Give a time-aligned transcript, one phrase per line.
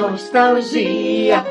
[0.00, 1.44] Nostalgia.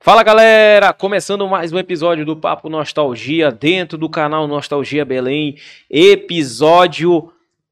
[0.00, 5.54] Fala galera, começando mais um episódio do Papo Nostalgia dentro do canal Nostalgia Belém,
[5.90, 7.30] episódio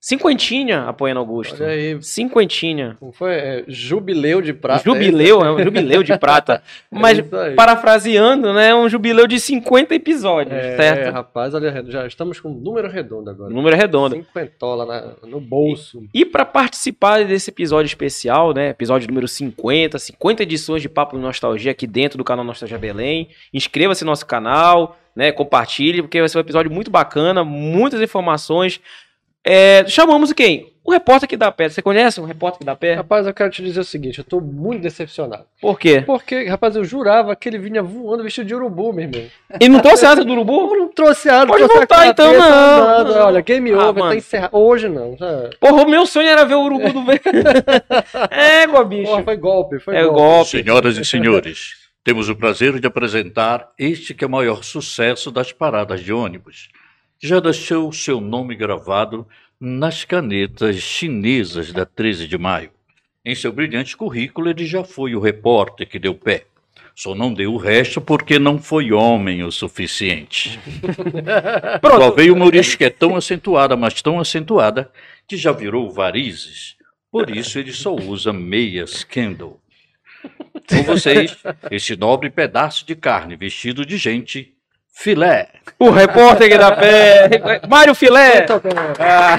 [0.09, 1.61] cinquentinha, apoiando Augusto.
[1.61, 2.97] Olha aí, Cinquentinha.
[3.01, 3.33] como foi?
[3.33, 4.85] É, jubileu de prata.
[4.85, 6.63] Jubileu, é um jubileu de prata.
[6.89, 7.55] Mas, É isso aí.
[7.57, 11.13] parafraseando, né, é um jubileu de 50 episódios, É, certo?
[11.13, 13.53] rapaz, olha, já estamos com um número redondo agora.
[13.53, 14.15] Número redondo.
[14.15, 16.05] Cinquentola na- no bolso.
[16.15, 21.73] E para participar desse episódio especial, né, episódio número 50, 50 edições de Papo Nostalgia
[21.73, 26.39] aqui dentro do canal Nostalgia Belém, inscreva-se no nosso canal, né, compartilhe, porque vai ser
[26.39, 28.81] um episódio muito bacana, muitas informações.
[29.49, 30.73] É, chamamos quem?
[30.83, 31.69] O repórter que dá pé.
[31.69, 32.95] Você conhece o repórter que dá pé?
[32.95, 35.45] Rapaz, eu quero te dizer o seguinte, eu tô muito decepcionado.
[35.61, 36.03] Por quê?
[36.05, 39.25] Porque, rapaz, eu jurava que ele vinha voando vestido de urubu, meu irmão.
[39.61, 40.75] E não trouxe asa do urubu?
[40.75, 43.05] Eu não trouxe asa, Pode voltar, então, não, nada.
[43.05, 43.27] não.
[43.27, 44.13] Olha, game Ah, over, mano.
[44.13, 44.57] tá encerrado.
[44.57, 45.17] Hoje não.
[45.17, 45.51] Já...
[45.61, 47.29] Porra, o meu sonho era ver o urubu do vento.
[48.31, 49.11] é, bicho.
[49.11, 50.19] Porra, foi golpe, foi É golpe.
[50.21, 50.51] golpe.
[50.51, 51.71] Senhoras e senhores,
[52.05, 56.69] temos o prazer de apresentar este que é o maior sucesso das paradas de ônibus.
[57.19, 59.27] Já deixou seu nome gravado
[59.59, 62.71] nas canetas chinesas da 13 de maio.
[63.25, 66.47] Em seu brilhante currículo, ele já foi o repórter que deu pé.
[66.95, 70.59] Só não deu o resto porque não foi homem o suficiente.
[71.85, 74.91] Só veio uma origem que é tão acentuada, mas tão acentuada,
[75.27, 76.77] que já virou varizes.
[77.11, 79.61] Por isso ele só usa meias Kendall.
[80.69, 81.37] Com vocês,
[81.71, 84.56] esse nobre pedaço de carne vestido de gente,
[84.97, 85.49] filé.
[85.79, 87.61] O repórter que dá pé.
[87.69, 88.47] Mário Filé.
[88.99, 89.39] Ah.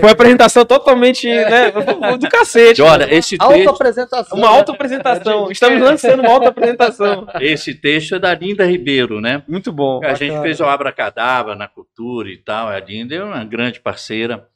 [0.00, 1.70] uma apresentação totalmente né,
[2.18, 2.82] do cacete.
[2.82, 4.36] Olha, esse texto, Auto-apresentação.
[4.36, 5.48] Uma auto-apresentação.
[5.48, 7.28] É, Estamos lançando uma auto-apresentação.
[7.40, 9.44] esse texto é da Linda Ribeiro, né?
[9.46, 10.04] Muito bom.
[10.04, 12.66] A gente fez o Abracadabra na cultura e tal.
[12.66, 14.48] A Linda é uma grande parceira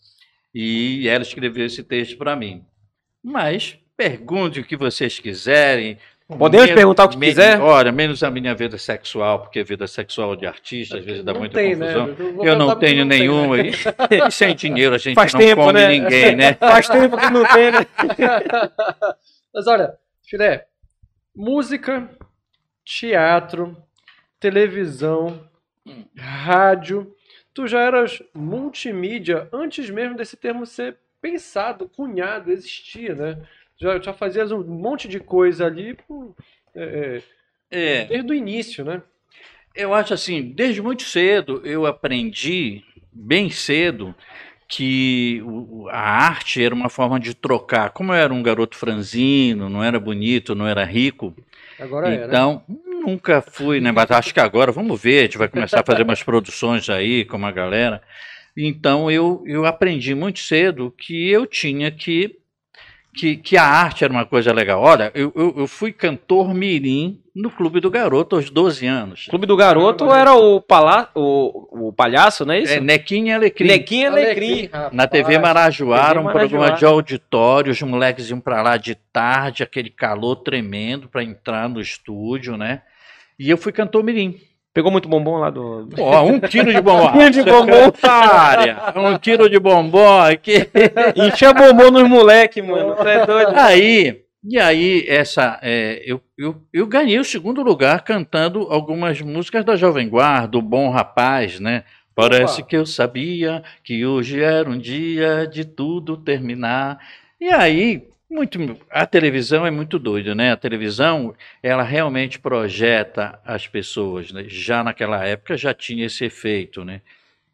[0.52, 2.64] e ela escreveu esse texto para mim.
[3.22, 5.98] Mas pergunte o que vocês quiserem.
[6.38, 7.60] Podemos Men- perguntar o que men- quiser?
[7.60, 11.32] Olha, menos a minha vida sexual, porque a vida sexual de artista às vezes dá
[11.32, 11.92] Não muita tem, né?
[11.94, 12.32] confusão.
[12.34, 13.56] vou Eu não cantar porque tenho não tem, nenhuma.
[13.56, 13.62] né?
[13.70, 13.70] E,
[14.28, 15.88] e sem dinheiro a gente Faz não tempo, come né?
[15.88, 16.54] ninguém, né?
[16.60, 17.86] Faz tempo que não tem, né?
[19.54, 19.94] Mas olha,
[20.28, 20.66] filé,
[21.34, 22.08] música,
[22.84, 23.76] teatro,
[24.38, 25.40] televisão,
[26.16, 27.12] rádio,
[27.52, 33.38] tu já eras multimídia antes mesmo desse termo ser pensado, cunhado, existia, né?
[33.80, 35.96] Já, já fazias um monte de coisa ali
[36.74, 37.22] é, é,
[37.70, 39.02] É, desde o início, né?
[39.74, 42.82] eu acho assim, desde muito cedo eu aprendi,
[43.12, 44.14] bem cedo,
[44.68, 45.42] que
[45.90, 47.90] a arte era uma forma de trocar.
[47.90, 51.34] Como eu era um garoto franzino, não era bonito, não era rico,
[51.78, 52.26] Agora é, né?
[52.26, 53.90] então nunca fui, né?
[53.90, 57.24] Mas acho que agora, vamos ver, a gente vai começar a fazer umas produções aí
[57.24, 58.02] com uma galera.
[58.56, 62.36] Então eu, eu aprendi muito cedo que eu tinha que,
[63.12, 64.80] que, que a arte era uma coisa legal.
[64.80, 69.26] Olha, eu, eu, eu fui cantor mirim no Clube do Garoto aos 12 anos.
[69.28, 72.74] Clube do Garoto era o, palá o, o palhaço, não é isso?
[72.74, 73.66] É, Nequinha e Alecrim.
[73.66, 74.68] Nequinho Alecrim.
[74.72, 74.92] rapaz.
[74.92, 79.62] Na TV Marajoara, TV um programa de auditório, os moleques iam pra lá de tarde,
[79.62, 82.82] aquele calor tremendo para entrar no estúdio, né?
[83.38, 84.38] E eu fui cantor mirim.
[84.72, 85.88] Pegou muito bombom lá do.
[85.98, 87.10] Ó, um quilo de bombom.
[87.10, 87.92] Um quilo de bombom.
[88.02, 90.68] Área, um quilo de bombom aqui.
[91.16, 92.94] Enchia bombom nos moleque, mano.
[92.94, 93.52] Você é doido.
[93.56, 99.64] Aí, e aí, essa, é, eu, eu, eu ganhei o segundo lugar cantando algumas músicas
[99.64, 101.82] da Jovem Guarda, o Bom Rapaz, né?
[102.14, 102.68] Parece Opa.
[102.68, 106.98] que eu sabia que hoje era um dia de tudo terminar.
[107.40, 108.58] E aí, muito,
[108.90, 110.52] a televisão é muito doida, né?
[110.52, 114.44] A televisão, ela realmente projeta as pessoas, né?
[114.48, 117.02] Já naquela época já tinha esse efeito, né?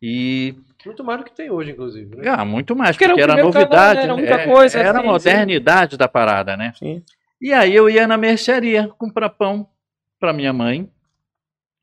[0.03, 2.17] E Muito mais do que tem hoje, inclusive.
[2.17, 2.25] Né?
[2.29, 3.97] ah, muito mais, Porque porque era era, primeiro canal, novidade.
[3.97, 4.03] né?
[4.05, 4.23] Era né?
[4.23, 6.73] muita É, coisa, Era a sim, modernidade da parada, né?
[6.79, 7.03] Sim.
[7.41, 9.69] E aí eu ia na mercearia comprar pão
[10.21, 10.89] para minha mãe.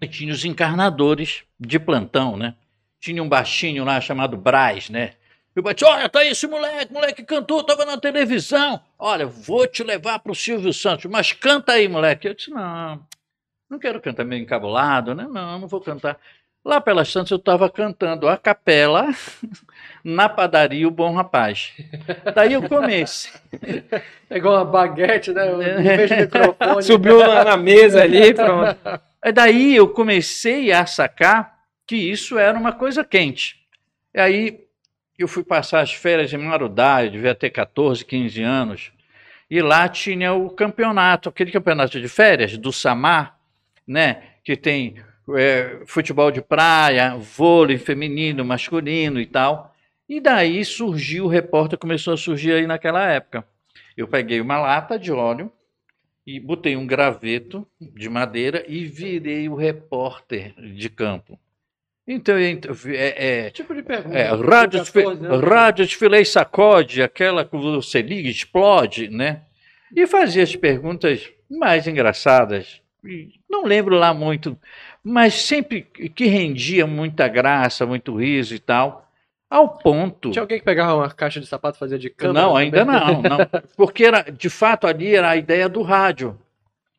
[0.01, 2.55] E tinha os encarnadores de plantão, né?
[2.99, 5.11] Tinha um baixinho lá chamado Braz, né?
[5.55, 8.81] Eu bati, olha, tá aí esse moleque, moleque cantou, tava na televisão.
[8.97, 12.27] Olha, vou te levar pro Silvio Santos, mas canta aí, moleque.
[12.27, 13.05] Eu disse, não,
[13.69, 15.27] não quero cantar meio encabulado, né?
[15.29, 16.17] Não, não vou cantar.
[16.65, 19.09] Lá pelas tantas eu estava cantando a capela
[20.03, 21.73] na padaria O Bom Rapaz.
[22.33, 23.31] Daí eu comecei.
[24.29, 25.45] É igual uma baguete, né?
[26.07, 26.81] De microfone.
[26.81, 28.75] Subiu na, na mesa ali, pronto.
[29.21, 33.57] Aí Daí eu comecei a sacar que isso era uma coisa quente.
[34.11, 34.63] E aí
[35.17, 38.91] eu fui passar as férias em Marudá, eu devia ter 14, 15 anos,
[39.49, 43.37] e lá tinha o campeonato, aquele campeonato de férias do Samar,
[43.87, 44.95] né, que tem
[45.35, 49.73] é, futebol de praia, vôlei feminino, masculino e tal.
[50.07, 53.45] E daí surgiu, o repórter começou a surgir aí naquela época.
[53.95, 55.51] Eu peguei uma lata de óleo
[56.25, 61.39] e botei um graveto de madeira e virei o repórter de campo.
[62.07, 64.17] Então, é, é, tipo de pergunta?
[64.17, 65.41] é, rádio, 14 anos.
[65.41, 69.43] rádio desfilei sacode, aquela que você liga explode, né?
[69.95, 72.81] E fazia as perguntas mais engraçadas.
[73.49, 74.57] Não lembro lá muito,
[75.03, 79.09] mas sempre que rendia muita graça, muito riso e tal,
[79.49, 80.31] ao ponto.
[80.31, 82.41] Tinha alguém que pegava uma caixa de sapato e fazia de câmera?
[82.41, 82.63] Não, também?
[82.65, 83.37] ainda não, não.
[83.77, 86.37] Porque era, de fato ali era a ideia do rádio.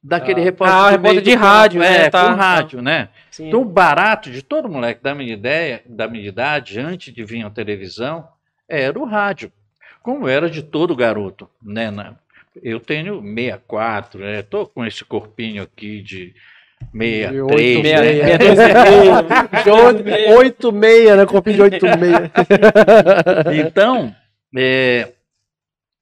[0.06, 0.44] Daquele Ah.
[0.44, 0.76] repórter.
[0.76, 2.10] Ah, repórter de do campo, rádio, é, né?
[2.10, 3.08] Tá, com rádio, né?
[3.30, 3.48] Sim.
[3.48, 7.44] Então, o barato de todo moleque da minha ideia, da minha idade, antes de vir
[7.44, 8.28] à televisão,
[8.68, 9.50] era o rádio.
[10.02, 11.90] Como era de todo garoto, né?
[11.90, 12.14] Na-
[12.62, 14.42] Eu tenho 64, né?
[14.42, 16.34] Tô com esse corpinho aqui de
[16.92, 17.82] 63, oito, né?
[17.82, 19.62] meia, meia dúzia e meia.
[19.64, 21.26] De oito- oito meia, né?
[21.26, 22.30] Copinho de oito meia.
[23.66, 24.14] Então,
[24.56, 25.12] é,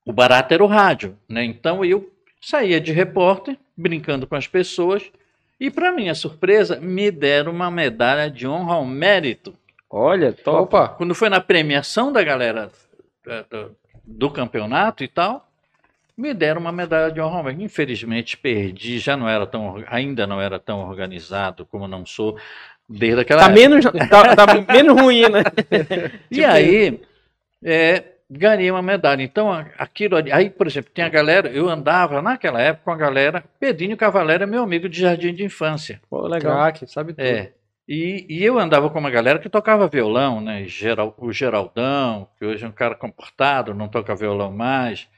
[0.05, 1.45] o barato era o rádio, né?
[1.45, 2.11] Então eu
[2.41, 5.11] saía de repórter, brincando com as pessoas,
[5.61, 9.55] e para minha surpresa, me deram uma medalha de honra ao mérito.
[9.89, 10.63] Olha, top.
[10.63, 10.89] Opa.
[10.89, 12.71] Quando foi na premiação da galera
[13.27, 15.47] eh, do, do campeonato e tal,
[16.17, 17.63] me deram uma medalha de honra ao mérito.
[17.63, 22.37] Infelizmente perdi, já não era tão, ainda não era tão organizado como não sou
[22.89, 23.61] desde aquela Tá época.
[23.61, 25.43] menos, tá, tá menos ruim, né?
[26.31, 27.01] E Tipo, aí,
[27.65, 29.23] é, ganhei uma medalha.
[29.23, 30.33] Então, aquilo ali.
[30.33, 31.49] Aí, por exemplo, tem a galera.
[31.49, 33.45] Eu andava naquela época com a galera.
[33.61, 36.01] Pedrinho Cavalera é meu amigo de jardim de infância.
[36.09, 36.57] Pô, legal.
[36.57, 37.25] Craque, sabe tudo.
[37.25, 37.53] É.
[37.87, 40.65] E, e eu andava com uma galera que tocava violão, né?
[40.65, 45.09] Geral, o Geraldão, que hoje é um cara comportado, não toca violão mais.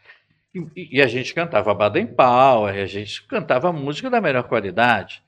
[0.55, 5.23] E, e a gente cantava Baden Powell, a gente cantava música da melhor qualidade.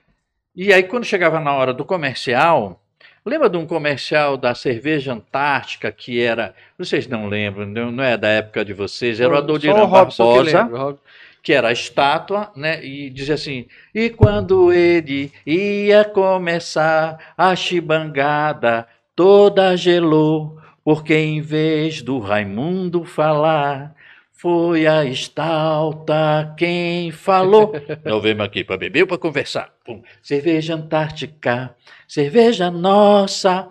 [0.55, 2.83] E aí, quando chegava na hora do comercial,
[3.29, 6.55] lembra de um comercial da cerveja Antártica que era.
[6.79, 9.91] Vocês não lembram, não é da época de vocês, era o Adoniran que
[10.21, 10.99] Barbosa lembra, Rob-
[11.43, 12.85] que era a estátua, né?
[12.85, 22.03] E dizia assim: e quando ele ia começar a chibangada, toda gelou, porque em vez
[22.03, 23.96] do Raimundo falar,
[24.37, 27.73] foi a estalta quem falou.
[28.05, 29.73] Nós vemos aqui para beber ou para conversar?
[29.85, 30.03] Pum.
[30.23, 31.75] Cerveja Antártica,
[32.07, 33.69] cerveja nossa.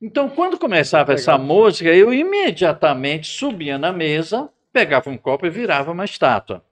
[0.00, 1.46] Então, quando começava essa Legal.
[1.46, 6.64] música, eu imediatamente subia na mesa, pegava um copo e virava uma estátua.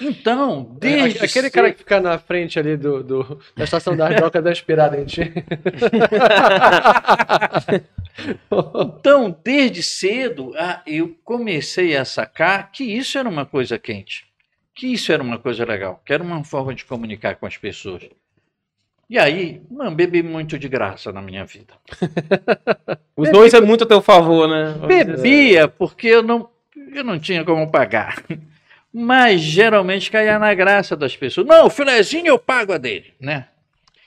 [0.00, 3.94] Então, É, desde aquele cedo- cara que fica na frente ali do, do- da estação
[3.96, 5.32] da Ardoca da inspirada em ti.
[8.96, 10.52] Então, desde cedo,
[10.86, 14.24] eu comecei a sacar que isso era uma coisa quente,
[14.74, 18.02] que isso era uma coisa legal, que era uma forma de comunicar com as pessoas.
[19.10, 21.74] E aí, mano, bebi muito de graça na minha vida.
[23.16, 24.74] Os dois é muito a teu favor, né?
[24.86, 26.48] Bebia porque eu não,
[26.92, 28.22] eu não tinha como pagar.
[28.96, 31.44] Mas geralmente caía na graça das pessoas.
[31.46, 33.48] Não, o filezinho eu pago a dele, né?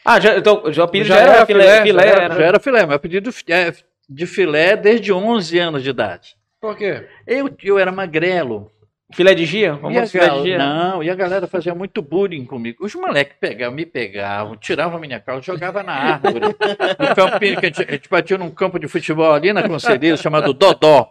[0.05, 2.35] Ah, já, então, já o Já já, era era filé, filé, filé, já era- era.
[2.35, 3.73] Já era filé, meu pedido é
[4.09, 6.37] de filé desde 11 anos de idade.
[6.61, 7.05] Por quê?
[7.27, 8.71] Eu, eu era magrelo.
[9.13, 9.67] Filé de gia?
[9.67, 10.57] E Vamos filé de gia.
[10.57, 12.85] Não, e a galera fazia muito bullying comigo.
[12.85, 16.45] Os moleques pegavam, me pegavam, tiravam a minha calça, jogavam na árvore.
[16.99, 20.15] no campinho que a gente, a gente batia num campo de futebol ali na Conselheira,
[20.17, 21.09] chamado Dodó,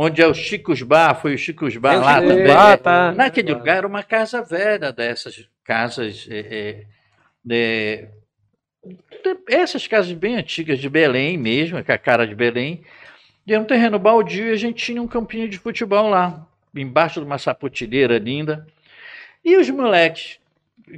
[0.00, 2.46] onde é o Chicos Bar, foi o Chicos Bar É lá Chicos também.
[2.46, 3.12] Bar, tá.
[3.12, 6.24] Naquele lugar era uma casa velha dessas casas.
[6.30, 6.84] é, é, é,
[7.44, 8.08] de-
[9.48, 12.82] essas casas bem antigas de Belém mesmo, com a cara de Belém.
[13.46, 17.18] E era um terreno baldio e a gente tinha um campinho de futebol lá, embaixo
[17.20, 18.66] de uma sapotilheira linda.
[19.44, 20.38] E os moleques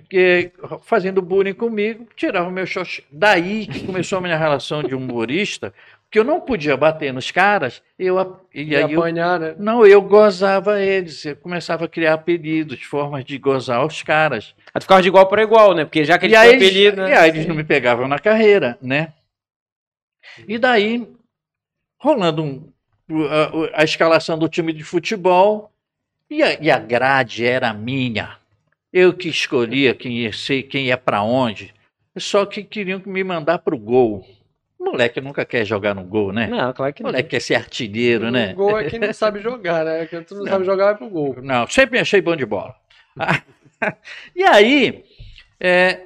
[0.08, 0.50] que,
[0.82, 3.02] fazendo bullying comigo, tiravam meu xoxi.
[3.10, 5.72] Daí que começou a minha relação de humorista,
[6.10, 8.18] porque eu não podia bater nos caras, eu,
[8.52, 9.54] e E aí eu apanhar, né?
[9.56, 14.52] não, eu gozava eles, eu começava a criar apelidos, formas de gozar os caras.
[14.74, 15.84] Aí tu ficava de igual para igual, né?
[15.84, 17.10] Porque já que eles, apelido, né?
[17.10, 19.12] e aí eles não me pegavam na carreira, né?
[20.48, 21.06] E daí,
[21.96, 22.72] rolando um-
[23.08, 25.70] o- a, o- a escalação do time de futebol,
[26.28, 28.36] e a, e a grade era minha.
[28.92, 31.72] Eu que escolhia quem ia ser, quem ia para onde.
[32.18, 34.26] só que queriam me mandar pro gol.
[34.80, 36.46] Moleque nunca quer jogar no gol, né?
[36.46, 37.10] Não, claro que não.
[37.10, 38.52] Moleque quer ser artilheiro, né?
[38.52, 40.06] O gol é quem não sabe jogar, né?
[40.06, 41.36] Quem tu não sabe jogar vai pro gol.
[41.42, 42.74] Não, sempre me achei bom de bola.
[44.34, 45.04] e aí,
[45.60, 46.00] é,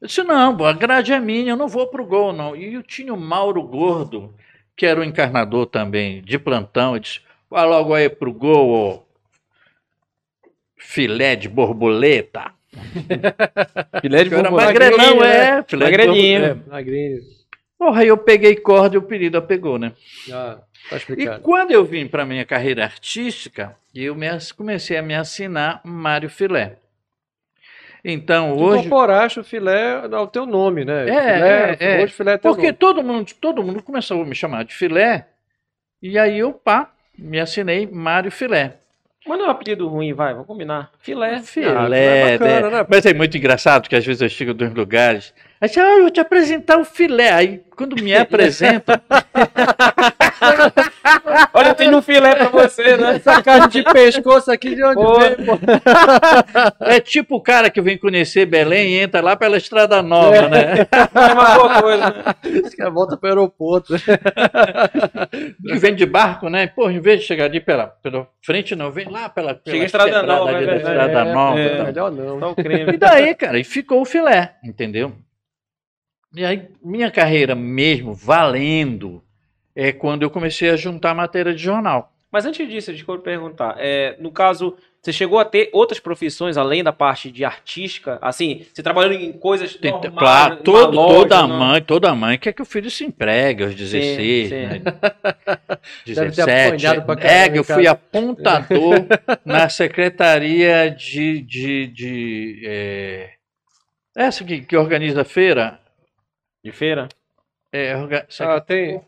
[0.00, 2.54] eu disse, não, a grade é minha, eu não vou pro gol, não.
[2.54, 4.34] E eu tinha o Mauro Gordo,
[4.76, 9.10] que era o encarnador também, de plantão, e disse, vai logo aí pro gol, ô
[10.76, 12.52] filé de borboleta.
[14.00, 14.72] Filé de Eu era borboleta.
[14.72, 15.58] magrelão, né?
[15.58, 16.44] é, filé de Magrelinho.
[16.44, 17.39] É, magrinho.
[17.80, 19.92] Porra, aí eu peguei corda e o apelido a pegou, né?
[20.30, 20.58] Ah,
[20.90, 21.40] tá E explicado.
[21.40, 24.14] quando eu vim para minha carreira artística, eu
[24.54, 26.76] comecei a me assinar Mário Filé.
[28.04, 28.78] Então, Tu hoje.
[28.86, 31.08] incorporaste o filé ao teu nome, né?
[31.08, 32.02] É, filé, é, é.
[32.04, 32.76] Hoje filé é teu Porque nome.
[32.76, 35.28] todo mundo, todo mundo começou a me chamar de filé,
[36.02, 38.76] e aí eu, pá, me assinei Mário Filé.
[39.26, 40.90] Mas não é um apelido ruim, vai, vamos combinar.
[40.98, 41.40] Filé.
[41.40, 42.76] Filé, é bacana, né?
[42.78, 42.86] né?
[42.90, 46.00] Mas é muito engraçado que às vezes eu chego nos lugares, aí diz, ah, eu
[46.02, 47.32] vou te apresentar o filé.
[47.32, 48.94] Aí quando me apresentam,
[51.52, 53.16] Olha, tem um filé pra você, né?
[53.16, 55.18] Essa carne de pescoço aqui de onde Pô.
[55.18, 55.58] vem, pô?
[56.80, 60.48] é tipo o cara que vem conhecer Belém e entra lá pela Estrada Nova, É.
[60.48, 60.74] né?
[60.90, 62.10] É uma boa coisa.
[62.10, 62.90] né?
[62.90, 63.94] Volta pro aeroporto.
[65.66, 66.66] Que vem de barco, né?
[66.66, 69.84] Pô, em vez de chegar ali pela, pela frente, não, vem lá pela, pela Chega
[69.86, 70.76] Estrada Nova, ali é.
[70.76, 71.60] Estrada É, Nova.
[71.60, 71.66] é.
[71.66, 71.86] e tal.
[71.86, 72.38] Melhor não.
[72.40, 72.92] Só o creme.
[72.92, 75.12] E daí, cara, e ficou o filé, entendeu?
[76.34, 79.22] E aí, minha carreira mesmo, valendo,
[79.74, 82.12] é quando eu comecei a juntar matéria de jornal.
[82.30, 83.74] Mas antes disso, deixa eu perguntar.
[83.78, 88.16] É, no caso, você chegou a ter outras profissões além da parte de artística?
[88.22, 91.58] Assim, você trabalhando em coisas Tem- normais, claro, todo- loja, toda não?
[91.58, 94.54] mãe, toda mãe quer que o filho se empregue aos 16, sim.
[94.54, 94.78] né?
[96.06, 96.86] Deve ter 17.
[96.86, 98.94] apanhado pra É, eu fui apontador
[99.44, 101.40] na secretaria de.
[101.42, 103.30] de, de é,
[104.16, 105.79] essa que, que organiza a feira.
[106.62, 107.08] De feira?
[107.72, 109.00] É, orga- Ah, tem.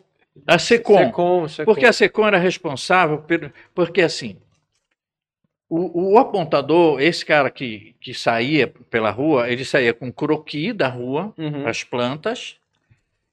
[0.46, 0.98] a SECOM.
[0.98, 1.64] Secom, Secom.
[1.72, 4.36] Porque a SECOM era responsável, pelo- porque assim,
[5.68, 10.88] o, o apontador, esse cara que, que saía pela rua, ele saía com croqui da
[10.88, 11.66] rua, Uhum.
[11.66, 12.56] as plantas,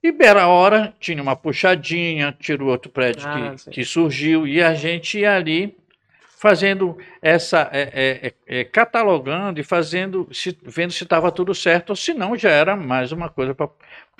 [0.02, 4.62] e bela hora tinha uma puxadinha, tira o outro prédio Ah, que, que surgiu, e
[4.64, 5.76] a gente ia ali
[6.38, 11.90] fazendo essa, é, é, é, é, catalogando e fazendo, se- vendo se estava tudo certo,
[11.90, 13.70] ou se não já era mais uma coisa para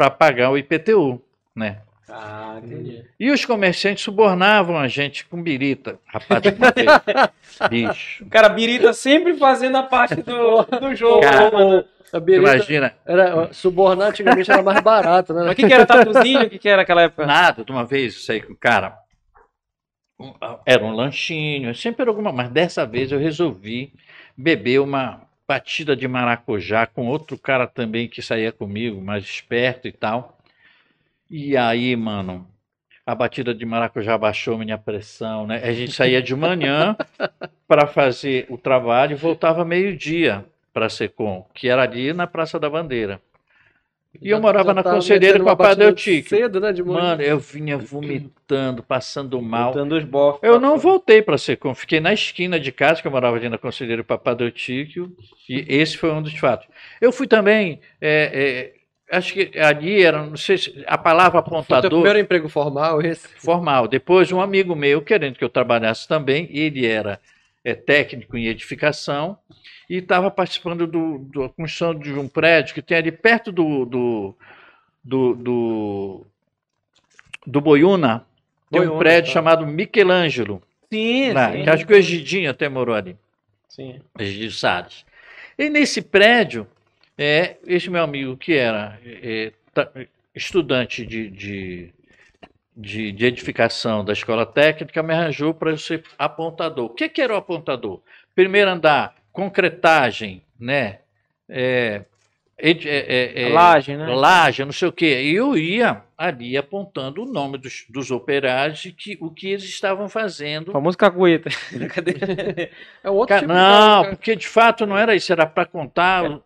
[0.08, 1.20] pagar o IPTU,
[1.56, 1.80] né?
[2.08, 3.04] Ah, entendi.
[3.20, 6.00] E os comerciantes subornavam a gente com birita.
[6.08, 6.42] Rapaz,
[7.70, 8.24] bicho.
[8.26, 11.22] O cara birita sempre fazendo a parte do, do jogo.
[11.22, 11.86] Cara, né?
[12.12, 15.42] A birita Imagina, era, subornar antigamente era mais barato, né?
[15.44, 16.44] Mas o que, que era tatuzinho?
[16.48, 17.26] O que, que era aquela época?
[17.28, 18.98] nada, de uma vez eu saí com o cara.
[20.20, 20.34] um-
[20.66, 23.94] Era um lanchinho, sempre era alguma, mas dessa vez eu resolvi
[24.36, 29.92] beber uma batida de maracujá com outro cara também que saía comigo, mais esperto e
[29.92, 30.38] tal.
[31.28, 32.48] E aí, mano,
[33.04, 35.60] a batida de maracujá baixou minha pressão, né?
[35.64, 36.96] A gente saía de manhã
[37.68, 42.60] para fazer o trabalho e voltava meio-dia para a Secom, que era ali na Praça
[42.60, 43.20] da Bandeira.
[44.22, 46.30] E eu morava na metendo uma Papadeu batida Tique.
[46.30, 46.74] Cedo, né?
[46.74, 47.00] De manhã.
[47.00, 49.72] Mano, eu vinha vomitando, passando mal.
[49.72, 50.42] Botando os bofs.
[50.42, 53.58] Eu não voltei para Secom, fiquei na esquina de casa, que eu morava ali na
[53.58, 55.16] Conselheiro Papadeutíquio,
[55.48, 56.68] e esse foi um dos fatos.
[57.00, 58.74] Eu fui também, é,
[59.12, 62.50] é, acho que ali era, não sei se, a palavra Foi teu apontador primeiro emprego
[62.50, 63.28] formal, esse?
[63.38, 63.88] formal.
[63.88, 67.20] Depois, um amigo meu, querendo que eu trabalhasse também, ele era
[67.64, 69.38] é, técnico em edificação
[69.90, 73.86] e estava participando do, do- da construção de um prédio que tem ali perto do,
[73.86, 74.36] do,
[75.04, 76.26] do, do,
[77.46, 78.26] do Boiúna,
[78.72, 79.34] tem um prédio tá.
[79.34, 80.62] chamado Michelangelo,
[80.92, 81.64] Sim, lá, sim.
[81.64, 83.16] que acho que o Egidinho até morou ali.
[83.68, 84.00] Sim.
[84.18, 85.06] Egidio Salles.
[85.58, 86.68] E nesse prédio,
[87.18, 89.92] é, esse meu amigo que era é, ta-
[90.34, 91.94] estudante de, de,
[92.76, 96.86] de, de edificação da escola técnica me arranjou para eu ser apontador.
[96.86, 98.02] O que, que era o apontador?
[98.34, 101.00] Primeiro andar, concretagem, né?
[101.48, 102.04] É,
[102.58, 104.06] é, é, é, Laje, né?
[104.06, 105.22] laje, não sei o quê.
[105.24, 109.64] E eu ia ali apontando o nome dos, dos operários e que, o que eles
[109.64, 111.50] estavam fazendo O famoso cagueta.
[111.94, 112.16] Cadê?
[113.04, 116.26] É outro Cara, tipo não, de porque de fato não era isso, era para contar
[116.26, 116.44] o,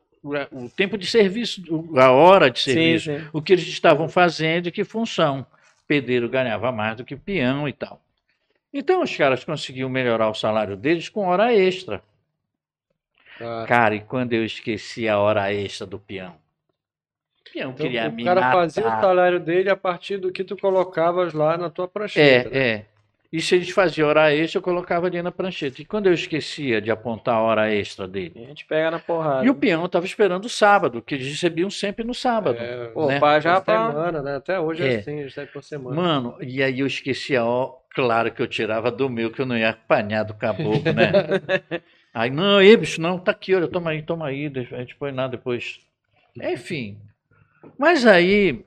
[0.51, 3.27] o- tempo de serviço, o- a hora de sim, serviço, sim.
[3.33, 5.45] o que eles estavam fazendo e que função.
[5.87, 7.99] Pedreiro ganhava mais do que peão e tal.
[8.73, 12.01] Então os caras conseguiam melhorar o salário deles com hora extra.
[13.41, 16.35] Ah, Cara, e quando eu esqueci a hora extra do peão?
[17.39, 18.51] O peão então, queria me o cara matar.
[18.53, 22.49] fazia o salário dele a partir do que tu colocavas lá na tua É, prancheta.
[22.49, 22.57] né?
[22.57, 22.85] é.
[23.31, 25.81] E se a gente fazia hora extra, eu colocava ali na prancheta.
[25.81, 28.33] E quando eu esquecia de apontar a hora extra dele?
[28.43, 29.43] A gente pega na porrada.
[29.43, 32.59] E o peão estava esperando o sábado, que eles recebiam sempre no sábado.
[32.59, 33.19] É, Pô, né?
[33.19, 33.87] pra- já por pra...
[33.87, 34.35] semana, né?
[34.35, 34.97] Até hoje é, É.
[34.99, 35.95] assim, sai por semana.
[35.95, 39.57] Mano, e aí eu esquecia, ó, claro que eu tirava do meu, que eu não
[39.57, 41.11] ia apanhar do caboclo, né?
[42.13, 45.11] aí, não, ei, bicho, não, tá aqui, olha, toma aí, toma aí, a gente põe
[45.11, 45.79] lá depois.
[46.41, 46.97] Enfim.
[47.77, 48.63] Mas aí,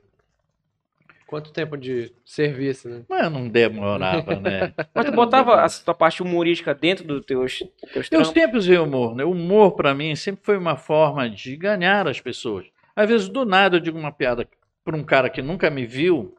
[1.27, 3.03] Quanto tempo de serviço, né?
[3.09, 4.73] mas não demorava, né?
[4.95, 7.57] Mas tu botava a tua parte humorística dentro dos teus,
[7.91, 8.27] teus Eu trampos?
[8.29, 9.25] sempre usei humor, né?
[9.25, 12.65] O humor, pra mim, sempre foi uma forma de ganhar as pessoas.
[12.95, 14.47] Às vezes, do nada, eu digo uma piada
[14.85, 16.33] pra um cara que nunca me viu,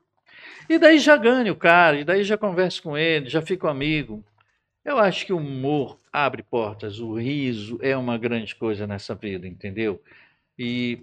[0.71, 4.25] e daí já ganho o cara, e daí já converso com ele, já fico amigo.
[4.83, 9.47] Eu acho que o humor abre portas, o riso é uma grande coisa nessa vida,
[9.47, 10.03] entendeu?
[10.59, 11.00] E,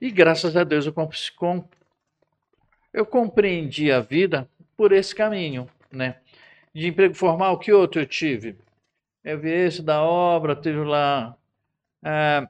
[0.00, 1.10] e graças a Deus eu, com-
[2.92, 6.16] eu compreendi a vida por esse caminho, né?
[6.74, 8.56] De emprego formal, que outro eu tive?
[9.24, 11.36] Eu vi esse da obra, teve lá.
[12.04, 12.48] ah,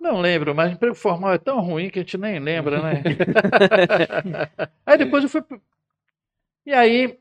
[0.00, 3.02] não lembro, mas emprego formal é tão ruim que a gente nem lembra, né?
[4.86, 5.42] aí depois eu fui.
[6.64, 7.18] E aí,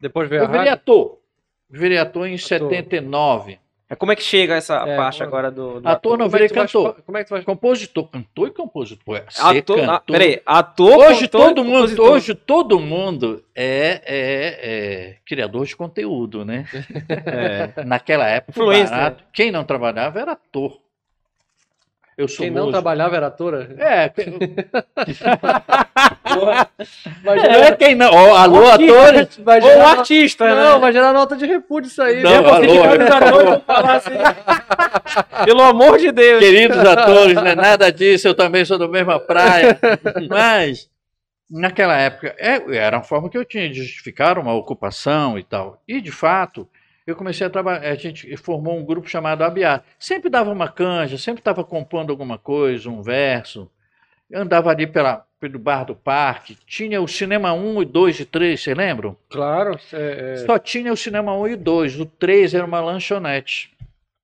[0.00, 1.20] Depois veio a eu virei ator.
[1.68, 3.58] Virei ator em 79.
[3.88, 6.36] É, Como é que chega essa É, parte como- agora do, do Ator não Como
[6.36, 6.96] é virei cantor.
[7.06, 7.42] Como é que tu vai...
[7.44, 8.08] Compositor.
[8.08, 9.16] Cantor e compositor.
[9.16, 10.18] É, ser Ator, ah, cantor.
[10.18, 12.10] peraí, ator, Hoje cantor e todo, mundo, compositor.
[12.10, 16.66] hoje todo mundo é, é- é criador de conteúdo, né?
[17.78, 17.84] É.
[17.84, 20.80] Naquela época, barato, quem não trabalhava era ator.
[22.16, 23.74] Eu sou Quem não trabalhava era atora?
[23.78, 24.22] É, que-
[27.22, 28.10] Imagina, é quem não.
[28.10, 29.38] Ó, alô, atores.
[29.64, 30.78] Ou artista, não, né?
[30.80, 32.22] vai gerar nota de repúdio isso aí.
[32.22, 33.60] Não, ficar alô.
[33.60, 34.10] falar assim,
[35.44, 36.40] Pelo amor de Deus.
[36.40, 39.78] Queridos atores, não é nada disso, eu também sou da mesma praia.
[40.28, 40.88] Mas,
[41.50, 45.82] naquela época, é- era uma forma que eu tinha de justificar uma ocupação e tal.
[45.86, 46.66] E, de fato,
[47.06, 49.84] eu comecei a trabalhar, a gente formou um grupo chamado Abiar.
[49.98, 53.70] Sempre dava uma canja, sempre estava compondo alguma coisa, um verso.
[54.28, 58.24] Eu andava ali pela, pelo bar do parque, tinha o cinema 1 e 2 e
[58.24, 59.16] 3, você lembram?
[59.30, 59.78] Claro.
[59.92, 63.70] é, é, Só tinha o cinema 1 e 2, o 3 era uma lanchonete.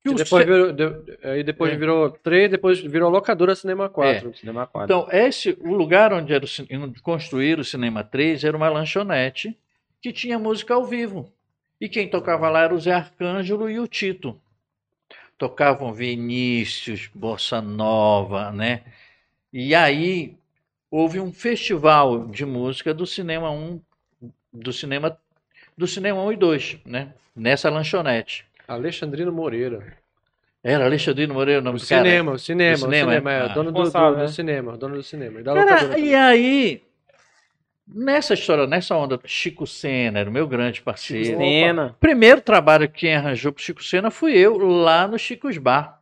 [0.04, 1.76] E o depois ce- virou, de- aí depois É.
[1.76, 4.34] virou 3, depois virou locadora Cinema 4.
[4.36, 4.84] Cinema quadro.
[4.96, 6.48] Então, esse, o lugar onde era o,
[6.82, 9.56] onde construíram o Cinema 3 era uma lanchonete
[10.00, 11.32] que tinha música ao vivo.
[11.82, 14.40] E quem tocava lá era o Zé Arcângelo e o Tito.
[15.36, 18.82] Tocavam Vinícius, Bossa Nova, né?
[19.52, 20.36] E aí
[20.88, 23.80] houve um festival de música do Cinema 1,
[24.52, 25.18] do Cinema,
[25.76, 27.14] do cinema 1 e 2, né?
[27.34, 28.46] Nessa lanchonete.
[28.68, 29.96] Alexandrino Moreira.
[30.62, 32.04] Era Alexandrino Moreira o nome O do cara?
[32.04, 33.48] cinema, o cinema, O o cinema, cinema, é, ah.
[33.48, 34.28] dono do, do, Responsável, do né?
[34.28, 35.40] cinema, dono do cinema.
[35.40, 36.14] E da Cara, e também.
[36.14, 36.82] aí,
[37.94, 41.38] nessa história, nessa onda, Chico Sena era o meu grande parceiro.
[41.38, 41.96] Cena.
[42.00, 46.00] Primeiro trabalho que quem arranjou pro Chico Sena fui eu, lá no Chico's Bar.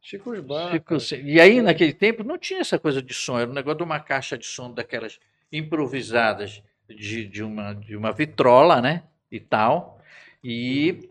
[0.00, 0.72] Chico Bar.
[0.72, 1.00] Chico.
[1.00, 1.28] Sena.
[1.28, 4.00] E aí, naquele tempo, não tinha essa coisa de som, era um negócio de uma
[4.00, 5.18] caixa de som daquelas
[5.52, 9.02] improvisadas de, de, uma, de uma vitrola, né?
[9.30, 10.00] E tal.
[10.42, 11.08] E,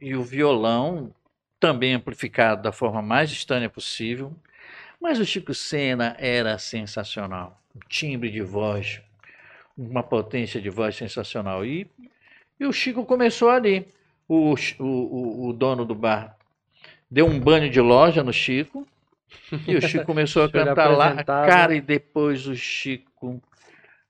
[0.00, 1.14] e o violão
[1.58, 4.34] também amplificado da forma mais estranha possível.
[5.00, 7.60] Mas o Chico Sena era sensacional.
[7.74, 9.00] Um timbre de voz,
[9.80, 11.64] uma potência de voz sensacional.
[11.64, 11.86] E,
[12.58, 13.86] e o Chico começou ali.
[14.28, 16.36] O, o, o, dono do bar
[17.10, 18.86] deu um banho de loja no Chico.
[19.66, 21.24] E o Chico começou a cantar lá.
[21.24, 23.42] Cara, e depois o Chico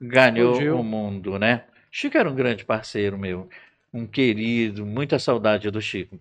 [0.01, 0.79] ganhou Explodiu.
[0.79, 1.65] o mundo, né?
[1.91, 3.49] Chico era um grande parceiro meu,
[3.93, 6.19] um querido, muita saudade do Chico.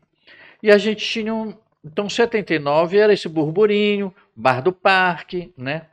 [0.61, 1.53] E a gente tinha um.
[1.83, 5.87] Então, 79 era esse burburinho, bar do parque, né?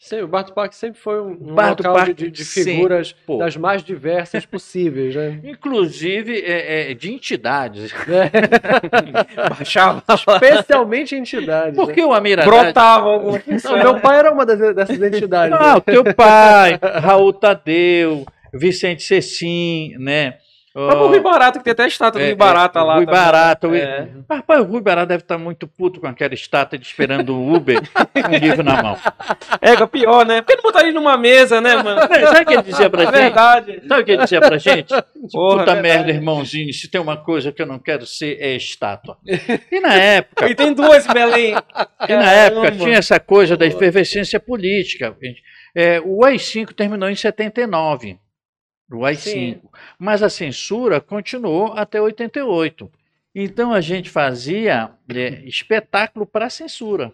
[0.00, 3.16] Sim, o Bar do Parque sempre foi um, um local de- Parque, de, de figuras
[3.38, 5.40] das mais diversas possíveis, né?
[5.44, 7.92] Inclusive é, é, de entidades.
[9.58, 10.02] Baixava.
[10.08, 11.76] Especialmente entidades.
[11.76, 11.84] né?
[11.84, 12.48] Porque o Amiradade.
[12.64, 15.58] Brotava alguma Não, meu pai era uma das- dessas entidades.
[15.58, 15.76] Ah, né?
[15.76, 20.34] o teu pai, Raul Tadeu, Vicente Cecim, né?
[20.80, 22.94] O Rui Barata, que tem até a estátua do É, Rui Barata é, lá.
[22.96, 23.20] Rui também.
[23.20, 23.68] Barata.
[23.68, 24.08] o- É.
[24.30, 27.80] Rapaz, o Rui Barata deve estar muito puto com aquela estátua de esperando o Uber
[27.80, 28.96] com o livro na mão.
[29.60, 30.40] É, é pior, né?
[30.42, 32.00] Por que não botar ele numa mesa, né, mano?
[32.00, 33.14] Sabe o que ele dizia pra É gente?
[33.14, 33.82] verdade.
[33.88, 34.88] Sabe o que ele dizia pra gente?
[35.32, 36.10] Porra, Puta é merda, verdade.
[36.18, 39.16] irmãozinho, se tem uma coisa que eu não quero ser, é estátua.
[39.70, 41.54] E na época, E tem duas, Belém.
[42.08, 45.14] E na época tinha essa coisa da efervescência política.
[45.22, 45.42] gente.
[45.74, 48.18] É, o AI-5 terminou em 79.
[48.90, 49.18] O AI-5.
[49.20, 49.60] Sim.
[49.98, 52.90] Mas a censura continuou até 88.
[53.34, 57.12] Então a gente fazia é, espetáculo para censura.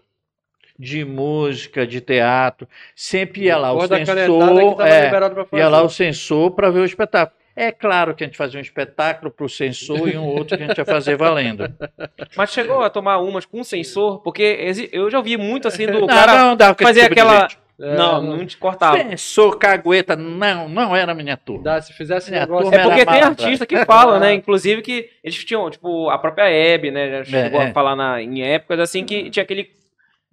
[0.77, 2.67] de música, de teatro.
[2.95, 7.37] Sempre ia lá o Depois censor, é, ia lá o censor para ver o espetáculo.
[7.55, 10.63] É claro que a gente fazia um espetáculo para o censor e um outro que
[10.63, 11.73] a gente ia fazer valendo.
[12.35, 16.01] Mas chegou a tomar umas com sensor, porque exi- eu já vi muito assim do
[16.01, 17.47] Não, cara não esse fazer tipo aquela.
[17.79, 18.97] É, não, não te cortava.
[18.97, 21.63] Censor, cagueta, não, não era minha turma.
[21.63, 22.73] Dá, se fizesse É, a negócio...
[22.73, 24.33] É porque tem artista que fala, né?
[24.35, 27.23] Inclusive que eles tinham, tipo, a própria Hebe, né?
[27.23, 27.69] Já chegou é.
[27.69, 29.71] a falar na, em épocas assim que tinha aquele,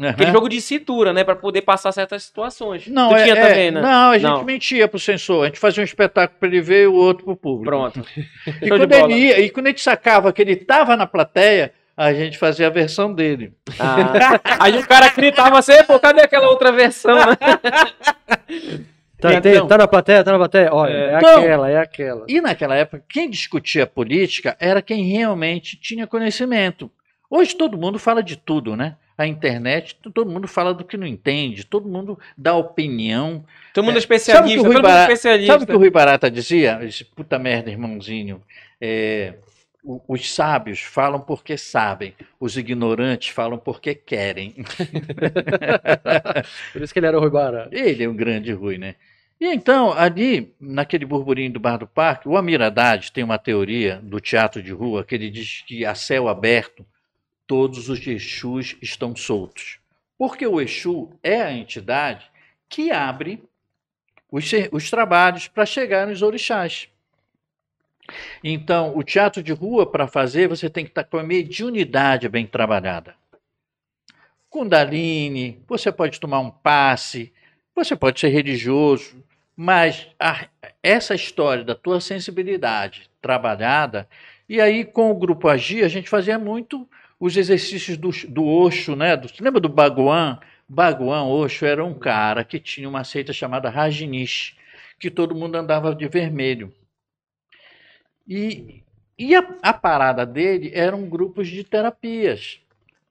[0.01, 0.11] Aham.
[0.11, 1.25] aquele jogo de cintura, né?
[1.25, 2.87] Pra poder passar certas situações.
[2.87, 3.81] Não, tu é, tinha é, também, né?
[3.81, 4.45] não, a gente Não.
[4.45, 5.43] mentia pro censor.
[5.43, 7.65] A gente fazia um espetáculo para ele ver e o outro pro público.
[7.65, 8.05] Pronto.
[8.63, 12.13] E quando, ele ia, e quando a gente sacava que ele tava na plateia, a
[12.13, 13.53] gente fazia a versão dele.
[13.79, 17.37] Ah, aí o cara gritava assim, pô, cadê aquela outra versão, né?
[19.21, 20.25] Tá, Então- tem- tá na plateia?
[20.25, 20.69] Tá na plateia?
[20.75, 21.13] Olha, É.
[21.15, 22.25] é, Então- aquela, é aquela.
[22.29, 26.91] E naquela época, quem discutia política era quem realmente tinha conhecimento.
[27.31, 28.97] Hoje todo mundo fala de tudo, né?
[29.17, 33.45] A internet, todo mundo fala do que não entende, todo mundo dá opinião.
[33.73, 34.01] Todo mundo é É.
[34.01, 35.17] especialista, Sabe o que o todo Rui mundo é Barata-.
[35.47, 36.77] Sabe o que o Rui Barata dizia?
[36.81, 38.43] Ele disse, puta merda, irmãozinho.
[38.81, 39.35] É,
[39.85, 44.55] os sábios falam porque sabem, os ignorantes falam porque querem.
[46.73, 47.71] Por isso que ele era o Rui Barata.
[47.73, 48.95] Ele é um grande Rui, né?
[49.41, 53.99] E então, ali, naquele burburinho do Bar do Parque, o Amir Haddad tem uma teoria
[54.01, 56.87] do teatro de rua que ele diz que a céu aberto,
[57.45, 59.81] todos os Exus estão soltos.
[60.17, 62.31] Porque o Exu é a entidade
[62.69, 63.43] que abre
[64.31, 66.89] os, os trabalhos para chegar nos orixás.
[68.43, 72.47] Então, o teatro de rua, para fazer, você tem que estar com a mediunidade bem
[72.47, 73.15] trabalhada.
[74.51, 77.33] Kundalini, você pode tomar um passe,
[77.75, 79.25] você pode ser religioso,
[79.57, 80.47] mas a-
[80.83, 84.07] essa história da tua sensibilidade trabalhada,
[84.49, 86.87] e aí com o grupo Agir, a gente fazia muito
[87.19, 89.17] os exercícios do, do Osho, né?
[89.17, 90.39] Do, lembra do Baguan?
[90.69, 94.57] Baguan Osho era um cara que tinha uma seita chamada Rajinish,
[94.99, 96.73] que todo mundo andava de vermelho.
[98.29, 98.83] E,
[99.19, 102.61] e a, a parada dele eram grupos de terapias,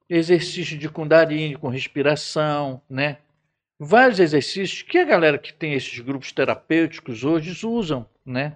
[0.10, 3.17] exercício de Kundalini com respiração, né?
[3.80, 8.56] Vários exercícios que a galera que tem esses grupos terapêuticos hoje usam, né?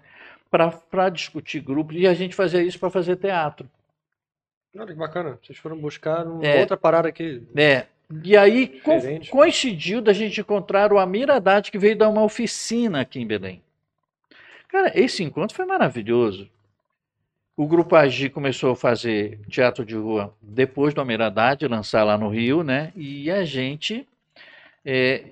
[0.51, 1.95] Para discutir grupos.
[1.97, 3.69] E a gente fazia isso para fazer teatro.
[4.77, 5.39] Olha que bacana.
[5.41, 6.59] Vocês foram buscar uma É.
[6.61, 7.41] outra parada aqui.
[7.55, 7.85] É.
[8.23, 8.99] E aí co-
[9.31, 13.63] coincidiu da gente encontrar o Amir Haddad, que veio dar uma oficina aqui em Belém.
[14.75, 16.49] Cara, esse encontro foi maravilhoso.
[17.55, 22.17] O Grupo Agir começou a fazer teatro de rua depois do Amir Haddad, lançar lá
[22.17, 22.91] no Rio, né?
[22.93, 24.05] E a gente.
[24.83, 25.23] é,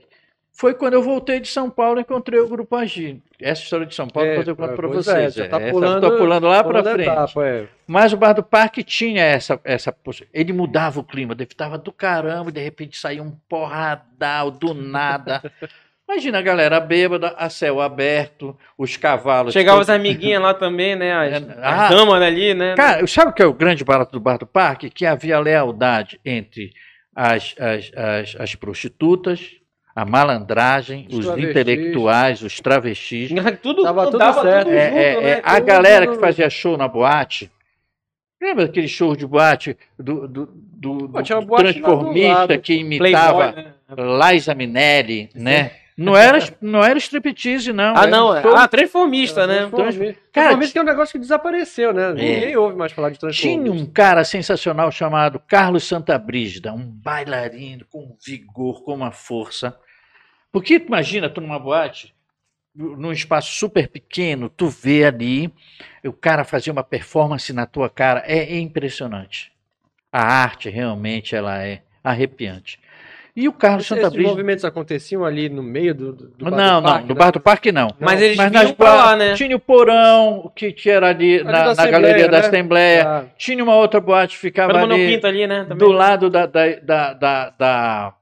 [0.53, 3.17] foi quando eu voltei de São Paulo e encontrei o Grupo Agir.
[3.37, 5.37] Essa história de São Paulo É, eu conto para é, vocês.
[5.37, 5.47] é.
[5.49, 7.09] tá Essa pulando- tô pulando lá para frente.
[7.09, 7.67] etapa, é.
[7.85, 9.93] Mas o Bar do Parque tinha essa, essa
[10.33, 14.73] Ele mudava o clima, ele tava do caramba, e de repente saía um porradal do
[14.73, 15.41] nada.
[16.09, 19.53] Imagina a galera bêbada, a céu aberto, os cavalos.
[19.53, 21.13] Chegava as todos- amiguinhas lá também, né?
[21.15, 21.89] As, É, as ah.
[21.89, 22.75] damas ali, né?
[22.75, 24.89] Cara, sabe o que é o grande barato do Bar do Parque?
[24.89, 26.71] Que havia lealdade entre
[27.15, 29.51] as, as, as, as prostitutas,
[29.95, 33.31] a malandragem, Os os, intelectuais, os travestis.
[33.61, 34.65] Tudo, Tava tudo andava certo.
[34.67, 35.29] tudo É, junto, é, né?
[35.29, 37.49] é, a Tudo- galera que fazia show na boate.
[38.41, 43.63] Lembra daquele show de boate do, do, do, Pô, do transformista lado, que imitava Playboy,
[43.63, 44.33] né?
[44.33, 45.71] Liza Minelli, né?
[45.95, 47.95] Não era, não era striptease, não.
[47.95, 48.31] Ah, era não.
[48.31, 49.67] um é- Ah, transformista, né?
[49.69, 50.21] Transformista.
[50.31, 52.13] Cara, Transformista que é um negócio que desapareceu, né?
[52.13, 53.71] Ninguém ouve mais falar de Tinha transformista.
[53.71, 59.77] um cara sensacional chamado Carlos Santabrígida, um bailarino com vigor, com uma força.
[60.51, 62.13] Porque tu imagina, tu numa boate,
[62.75, 65.53] num espaço super pequeno, tu vê ali,
[66.03, 69.51] o cara fazer uma performance na tua cara, é impressionante.
[70.11, 72.79] A arte realmente ela é arrepiante.
[73.35, 74.29] E o Carlos Esses Santabrígida...
[74.29, 77.19] movimentos aconteciam ali no meio do, do, do bar Não, do não, parque, no né?
[77.19, 77.87] Bar do Parque não.
[77.99, 79.33] Mas eles Mas vinham nas pra lá, né?
[79.33, 82.45] Tinha o porão, que era ali, Ali na, da na galeria da né?
[82.47, 83.07] Assembleia.
[83.07, 85.63] Ah, Tinha uma outra boate que ficava ali Pinto ali, né?
[85.63, 85.77] Também.
[85.79, 88.13] do lado da, da, da, da, da,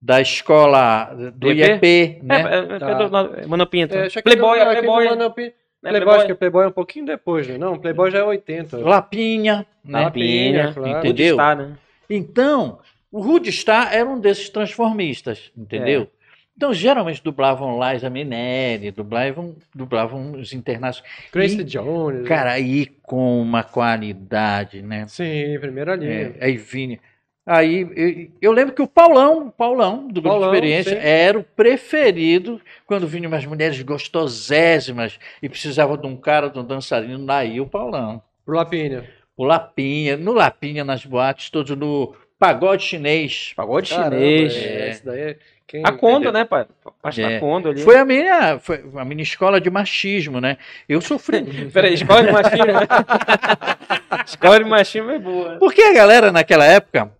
[0.00, 1.86] da escola do IEP?
[1.86, 2.36] IEP, É, né?
[2.70, 2.94] é, é, Tá.
[2.94, 3.94] do- na- Mano Pinto.
[3.96, 5.04] é, achei que Playboy, é aquele Playboy.
[5.08, 5.90] Mano Pi- né?
[5.90, 7.58] Playboy, acho que Playboy é um pouquinho depois, né?
[7.58, 8.78] Não, Playboy já é 80.
[8.78, 10.02] Lapinha, né?
[10.04, 10.98] Lapinha, Lapinha, claro.
[10.98, 11.36] Entendeu?
[11.36, 11.76] Woodstock, né?
[12.08, 12.78] Então,
[13.12, 16.08] o Rudestar era um desses transformistas, entendeu?
[16.56, 21.12] Então, geralmente dublavam Liza Minelli, dublavam, dublavam os internacionais.
[21.32, 22.22] Grace Jones.
[22.22, 22.28] né?
[22.28, 25.06] Cara, aí com uma qualidade, né?
[25.08, 26.34] Sim, primeira linha.
[26.38, 27.00] É, aí Vini.
[27.44, 31.06] Aí eu, eu lembro que o Paulão, Paulão do grupo Paulão, de experiência, sim.
[31.06, 36.64] era o preferido quando vinham umas mulheres gostosésimas e precisavam de um cara, de um
[36.64, 38.22] dançarino, daí o Paulão.
[38.44, 39.04] Pro Lapinha.
[39.36, 43.52] O Lapinha, no Lapinha, nas boates, todos no pagode chinês.
[43.54, 44.54] Pagode Caramba, chinês.
[44.56, 46.66] é, esse daí é quem- A Kondo, né, pai?
[47.00, 47.34] Parte É.
[47.34, 47.80] da Kondo ali.
[47.82, 50.56] Foi a minha, foi a minha escola de machismo, né?
[50.88, 51.42] Eu sofri.
[51.72, 52.64] Peraí, escola de machismo.
[54.26, 55.56] escola de machismo é boa.
[55.60, 57.12] Porque a galera naquela época,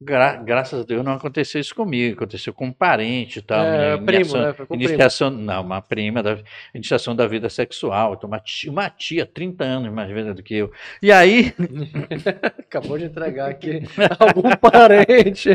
[0.00, 3.64] gra- graças a Deus, não aconteceu isso comigo, aconteceu com um parente e tal.
[3.64, 4.52] É, primo, né?
[4.52, 4.90] Foi com primo.
[4.90, 6.38] Iniciação, não, uma prima da
[6.74, 8.14] iniciação da vida sexual.
[8.14, 10.72] Então, uma tia, uma tia 30 anos mais velha do que eu.
[11.02, 11.52] E aí,
[12.58, 13.82] Acabou de entregar aqui
[14.18, 15.50] algum parente.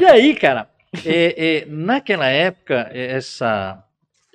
[0.00, 0.68] e aí, cara,
[1.04, 3.82] é, é, naquela época, é, essa,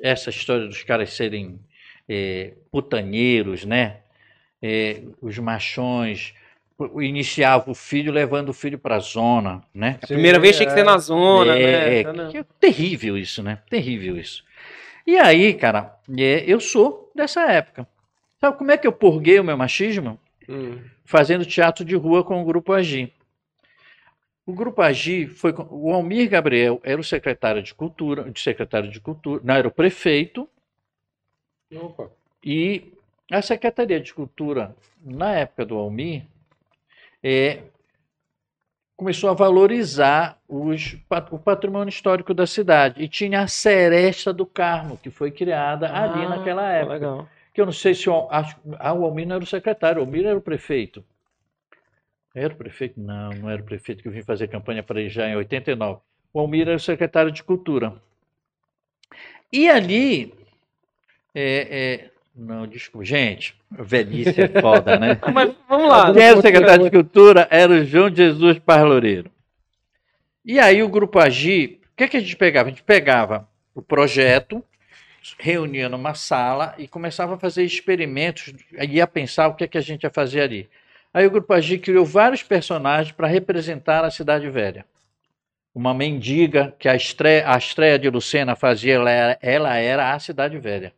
[0.02, 1.60] essa história dos caras serem
[2.08, 3.98] é, putanheiros, né?
[4.62, 6.34] É, os machões
[7.02, 10.00] iniciava o filho levando o filho para a zona, né?
[10.02, 12.00] A primeira vez tinha que ser na zona, né?
[12.00, 13.60] É, Tá é terrível isso, né?
[13.70, 14.44] Terrível isso.
[15.06, 17.88] E aí, cara, é, eu sou dessa época.
[18.40, 20.20] Sabe como é que eu purguei o meu machismo?
[20.48, 20.80] Hum.
[21.06, 23.12] Fazendo teatro de rua com o Grupo Agi.
[24.46, 29.00] O Grupo Agi foi o Almir Gabriel era o secretário de cultura, de secretário de
[29.00, 30.50] cultura, não era o prefeito
[31.74, 32.12] Opa.
[32.44, 32.94] e
[33.32, 36.26] a Secretaria de Cultura na época do Almir
[37.24, 37.64] é,
[38.98, 40.96] começou a valorizar os,
[41.32, 43.02] o patrimônio histórico da cidade.
[43.04, 46.94] E tinha a Seresta do Carmo, que foi criada ali Ah, naquela época.
[46.94, 47.30] Legal.
[47.54, 50.06] Que eu não sei se o, acho, ah, o Almir não era o secretário, o
[50.06, 51.04] Almir era o prefeito.
[52.36, 53.00] Era o prefeito?
[53.00, 56.02] Não, não era o prefeito que eu vim fazer campanha para ele já em 89.
[56.34, 57.94] O Almir era o secretário de Cultura.
[59.52, 60.34] E ali.
[61.36, 61.46] é,
[62.06, 63.06] é, não, desculpa.
[63.06, 65.20] Gente, velhice é foda, né?
[65.32, 66.12] Mas vamos lá.
[66.12, 69.30] Quem era o secretário de Cultura era o João Jesus Parloureiro.
[70.44, 72.68] E aí o Grupo Agi, o que, que a gente pegava?
[72.68, 74.64] A gente pegava o projeto,
[75.38, 78.54] reunia numa sala e começava a fazer experimentos,
[78.90, 80.70] ia pensar o que, que a gente ia fazer ali.
[81.14, 84.86] Aí o Grupo Agi criou vários personagens para representar a Cidade Velha.
[85.74, 90.20] Uma mendiga, que a estreia, a estreia de Lucena fazia, ela era, ela era a
[90.20, 90.94] Cidade Velha.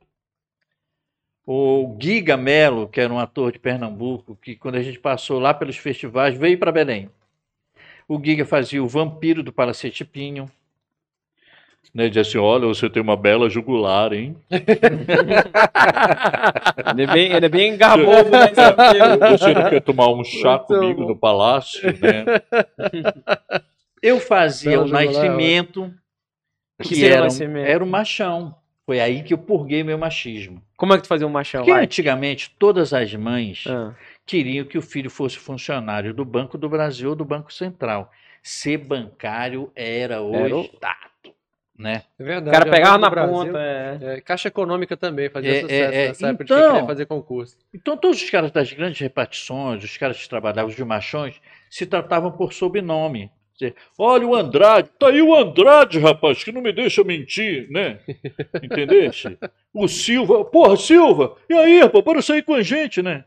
[1.48, 5.54] O Giga Melo, que era um ator de Pernambuco, que quando a gente passou lá
[5.54, 7.10] pelos festivais, veio para Belém.
[8.08, 10.50] O Giga fazia o vampiro do Palacete Pinho.
[11.94, 14.36] Né, dizia assim, olha, você tem uma bela jugular, hein?
[16.92, 18.48] Ele é bem, ele é bem garboso, né?
[19.38, 21.08] Você não quer tomar um chá Muito comigo bom.
[21.10, 22.26] no palácio, né?
[24.02, 25.94] Eu fazia Bela o jugular, nascimento,
[26.82, 27.66] Que que era, um, nascimento?
[27.66, 28.56] era o machão.
[28.86, 30.62] Foi aí que eu purguei meu machismo.
[30.78, 31.62] Como é que tu fazia um machão?
[31.62, 31.84] Porque Vai.
[31.84, 33.94] antigamente todas as mães Ah.
[34.26, 38.12] queriam que o filho fosse funcionário do Banco do Brasil ou do Banco Central.
[38.44, 41.34] Ser bancário era o Era o- status,
[41.76, 42.04] né?
[42.20, 42.52] É O verdade.
[42.60, 43.58] cara a pegava na Brasil, ponta.
[43.60, 43.98] É.
[44.02, 47.06] é, Caixa Econômica também fazia É, sucesso é, é, nessa época de então- queria fazer
[47.08, 47.58] concurso.
[47.74, 51.88] Então todos os caras das grandes repartições, os caras que trabalhavam, os de machões, se
[51.88, 53.32] tratavam por sobrenome.
[53.58, 58.00] Dizer, Olha o Andrade, tá aí o Andrade, rapaz, que não me deixa mentir, né?
[58.62, 59.38] Entendeste?
[59.74, 63.24] O Silva, porra, Silva, e aí, rapaz, bora sair com a gente, né?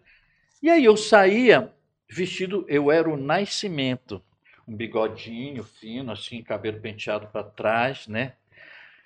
[0.63, 1.73] E aí eu saía
[2.11, 4.23] vestido, eu era o Nascimento,
[4.67, 8.35] um bigodinho fino, assim, cabelo penteado para trás, né?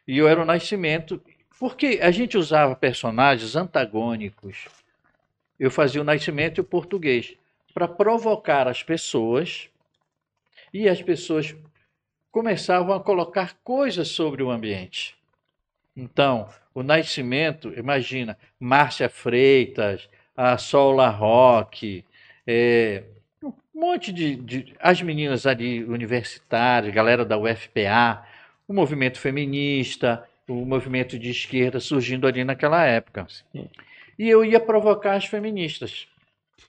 [0.07, 1.23] E eu era o Nascimento,
[1.59, 4.67] porque a gente usava personagens antagônicos.
[5.59, 7.37] Eu fazia o Nascimento e o português
[7.73, 9.69] para provocar as pessoas
[10.73, 11.55] e as pessoas
[12.31, 15.15] começavam a colocar coisas sobre o ambiente.
[15.97, 22.05] Então, o Nascimento, imagina, Márcia Freitas, a Sol Roque,
[22.47, 23.03] é,
[23.43, 28.25] um monte de, de- As meninas ali universitárias, galera da UFPA,
[28.67, 33.27] o movimento feminista, o movimento de esquerda surgindo ali naquela época.
[34.19, 36.09] E eu ia provocar as feministas.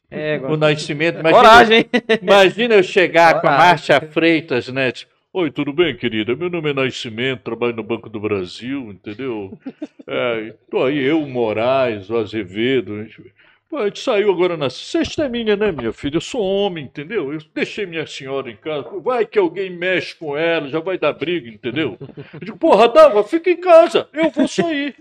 [0.10, 0.56] É, O.
[0.56, 1.86] Nascimento, imagina, Coragem,
[2.21, 3.65] imagina eu chegar com a Coragem.
[3.67, 4.91] Márcia Freitas, né?
[4.91, 6.36] tipo, Oi, tudo bem, querida?
[6.36, 9.58] Meu nome é Nascimento, trabalho no Banco do Brasil, entendeu?
[10.06, 12.93] É, tô aí, eu, o Moraes, o Azevedo.
[12.93, 13.34] A gente,
[13.67, 16.17] pô, a gente saiu agora na sexta é minha, né, minha filha?
[16.17, 17.34] Eu sou homem, entendeu?
[17.34, 18.88] Eu deixei minha senhora em casa.
[19.03, 21.97] Vai que alguém mexe com ela, já vai dar briga, entendeu?
[21.99, 24.95] Eu digo, porra, Dalva, fica em casa, eu vou sair.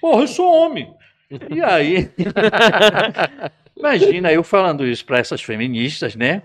[0.00, 0.90] Porra, eu sou homem.
[1.54, 2.08] E aí,
[3.76, 6.42] imagina eu falando isso para essas feministas, né?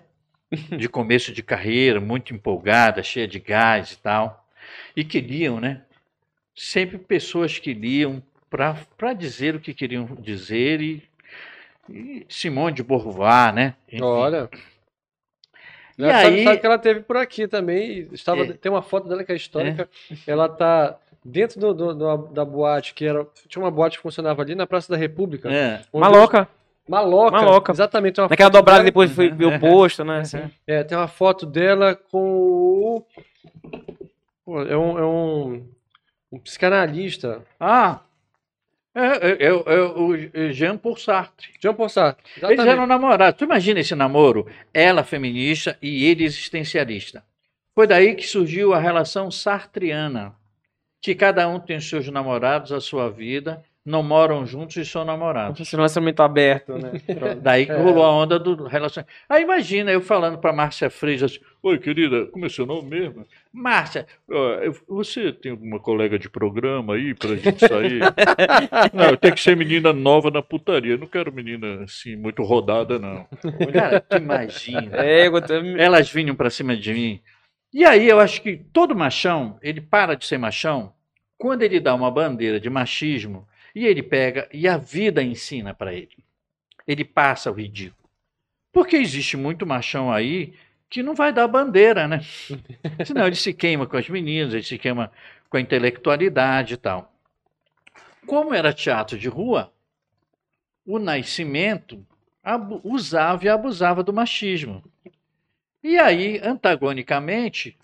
[0.77, 4.45] De começo de carreira, muito empolgada, cheia de gás e tal.
[4.95, 5.81] E queriam, né?
[6.53, 11.01] Sempre pessoas queriam para dizer o que queriam dizer e,
[11.89, 13.75] e Simone de Beauvoir, né?
[13.87, 14.03] Enfim.
[14.03, 14.49] Olha.
[15.97, 18.09] E Ela sabe, aí- sabe que ela teve por aqui também.
[18.11, 18.53] Estava, É.
[18.53, 19.89] Tem uma foto dela que é histórica.
[20.27, 23.25] Ela tá dentro do, do- do- da boate, que era.
[23.47, 25.49] Tinha uma boate que funcionava ali na Praça da República.
[25.49, 25.81] É.
[25.93, 26.47] Maloca.
[26.87, 27.37] Maloca.
[27.37, 27.71] Maloca.
[27.71, 28.19] Exatamente.
[28.19, 30.19] uma Naquela dobrada dela- depois foi ver o posto, né?
[30.19, 30.49] Assim.
[30.67, 33.05] É, tem uma foto dela com.
[34.45, 35.67] Pô, é um, é um,
[36.31, 37.43] um psicanalista.
[37.59, 38.01] Ah,
[38.93, 39.05] é,
[39.45, 39.81] é, é, o- é
[40.49, 41.49] o Jean Paul Sartre.
[41.61, 42.23] Jean Paul Sartre.
[42.37, 42.69] Eles Exatamente.
[42.69, 43.37] eram namorados.
[43.37, 44.47] Tu imagina esse namoro?
[44.73, 47.23] Ela feminista e ele existencialista.
[47.73, 50.35] Foi daí que surgiu a relação sartriana,
[51.01, 55.03] que cada um tem os seus namorados, a sua vida, não moram juntos e são
[55.03, 55.59] namorados.
[55.59, 56.91] Esse relacionamento aberto, né?
[57.41, 57.77] Daí que É.
[57.77, 59.11] rolou a onda do relacionamento.
[59.27, 63.23] Aí imagina eu falando para Márcia Freitas, Oi, querida, como é seu nome mesmo?
[63.53, 67.99] Márcia, eu- você tem alguma colega de programa aí pra gente sair?
[68.93, 70.97] não, tem que ser menina nova na putaria.
[70.97, 73.27] Não quero menina assim, muito rodada, não.
[73.71, 74.97] Cara, tu imagina.
[75.05, 77.19] É, eu tô- Elas vinham pra cima de mim.
[77.73, 80.93] E aí eu acho que todo machão, ele para de ser machão
[81.37, 85.93] quando ele dá uma bandeira de machismo e ele pega e a vida ensina pra
[85.93, 86.17] ele.
[86.87, 88.09] Ele passa o ridículo.
[88.71, 90.53] Porque existe muito machão aí
[90.89, 92.21] que não vai dar bandeira, né?
[93.05, 95.11] Senão ele se queima com as meninas, ele se queima
[95.49, 97.13] com a intelectualidade e tal.
[98.25, 99.71] Como era teatro de rua,
[100.85, 102.05] o Nascimento
[102.83, 104.83] usava e abusava do machismo.
[105.83, 107.77] E aí, antagonicamente,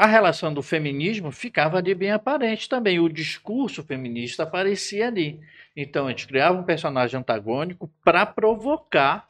[0.00, 2.98] a relação do feminismo ficava ali bem aparente também.
[2.98, 5.38] O discurso feminista aparecia ali.
[5.76, 9.26] Então, a gente criava um personagem antagônico para provocar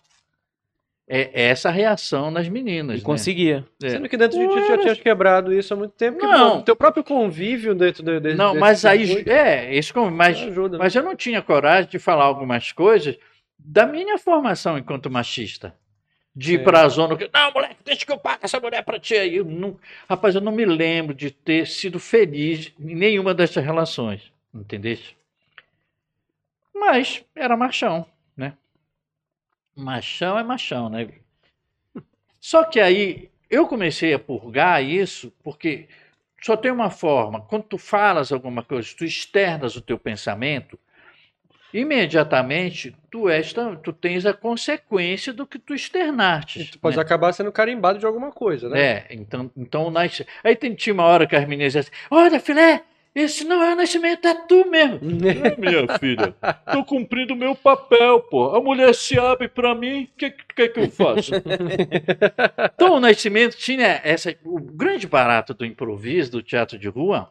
[1.08, 2.98] é, essa reação nas meninas.
[2.98, 3.04] E né?
[3.04, 3.64] conseguia.
[3.82, 3.90] É.
[3.90, 6.20] Sendo que dentro de ti já tinha quebrado isso há muito tempo.
[6.20, 6.58] porque, Não.
[6.58, 9.28] pô, teu próprio convívio dentro de, de, Não, desse mas aí.
[9.28, 10.08] É, isso como.
[10.08, 10.78] Mas, ajuda.
[10.78, 10.84] né?
[10.84, 13.18] mas eu não tinha coragem de falar algumas coisas
[13.58, 15.74] da minha formação enquanto machista.
[16.34, 16.64] De ir Sim.
[16.64, 17.18] pra zona.
[17.32, 19.36] Não, moleque, deixa que eu pago essa mulher pra ti aí.
[19.36, 24.32] Eu não, rapaz, eu não me lembro de ter sido feliz em nenhuma dessas relações.
[24.54, 25.16] Entendeste?
[26.74, 28.54] Mas era machão, né?
[29.76, 31.08] Machão é machão, né?
[32.40, 35.88] Só que aí eu comecei a purgar isso porque
[36.40, 37.42] só tem uma forma.
[37.42, 40.78] Quando tu falas alguma coisa, tu externas o teu pensamento,
[41.72, 43.52] imediatamente tu, és,
[43.82, 46.60] tu tens a consequência do que tu externaste.
[46.60, 47.02] E tu pode né?
[47.02, 48.80] acabar sendo carimbado de alguma coisa, né?
[48.80, 50.22] É, então, então nas...
[50.42, 53.72] aí tem, tinha uma hora que as meninas diziam assim, olha, filé, esse não é
[53.72, 55.00] o nascimento, é tu mesmo.
[55.30, 56.34] É, minha filha,
[56.72, 58.54] tô cumprindo o meu papel, pô.
[58.54, 61.32] A mulher se abre pra mim, o que, que, que eu faço?
[62.74, 67.30] então o Nascimento tinha essa, o grande barato do improviso, do teatro de rua.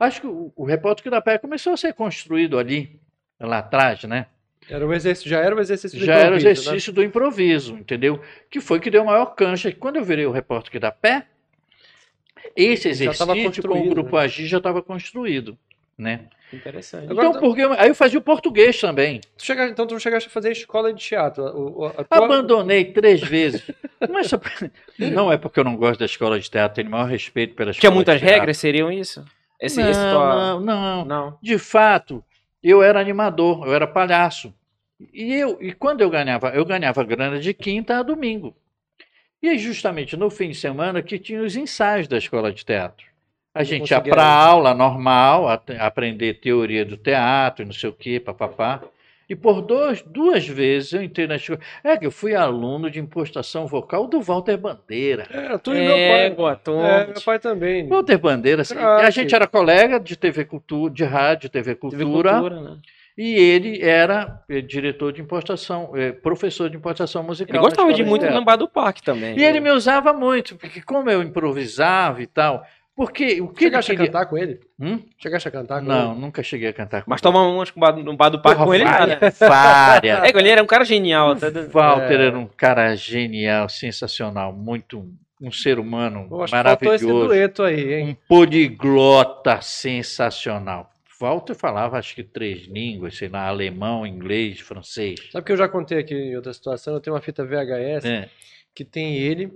[0.00, 2.98] Acho que o, o repórter da Pé começou a ser construído ali,
[3.40, 4.26] lá atrás, né?
[4.68, 6.52] Era um exercício, já era o exercício do Já era o improviso, né?
[6.52, 8.20] exercício do improviso, entendeu?
[8.50, 9.70] Que foi que deu maior cancha.
[9.72, 11.26] Quando eu virei o repórter da Pé,
[12.56, 15.58] esse Já exercício com o Grupo Agir já estava construído,
[15.98, 16.20] né?
[16.52, 17.10] Interessante.
[17.10, 19.20] Agora- então, porque aí eu fazia o português também.
[19.36, 21.42] Tu chegaste- então tu chegaste a fazer escola de teatro.
[21.44, 23.62] O- a tua- Abandonei três vezes.
[24.08, 24.38] Não é, só-
[24.98, 27.70] não é porque eu não gosto da escola de teatro, tenho o maior respeito pela
[27.70, 29.24] escola Tinha muitas regras, seriam isso?
[29.58, 31.04] Esse, não, esse tua- não, não.
[31.06, 31.38] não.
[31.42, 32.22] De fato,
[32.70, 34.54] eu era animador, eu era palhaço.
[35.12, 38.56] E, eu, e quando eu ganhava, eu ganhava grana de quinta a domingo.
[39.42, 43.06] E aí, justamente no fim de semana que tinha os ensaios da escola de teatro.
[43.54, 47.90] A Não gente ia para aula normal, a- aprender teoria do teatro, e não sei
[47.90, 48.82] o quê, papapá.
[49.28, 51.60] E por dois, duas vezes eu entrei na escola.
[51.82, 55.26] É que eu fui aluno de impostação vocal do Walter Bandeira.
[55.30, 56.64] É, tu e meu pai.
[56.66, 57.88] É, meu pai também.
[57.88, 59.06] Walter Bandeira, assim, Craque.
[59.06, 62.32] a gente era colega de TV Cultura, de rádio, TV Teve Cultura.
[62.32, 62.78] cultura, né?
[63.16, 67.54] E ele era eh, diretor de impostação, eh, professor de impostação musical.
[67.54, 69.38] Ele gostava de muito lembrar do parque também.
[69.38, 73.70] E ele me usava muito, porque como eu improvisava e tal, porque o que ele
[73.70, 74.06] Chegaste a queria...
[74.12, 74.60] cantar com ele?
[74.78, 75.00] Hum?
[75.18, 76.20] Chegaste a cantar com Não, ele?
[76.20, 77.22] nunca cheguei a cantar com Mas ele.
[77.32, 79.16] tomar umas com bar- no bar do parque Porra, com ele, nada.
[79.16, 80.22] várias, várias.
[80.24, 81.34] É, ele era um cara genial.
[81.36, 81.48] Tá?
[81.48, 82.26] O Walter É.
[82.26, 85.06] era um cara genial, sensacional, muito
[85.40, 87.26] um ser humano Eu acho que faltou esse maravilhoso.
[87.28, 88.08] dueto aí, hein?
[88.10, 90.90] Um poliglota sensacional.
[91.20, 95.20] Walter falava acho que três línguas, sei lá, alemão, inglês, francês.
[95.32, 96.94] Sabe que eu já contei aqui em outra situação?
[96.94, 98.28] Eu tenho uma fita VHS É.
[98.74, 99.52] que tem ele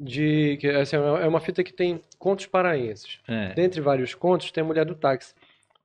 [0.00, 0.56] de.
[0.58, 3.18] Que, assim, é uma fita que tem contos paraenses.
[3.28, 3.52] É.
[3.52, 5.34] Dentre vários contos, tem a mulher do táxi.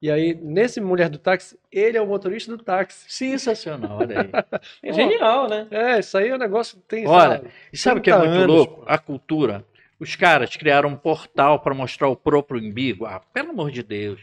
[0.02, 3.06] E aí, nesse Mulher do Táxi, ele é o motorista do táxi.
[3.08, 4.30] Sensacional, olha aí.
[4.84, 5.68] É genial, né?
[5.72, 7.08] É, isso aí é um negócio que tem.
[7.08, 7.50] Olha, sabe?
[7.74, 8.84] E sabe o que é 30 muito anos, louco?
[8.86, 9.66] A cultura.
[10.00, 13.06] Os caras criaram um portal para mostrar o próprio umbigo.
[13.06, 14.22] Ah, pelo amor de Deus.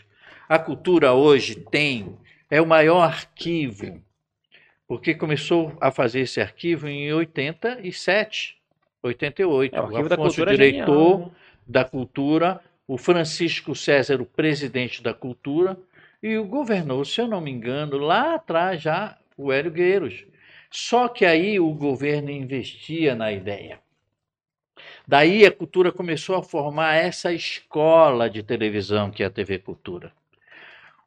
[0.49, 2.17] A cultura hoje tem,
[2.51, 4.01] é o maior arquivo,
[4.87, 8.57] porque começou a fazer esse arquivo em 87,
[9.03, 9.75] 88.
[9.75, 11.31] É, o arquivo da Afonso, cultura é diretor genial, né?
[11.67, 15.77] da cultura, o Francisco César, o presidente da cultura,
[16.23, 20.25] e o governou, se eu não me engano, lá atrás já o Hélio Gueiros.
[20.71, 23.81] Só que aí o governo investia na ideia.
[25.07, 30.13] Daí a cultura começou a formar essa escola de televisão que é a TV Cultura.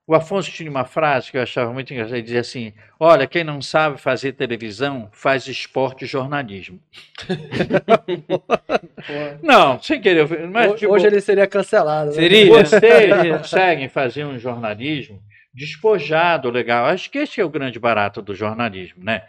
[0.07, 3.43] O Afonso tinha uma frase que eu achava muito engraçada, ele dizia assim, olha, quem
[3.43, 6.79] não sabe fazer televisão, faz esporte e jornalismo.
[9.41, 12.09] não, sem querer, mas Hoje, tipo, hoje ele seria cancelado.
[12.09, 12.13] né?
[12.13, 12.51] Seria?
[12.53, 15.19] vocês conseguem fazer um jornalismo
[15.51, 16.85] despojado, legal.
[16.85, 19.23] Acho que esse é o grande barato do jornalismo, né?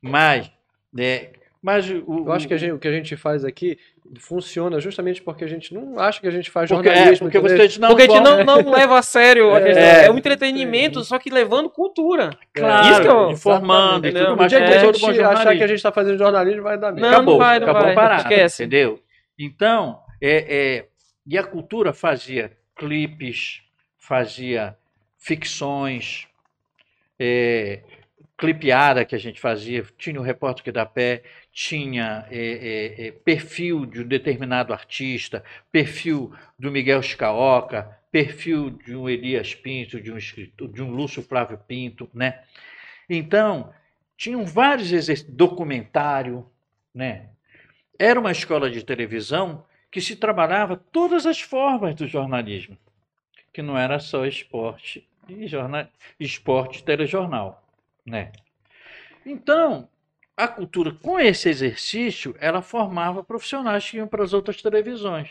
[0.00, 0.48] Mas,
[0.92, 1.30] né,
[1.62, 3.78] mas o, Eu acho que a gente- o que a gente faz aqui
[4.18, 7.26] funciona justamente porque a gente não acha que a gente faz porque, é, jornalismo.
[7.26, 7.56] porque entendeu?
[7.58, 9.52] vocês não Porque a gente não, não leva a sério.
[9.54, 9.82] a É, questão.
[9.84, 10.06] é.
[10.06, 12.30] É, um entretenimento, só que levando cultura.
[12.54, 14.52] Claro, Isso que eu- informando e tudo não, mais.
[14.52, 17.00] a todo gente bom achar que a gente está fazendo jornalismo, vai dar merda.
[17.08, 17.94] Não, acabou, vai, não acabou vai.
[17.94, 18.62] parado, Esquece.
[18.64, 19.00] entendeu?
[19.38, 20.86] Então, é, é,
[21.26, 23.60] e a cultura fazia clipes,
[23.98, 24.76] fazia
[25.18, 26.26] ficções,
[27.18, 27.80] é,
[28.36, 31.22] clipeada que a gente fazia, tinha o repórter que dá pé,
[31.60, 39.06] tinha é, é, perfil de um determinado artista, perfil do Miguel Scaoca, perfil de um
[39.06, 42.40] Elias Pinto, de um escritor, de um Lúcio Flávio Pinto, né?
[43.10, 43.74] Então,
[44.16, 46.50] tinham vários exercícios, documentário,
[46.94, 47.28] né?
[47.98, 52.78] Era uma escola de televisão que se trabalhava todas as formas do jornalismo,
[53.52, 55.86] que não era só esporte e jornal,
[56.18, 57.62] esporte telejornal,
[58.06, 58.32] né?
[59.26, 59.86] Então,
[60.36, 65.28] a cultura com esse exercício, ela formava profissionais que iam para as outras televisões,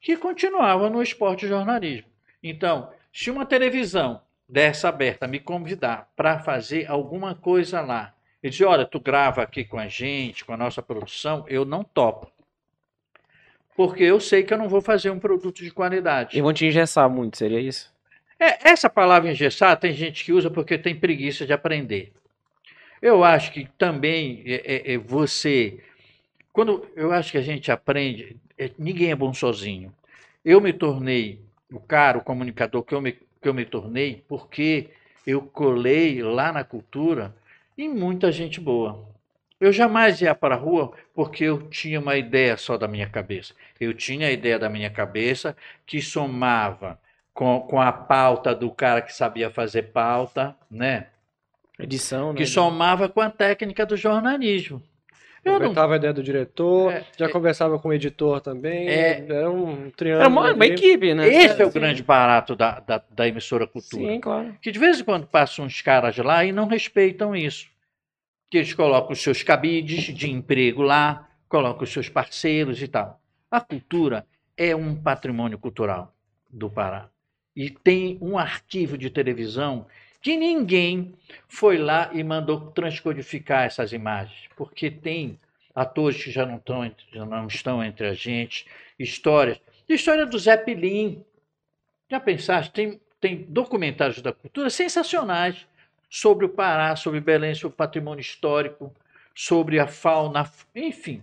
[0.00, 2.08] que continuavam no esporte e jornalismo.
[2.42, 8.68] Então, se uma televisão dessa aberta me convidar para fazer alguma coisa lá, ele dizia,
[8.68, 12.30] olha, tu grava aqui com a gente, com a nossa produção, eu não topo.
[13.74, 16.38] Porque eu sei que eu não vou fazer um produto de qualidade.
[16.38, 17.94] E vão te engessar muito, seria isso?
[18.38, 22.12] É, essa palavra engessar tem gente que usa porque tem preguiça de aprender.
[23.00, 25.78] Eu acho que também é, é, é você.
[26.52, 29.92] Quando eu acho que a gente aprende, é, ninguém é bom sozinho.
[30.44, 31.40] Eu me tornei
[31.70, 34.90] o cara, o comunicador que eu me, que eu me tornei, porque
[35.26, 37.34] eu colei lá na cultura
[37.76, 39.06] e muita gente boa.
[39.60, 43.54] Eu jamais ia para a rua porque eu tinha uma ideia só da minha cabeça.
[43.80, 46.98] Eu tinha a ideia da minha cabeça que somava
[47.32, 51.08] com, com a pauta do cara que sabia fazer pauta, né?
[51.78, 52.38] Edição, né?
[52.38, 54.82] Que somava com a técnica do jornalismo.
[55.46, 57.28] Eu não, a ideia do diretor, É, já é.
[57.28, 58.88] conversava com o editor também.
[58.88, 59.24] É.
[59.28, 60.20] era um triângulo.
[60.22, 61.28] Era uma, uma equipe, né?
[61.28, 61.78] esse é o Sim.
[61.78, 64.12] grande barato da, da, da emissora Cultura.
[64.12, 64.56] Sim, claro.
[64.60, 67.68] Que de vez em quando passam uns caras lá e não respeitam isso.
[68.50, 73.20] Que eles colocam os seus cabides de emprego lá, colocam os seus parceiros e tal.
[73.48, 76.12] A cultura é um patrimônio cultural
[76.50, 77.08] do Pará.
[77.54, 79.86] E tem um arquivo de televisão
[80.20, 81.14] que ninguém
[81.48, 85.38] foi lá e mandou transcodificar essas imagens, porque tem
[85.74, 88.66] atores que já não estão, entre- já não estão entre a gente,
[88.98, 89.60] histórias.
[89.88, 91.24] História do Zé Pilim.
[92.10, 92.72] Já pensaste?
[92.72, 95.66] Tem, tem documentários da cultura sensacionais
[96.08, 98.94] sobre o Pará, sobre Belém, sobre o patrimônio histórico,
[99.34, 101.22] sobre a fauna, enfim.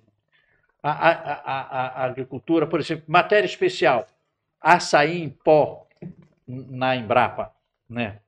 [0.82, 4.08] A, a, a- a agricultura, por exemplo, matéria especial,
[4.62, 5.88] açaí em pó
[6.46, 7.54] na Embrapa,
[7.90, 8.20] né?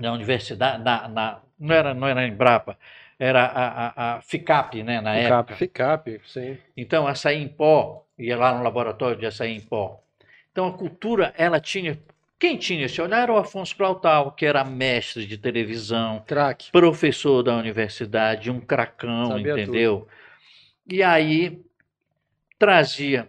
[0.00, 2.78] Na universidade, na, na- não era não era Embrapa,
[3.18, 5.56] era a, a, a FICAP, né, na época.
[5.56, 6.56] Ficap, sim.
[6.76, 10.00] Então, açaí em pó, ia lá no laboratório de açaí em pó.
[10.52, 11.98] Então, a cultura, ela tinha.
[12.38, 16.70] Quem tinha esse olhar era o Afonso Plautal, que era mestre de televisão, Crack.
[16.70, 20.06] professor da universidade, um cracão, Sabia entendeu?
[20.86, 21.60] E aí
[22.58, 23.28] trazia.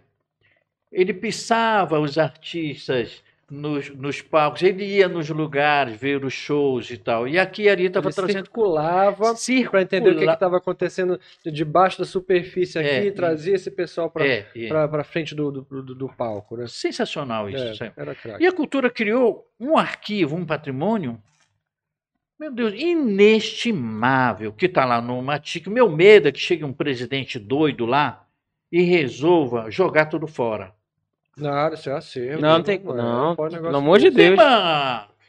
[0.92, 6.98] Ele pisava os artistas nos, nos palcos, ele ia nos lugares ver os shows e
[6.98, 7.28] tal.
[7.28, 8.46] E aqui e ali estava trazendo.
[8.46, 9.34] circulava
[9.70, 13.72] para entender o que estava acontecendo de debaixo da superfície aqui É, e trazia esse
[13.72, 15.04] pessoal para É, é.
[15.04, 15.62] frente do, do,
[15.96, 16.66] do- palco, né?
[16.68, 17.84] Sensacional isso.
[17.84, 17.94] É.
[18.40, 21.22] E a cultura criou um arquivo, um patrimônio,
[22.40, 25.68] meu Deus, inestimável, que está lá no Matic.
[25.68, 28.26] Meu medo é que chegue um presidente doido lá
[28.72, 30.74] e resolva jogar tudo fora.
[31.40, 32.42] Na área, isso é acervo.
[32.42, 32.76] Não, não tem.
[32.84, 34.10] é, Não, pode pelo amor de.
[34.10, 34.40] Deus.
[34.40, 34.46] Sim,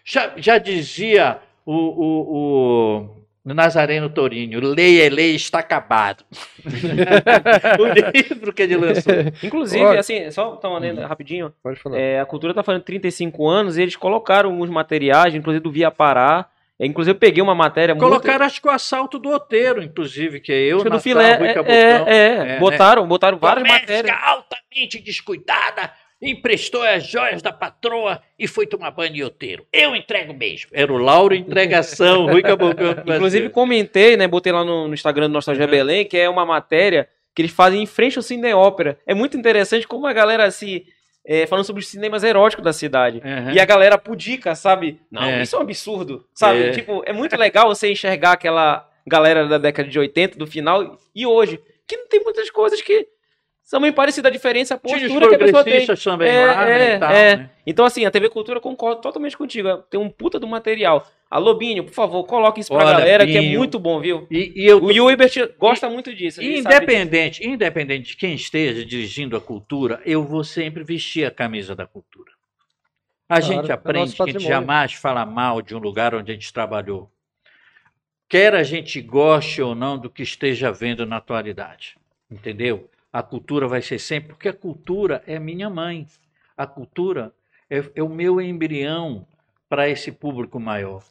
[0.04, 6.24] já, já dizia o, o, o Nazareno Torinho, lei é lei, está acabado.
[7.78, 9.12] o livro que ele lançou.
[9.42, 10.00] Inclusive, Olha.
[10.00, 11.52] assim, só uma lenda rapidinho.
[11.62, 11.98] Pode falar.
[11.98, 15.90] É, a cultura tá fazendo 35 anos e eles colocaram alguns materiais, inclusive do Via
[15.90, 16.48] Pará.
[16.80, 18.04] É, inclusive, eu peguei uma matéria muito.
[18.08, 21.00] Colocaram, acho que o assalto do Oteiro, inclusive, que é eu, Acho que do Natal,
[21.02, 21.34] filé.
[21.36, 21.74] Rui É, Cabocão.
[21.74, 22.58] é, é, né?
[22.58, 24.18] botaram, botaram várias Doméstica matérias.
[24.24, 29.66] altamente descuidada emprestou as joias da patroa e foi tomar banho de outeiro.
[29.72, 30.70] Eu entrego mesmo.
[30.72, 32.90] Era o Lauro Entregação, Rui Caboclo.
[33.06, 34.28] Inclusive, comentei, né?
[34.28, 35.70] Botei lá no, no Instagram do Nostalgia Uhum.
[35.70, 38.98] Belém, que é uma matéria que eles fazem em frente ao Cine Ópera.
[39.06, 40.84] É muito interessante como a galera se.
[41.32, 43.22] É, falando sobre os cinemas eróticos da cidade.
[43.24, 43.52] Uhum.
[43.52, 45.00] E a galera pudica, sabe?
[45.08, 45.42] Não, É.
[45.42, 46.60] isso é um absurdo, sabe?
[46.64, 46.70] É.
[46.72, 51.24] Tipo, é muito legal você enxergar aquela galera da década de 80, do final, e
[51.24, 51.60] hoje.
[51.86, 53.06] Que não tem muitas coisas que
[53.70, 54.28] são bem parecidas.
[54.28, 55.86] A diferença é a postura que a pessoa tem.
[55.86, 57.36] também É, lá, né, é, e tal, é.
[57.36, 57.50] né?
[57.64, 59.78] Então, assim, a TV Cultura concordo totalmente contigo.
[59.88, 61.08] Tem um puta do material.
[61.30, 63.58] Alô, Binho, por favor, coloque isso pra Olha, galera, que é Binho.
[63.58, 64.26] muito bom, viu?
[64.28, 66.42] E, e eu, O Hilbert gosta muito disso.
[66.42, 71.30] ele sabe independente, independente de quem esteja dirigindo a cultura, eu vou sempre vestir a
[71.30, 72.32] camisa da cultura.
[73.28, 76.12] A Claro, gente é aprende nosso que a gente jamais fala mal de um lugar
[76.12, 77.08] onde a gente trabalhou.
[78.28, 81.96] Quer a gente goste ou não do que esteja vendo na atualidade.
[82.28, 82.90] Entendeu?
[83.12, 86.06] A cultura vai ser sempre, porque a cultura é minha mãe.
[86.56, 87.32] A cultura
[87.68, 89.26] é, é o meu embrião
[89.68, 91.02] para esse público maior.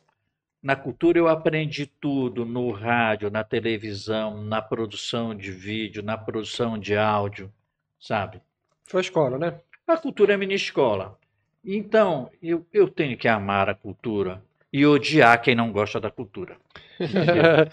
[0.62, 6.78] Na cultura eu aprendi tudo, no rádio, na televisão, na produção de vídeo, na produção
[6.78, 7.52] de áudio,
[8.00, 8.42] sabe?
[8.84, 9.60] Foi a escola, né?
[9.88, 11.18] A cultura é minha escola.
[11.64, 16.58] Então, eu, eu tenho que amar a cultura e odiar quem não gosta da cultura.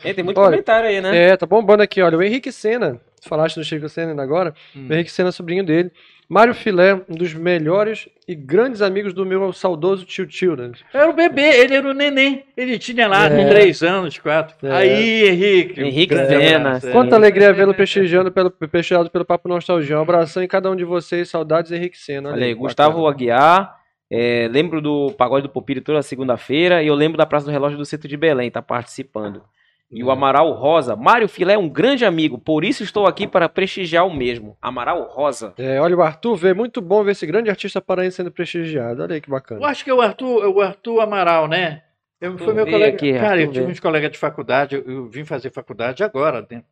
[0.04, 1.30] É, tem muito Olha, comentário aí, né?
[1.30, 2.16] É, tá bombando aqui, olha.
[2.16, 4.54] O Henrique Senna, falaste do Chico Senna agora.
[4.74, 4.86] Hum.
[4.88, 5.90] O Henrique Senna, sobrinho dele.
[6.28, 10.72] Mário Filé, um dos melhores e grandes amigos do meu saudoso tio Tio, né?
[10.92, 12.44] Era o bebê, ele era o neném.
[12.56, 13.48] Ele tinha lá É.
[13.48, 14.56] três anos, quatro.
[14.66, 14.72] É.
[14.72, 15.80] Aí, Henrique.
[15.80, 16.90] Henrique Senna, é.
[16.90, 19.96] Quanta alegria vê-lo prestigiando pelo, prestigiado pelo Papo Nostalgia.
[19.98, 21.28] Um abração em cada um de vocês.
[21.28, 22.32] Saudades, Henrique Senna.
[22.32, 23.14] Olha aí, Gustavo bacana.
[23.14, 23.76] Aguiar.
[24.10, 26.82] é, lembro do Pagode do Popiro toda segunda-feira.
[26.82, 29.42] E eu lembro da Praça do Relógio do Centro de Belém, tá participando.
[29.90, 30.96] E o Amaral Rosa.
[30.96, 34.56] Mário Filé é um grande amigo, por isso estou aqui para prestigiar o mesmo.
[34.60, 35.54] Amaral Rosa.
[35.56, 39.02] É, olha o Arthur, vê muito bom ver esse grande artista paraense sendo prestigiado.
[39.04, 39.60] Olha aí que bacana.
[39.60, 41.82] Eu acho que é o Arthur, é o Arthur Amaral, né?
[42.20, 42.96] Eu, foi meu colega.
[42.96, 43.72] aqui, cara, Arthur eu tive vê.
[43.72, 46.62] uns colegas de faculdade, eu, eu vim fazer faculdade agora, né?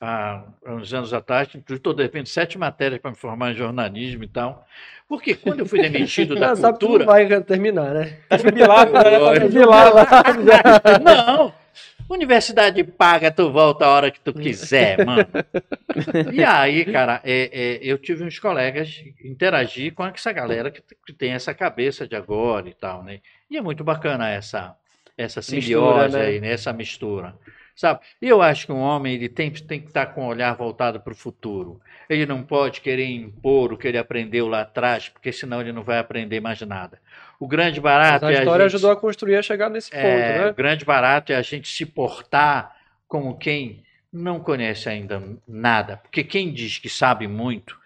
[0.00, 4.64] Há uns anos atrás, estou devendo sete matérias para me formar em jornalismo e tal.
[5.08, 7.04] Porque quando eu fui demitido da Ah, sabe que cultura.
[7.04, 8.16] não vai terminar, né?
[8.42, 9.40] Jubilado, né?
[9.50, 10.06] Jubilado lá.
[11.04, 11.65] Não!
[12.08, 15.26] Universidade paga, tu volta a hora que tu quiser, mano.
[16.32, 21.12] E aí, cara, é, é, eu tive uns colegas interagir com essa galera que, que
[21.12, 23.20] tem essa cabeça de agora e tal, né?
[23.50, 24.76] E é muito bacana essa,
[25.16, 26.26] essa simbiose Mistura, né?
[26.26, 26.52] aí, né?
[26.52, 27.34] Essa mistura.
[27.76, 28.00] Sabe?
[28.22, 30.98] E eu acho que um homem ele tem, tem que estar com o olhar voltado
[30.98, 31.78] para o futuro.
[32.08, 35.82] Ele não pode querer impor o que ele aprendeu lá atrás, porque senão ele não
[35.82, 36.98] vai aprender mais nada.
[37.38, 40.02] O grande barato a é a história gente- ajudou a construir a chegar nesse ponto,
[40.02, 40.50] é, né?
[40.50, 42.74] O grande barato é a gente se portar
[43.06, 45.98] como quem não conhece ainda nada.
[45.98, 47.78] Porque quem diz que sabe muito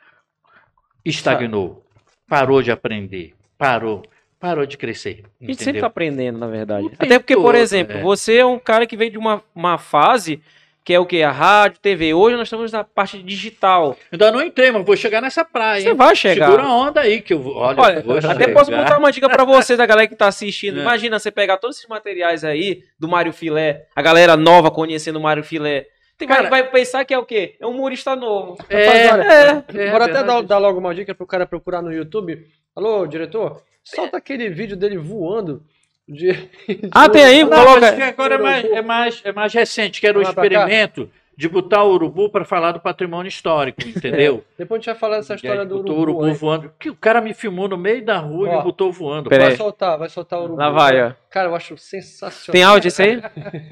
[1.04, 1.84] estagnou,
[2.28, 4.02] parou de aprender, parou,
[4.40, 5.22] parou de crescer.
[5.40, 5.80] A gente sempre entendeu?
[5.82, 6.86] tá aprendendo, na verdade.
[6.86, 8.00] O Até porque, por exemplo, é.
[8.00, 10.40] você é um cara que veio de uma, uma fase
[10.82, 11.22] que é o quê?
[11.22, 12.14] A rádio, TV.
[12.14, 13.96] Hoje nós estamos na parte digital.
[14.10, 15.82] Ainda não entrei, mas vou chegar nessa praia.
[15.82, 16.46] Você vai chegar.
[16.46, 17.54] Segura a onda aí que eu vou.
[17.54, 18.52] Olha, Olha, eu vou até chegar.
[18.54, 20.78] posso botar uma dica pra vocês, a galera que tá assistindo.
[20.78, 20.82] É.
[20.82, 25.22] Imagina você pegar todos esses materiais aí do Mário Filé, a galera nova conhecendo o
[25.22, 25.84] Mário Filé.
[26.16, 27.56] Tem Cara- vai, vai pensar que é o quê?
[27.60, 28.56] É um humorista novo.
[28.68, 29.86] É, Rapaz, olha, É.
[29.86, 30.26] é Bora até verdade.
[30.26, 32.46] dar, dar logo uma dica pro cara procurar no YouTube.
[32.74, 33.62] Alô, diretor?
[33.82, 35.62] Solta aquele vídeo dele voando.
[36.08, 36.30] De,
[36.92, 37.44] Ah, tem aí?
[37.44, 38.04] Não, Coloca.
[38.06, 41.92] agora é mais, é, mais, é mais recente, que era o experimento de botar o
[41.92, 44.44] urubu para falar do patrimônio histórico, entendeu?
[44.58, 46.18] Depois a gente vai falar dessa E aí história do botou urubu.
[46.18, 46.34] o urubu aí.
[46.38, 46.72] voando.
[46.78, 48.56] Que o cara me filmou no meio da rua e Ó.
[48.58, 49.30] me botou voando.
[49.30, 50.60] Vai soltar, vai soltar o urubu.
[50.60, 51.12] Lá vai, ó.
[51.30, 52.52] Cara, eu acho sensacional.
[52.52, 53.22] Tem áudio isso aí?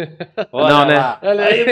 [0.53, 0.94] Olha Não, né?
[0.96, 1.18] lá.
[1.22, 1.64] Olha aí,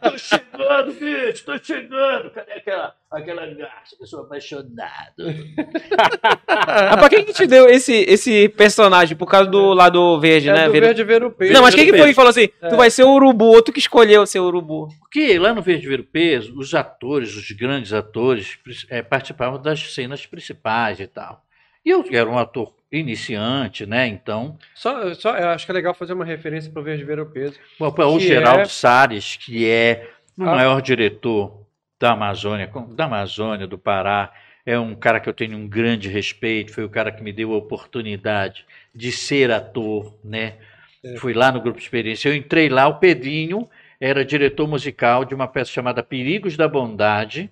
[0.00, 2.30] tô chegando, bicho, tô chegando.
[2.30, 5.14] Cadê aquela, aquela garça que eu sou apaixonado?
[6.50, 9.16] Ah, pra quem que te deu esse, esse personagem?
[9.16, 10.66] Por causa do lado verde, É né?
[10.66, 11.52] do Verde- verde ver o peixe.
[11.52, 12.48] Não, mas quem que foi que falou assim?
[12.60, 12.68] É.
[12.68, 14.88] Tu vai ser o urubu, outro que escolheu ser o urubu.
[15.00, 18.58] Porque lá no Verde Ver o Peso, os atores, os grandes atores,
[18.90, 21.42] eh, participavam das cenas principais e tal.
[21.84, 24.06] E eu era um ator iniciante, né?
[24.06, 27.26] Então, Só, só, eu acho que é legal fazer uma referência pro verde ver o
[27.26, 27.58] peso.
[27.78, 30.54] Bom, o Geraldo é- Salles, que é o Ah.
[30.56, 31.66] maior diretor
[31.98, 34.32] da Amazônia, da Amazônia, do Pará,
[34.64, 37.52] é um cara que eu tenho um grande respeito, foi o cara que me deu
[37.54, 40.54] a oportunidade de ser ator, né?
[41.02, 41.16] É.
[41.16, 43.68] Fui lá no Grupo Experiência, eu entrei lá, o Pedrinho
[44.00, 47.50] era diretor musical de uma peça chamada Perigos da Bondade,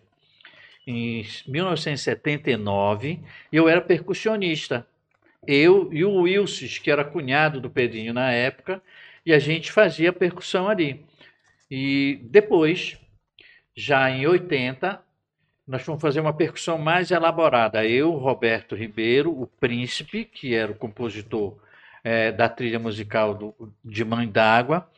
[0.87, 3.19] em 1979,
[3.51, 4.87] e eu era percussionista.
[5.47, 8.81] Eu e o Wilsis, que era cunhado do Pedrinho na época,
[9.25, 11.05] e a gente fazia percussão ali.
[11.69, 12.97] E depois,
[13.77, 15.01] já em 80,
[15.67, 17.85] nós fomos fazer uma percussão mais elaborada.
[17.85, 21.59] Eu, Roberto Ribeiro, o Príncipe, que era o compositor
[22.03, 23.55] eh, da trilha musical do,
[23.85, 24.89] de Mãe d'Água.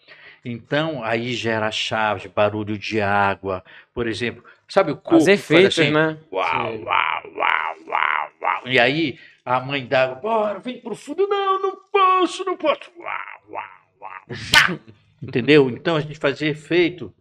[0.44, 4.44] Então, aí gera chaves, barulho de água, por exemplo.
[4.68, 5.16] Sabe o coco?
[5.16, 5.90] Os efeitos, assim?
[5.90, 6.16] né?
[6.30, 6.84] Uau, Sim.
[6.84, 8.62] uau, uau, uau, uau.
[8.66, 11.26] E aí a mãe d'água, bora, vem pro fundo.
[11.26, 12.90] Não, não posso, não posso.
[12.98, 13.64] Uau, uau,
[14.00, 14.78] uau.
[15.22, 15.68] Entendeu?
[15.70, 17.12] Então a gente fazia efeito.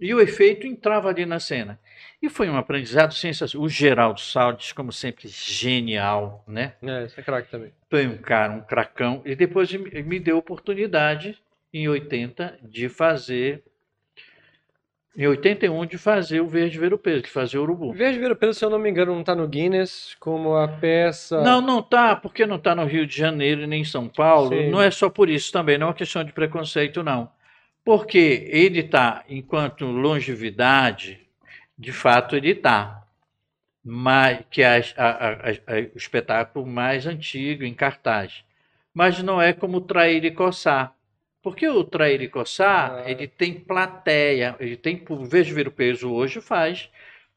[0.00, 1.78] E o efeito entrava ali na cena.
[2.22, 3.66] E foi um aprendizado sensacional.
[3.66, 6.74] O Geraldo Salles, como sempre, genial, né?
[6.82, 7.72] É, esse é craque também.
[7.90, 9.22] Foi um cara, um cracão.
[9.24, 11.36] E depois me deu oportunidade,
[11.72, 13.62] em 80, de fazer.
[15.16, 17.92] Em 81, de fazer o Verde Ver o Peso, que fazia o Urubu.
[17.92, 21.42] Verde Vira Peso, se eu não me engano, não tá no Guinness como a peça.
[21.42, 24.50] Não, não tá, porque não tá no Rio de Janeiro e nem em São Paulo.
[24.50, 24.70] Sim.
[24.70, 27.28] Não é só por isso também, não é uma questão de preconceito, não.
[27.88, 31.18] Porque ele tá, enquanto longevidade,
[31.78, 33.02] de fato ele tá.
[33.82, 38.44] Mas, que é a- a- a- a- o espetáculo mais antigo em cartaz.
[38.92, 40.92] Mas não é como Trair e Coçar.
[41.42, 43.10] Porque o Trair e Coçar, Ah.
[43.10, 46.90] ele tem plateia, ele tem, o Vejo Ver o Peso hoje faz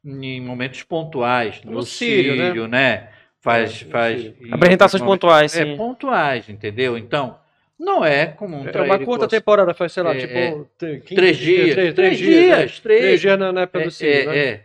[0.04, 2.68] em momentos pontuais, no No Sírio, né?
[2.68, 3.08] Né?
[3.40, 5.70] Faz, É, faz Apresentações pontuais, momentos.
[5.70, 5.72] sim.
[5.72, 6.98] É, pontuais, entendeu?
[6.98, 7.40] Então,
[7.82, 10.32] não é como um É uma curta temporada, faz, sei lá, É, tipo.
[10.34, 10.56] é.
[10.78, 12.30] tre- 15 Três dias, Três, três dias.
[12.50, 12.56] né?
[12.58, 13.00] dias, três.
[13.00, 14.38] Três dias na, na época É, do Círio, é, né?
[14.38, 14.60] é.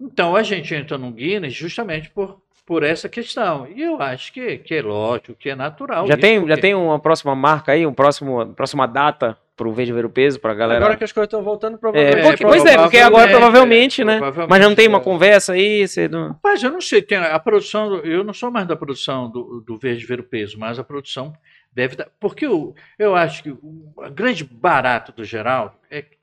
[0.00, 3.66] Então a gente entra no Guinness justamente por, por essa questão.
[3.74, 6.06] E eu acho que, que é lógico, que é natural.
[6.06, 9.72] Já isso, tem, já porque- tem uma próxima marca aí, um próximo, próxima data pro
[9.72, 10.80] Verde Ver o Peso pra galera.
[10.82, 12.22] Agora que as coisas estão voltando, É, provavelmente.
[12.24, 14.16] porque- pois é, porque agora provavelmente, provavelmente, né?
[14.18, 15.02] provavelmente, Mas não tem uma é.
[15.02, 16.28] conversa aí, você não...
[16.28, 19.76] Rapaz, eu não sei, tem a produção, eu não sou mais da produção do, do
[19.76, 21.32] Verde Ver o Peso, mas a produção
[21.72, 21.96] deve.
[22.20, 26.16] Porque eu, eu acho que o grande barato do Geraldo é que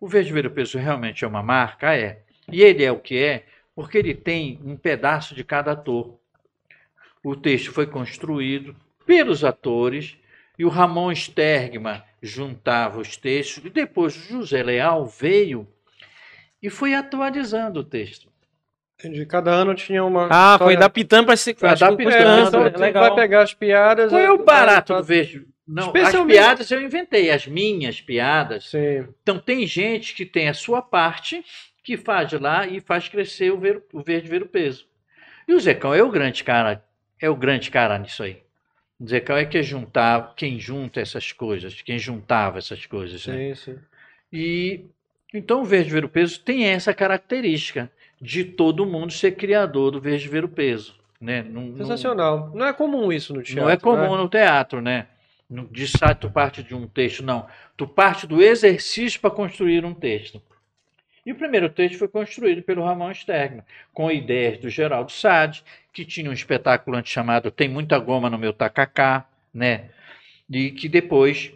[0.00, 2.22] o Verde Ver o Peso realmente é uma marca, é.
[2.50, 6.18] E ele é o que é, porque ele tem um pedaço de cada ator.
[7.22, 8.76] O texto foi construído
[9.06, 10.18] pelos atores
[10.58, 15.66] e o Ramon Stergman juntava os textos e depois o José Leal veio
[16.62, 18.33] e foi atualizando o texto.
[18.98, 19.26] Entendi.
[19.26, 20.28] Cada ano tinha uma.
[20.30, 21.54] Ah, foi história- adaptando pra se...
[21.54, 23.04] Foi É, Adaptando, então, é legal.
[23.04, 24.10] vai pegar as piadas.
[24.10, 25.46] Qual é o vai- barato do vejo?
[25.66, 28.68] Não, as piadas eu inventei, as minhas piadas.
[28.70, 29.08] Sim.
[29.22, 31.42] Então tem gente que tem a sua parte,
[31.82, 34.86] que faz lá e faz crescer o, ver, o verde ver o peso.
[35.48, 36.84] E o Zecão é o grande cara,
[37.20, 38.42] é o grande cara nisso aí.
[39.00, 43.26] O Zecão é que juntava, quem junta essas coisas, quem juntava essas coisas.
[43.26, 43.54] Né?
[43.54, 43.78] Sim, sim.
[44.32, 44.84] E
[45.32, 47.90] então o verde ver o peso tem essa característica
[48.24, 50.94] de todo mundo ser criador do verde ver o peso.
[51.20, 51.42] Né?
[51.42, 52.50] Não- não- Sensacional.
[52.54, 53.62] Não é comum isso no teatro.
[53.62, 54.22] não é comum né?
[54.22, 55.06] no teatro, né?
[55.70, 57.46] De sabe, tu parte de um texto, não.
[57.76, 60.42] Tu parte do exercício para construir um texto.
[61.24, 63.62] E o primeiro texto foi construído pelo Ramon Stergman,
[63.92, 65.62] com ideias do Geraldo Sade,
[65.92, 69.90] que tinha um espetáculo antes chamado Tem Muita Goma no Meu Tacacá, né?
[70.50, 71.52] E que depois.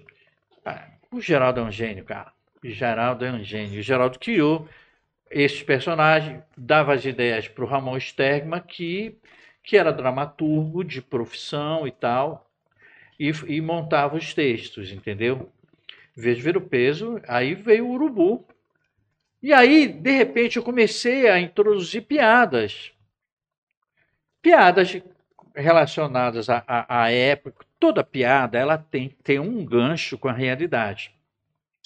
[0.65, 2.31] ah, O Geraldo é um gênio, cara.
[2.63, 3.81] O Geraldo é um gênio.
[3.81, 4.69] O Geraldo criou
[5.31, 9.17] esses personagens, dava as ideias para o Ramon Stergman, que,
[9.63, 12.51] que era dramaturgo de profissão e tal,
[13.19, 15.53] e, e montava os textos, entendeu?
[16.17, 18.47] Vejo ver o peso, aí veio o urubu.
[19.43, 22.93] E aí, de repente, eu comecei a introduzir piadas.
[24.43, 25.01] Piadas
[25.55, 27.67] relacionadas à, à, à época.
[27.79, 31.15] Toda piada ela tem, tem um gancho com a realidade.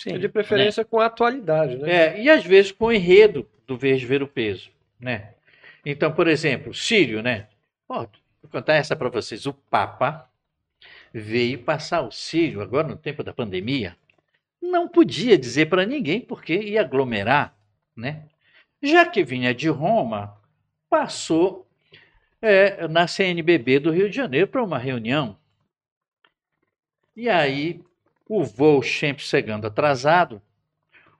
[0.03, 0.19] Sim.
[0.19, 1.91] De preferência com a atualidade, né?
[1.91, 5.35] É, e às vezes com o enredo do Verde Ver o Peso, né?
[5.87, 7.47] Então, por exemplo, Sírio, né?
[7.89, 8.01] Ó,
[8.43, 9.47] vou contar essa para vocês.
[9.47, 10.29] O Papa
[11.15, 13.97] veio passar o Sírio agora no tempo da pandemia.
[14.61, 17.55] Não podia dizer para ninguém porque ia aglomerar,
[17.95, 18.25] né?
[18.83, 20.37] Já que vinha de Roma,
[20.91, 21.65] passou
[22.41, 25.39] é, na CNBB do Rio de Janeiro para uma reunião.
[27.15, 27.81] E aí
[28.29, 30.41] o voo sempre chegando atrasado,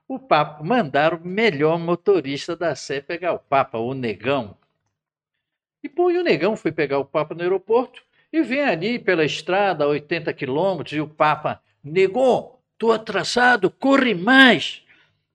[0.07, 4.57] o Papa mandaram o melhor motorista da Sé pegar o Papa, o Negão.
[5.83, 9.23] E pô, e o Negão foi pegar o Papa no aeroporto e vem ali pela
[9.23, 14.83] estrada a 80 quilômetros e o Papa, Negão, tô atrasado, corre mais.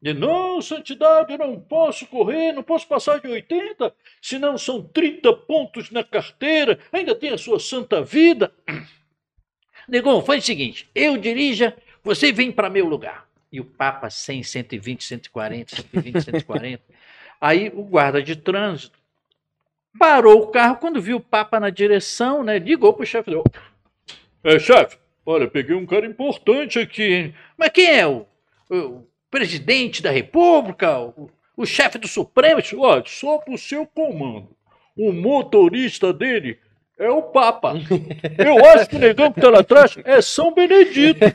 [0.01, 3.93] E não, santidade, eu não posso correr, não posso passar de 80,
[4.23, 8.53] senão são 30 pontos na carteira, ainda tem a sua santa vida.
[9.89, 13.27] Negão, faz o seguinte, eu dirija, você vem para meu lugar.
[13.51, 16.83] E o Papa 100, 120, 140, 120, 140.
[17.41, 18.99] Aí o guarda de trânsito
[19.99, 23.31] parou o carro, quando viu o Papa na direção, né, ligou pro chefe.
[24.45, 27.03] É, chefe, olha, peguei um cara importante aqui.
[27.03, 27.35] hein?
[27.57, 28.27] Mas quem é o,
[28.71, 31.01] o presidente da república?
[31.01, 34.51] O, O chefe do Supremo, olha, só pro seu comando.
[34.97, 36.59] O motorista dele
[36.99, 37.75] é o Papa.
[38.39, 41.21] Eu acho que o negão que tá lá atrás é São Benedito.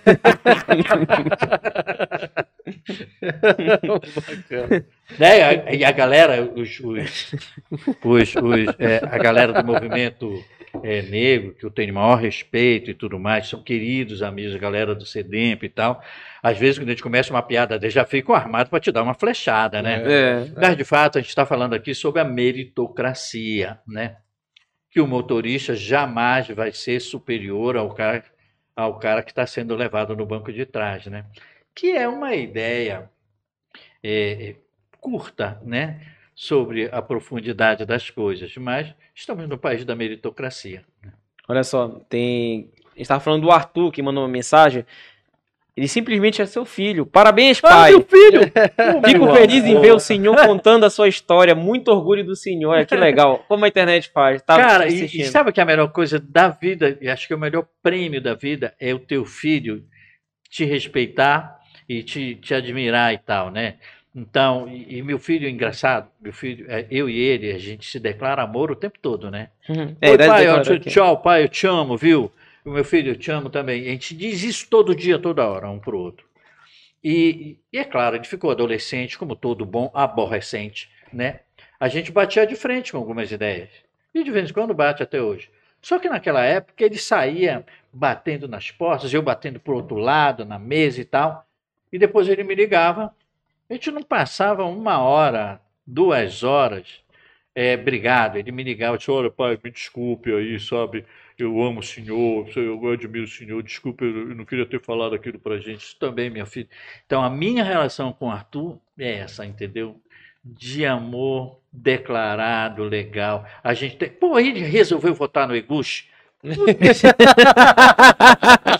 [5.19, 5.39] Né?
[5.39, 7.35] E a- E a galera, os, os-
[8.03, 10.43] os- os, é, a galera do movimento
[10.83, 14.95] é, negro, que eu tenho maior respeito e tudo mais, são queridos amigos, a galera
[14.95, 16.01] do CEDEMP e tal.
[16.41, 19.03] Às vezes, quando a gente começa uma piada, eles já ficam armados para te dar
[19.03, 20.01] uma flechada, né?
[20.05, 20.45] É.
[20.59, 24.17] Mas, de fato, a gente está falando aqui sobre a meritocracia, né?
[24.93, 28.23] Que o motorista jamais vai ser superior ao cara,
[28.75, 31.25] ao cara que está sendo levado no banco de trás, né?
[31.73, 33.09] Que é uma ideia
[34.03, 34.55] é, é,
[35.01, 35.99] curta, né?
[36.35, 40.83] Sobre a profundidade das coisas, mas estamos no país da meritocracia.
[41.47, 42.71] Olha só, tem.
[42.93, 44.85] A gente tava falando do Arthur que mandou uma mensagem.
[45.75, 47.03] Ele simplesmente é seu filho.
[47.03, 47.93] Parabéns, pai!
[48.03, 48.41] filho!
[49.03, 51.55] Fico feliz em ver o senhor contando a sua história.
[51.55, 52.75] Muito orgulho do senhor.
[52.75, 53.43] Olha que legal.
[53.47, 54.41] Como a internet faz.
[54.43, 57.39] Tá Cara, e, e sabe que a melhor coisa da vida, e acho que o
[57.39, 59.83] melhor prêmio da vida é o teu filho
[60.47, 61.59] te respeitar
[61.89, 63.75] e te, te admirar e tal, né?
[64.15, 67.99] Então, e, e meu filho, engraçado, meu filho, é, eu e ele, a gente se
[67.99, 69.49] declara amor o tempo todo, né?
[69.67, 69.95] Uhum.
[69.99, 70.89] Oi, dá- pai, aqui.
[70.91, 72.31] tchau, pai, eu te amo, viu?
[72.65, 73.81] O meu filho, eu te amo também.
[73.83, 76.25] A gente diz isso todo dia, toda hora, um pro outro.
[77.03, 81.41] E, e é claro, ele ficou adolescente, como todo bom aborrecente, né?
[81.79, 83.69] A gente batia de frente com algumas ideias.
[84.15, 85.49] E de vez em quando bate até hoje.
[85.81, 90.57] Só que naquela época ele saía batendo nas portas, eu batendo pro outro lado, na
[90.57, 91.45] mesa e tal.
[91.91, 93.13] E depois ele me ligava.
[93.69, 97.03] A gente não passava uma hora, duas horas
[97.55, 98.37] é, obrigado.
[98.37, 101.05] Ele me ligava disse: Olha, pai, me desculpe aí, sabe?
[101.37, 105.39] Eu amo o senhor, eu admiro o senhor, desculpe, eu não queria ter falado aquilo
[105.39, 105.81] pra gente.
[105.83, 106.67] Isso também, minha filha.
[107.05, 109.99] Então, a minha relação com o Arthur é essa, entendeu?
[110.43, 113.45] De amor declarado, legal.
[113.63, 114.09] A gente tem.
[114.09, 116.05] Pô, ele resolveu votar no Eguchi.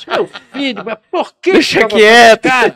[0.08, 1.54] Meu filho, mas por que?
[1.54, 2.42] Deixa quieto.
[2.44, 2.76] Cara,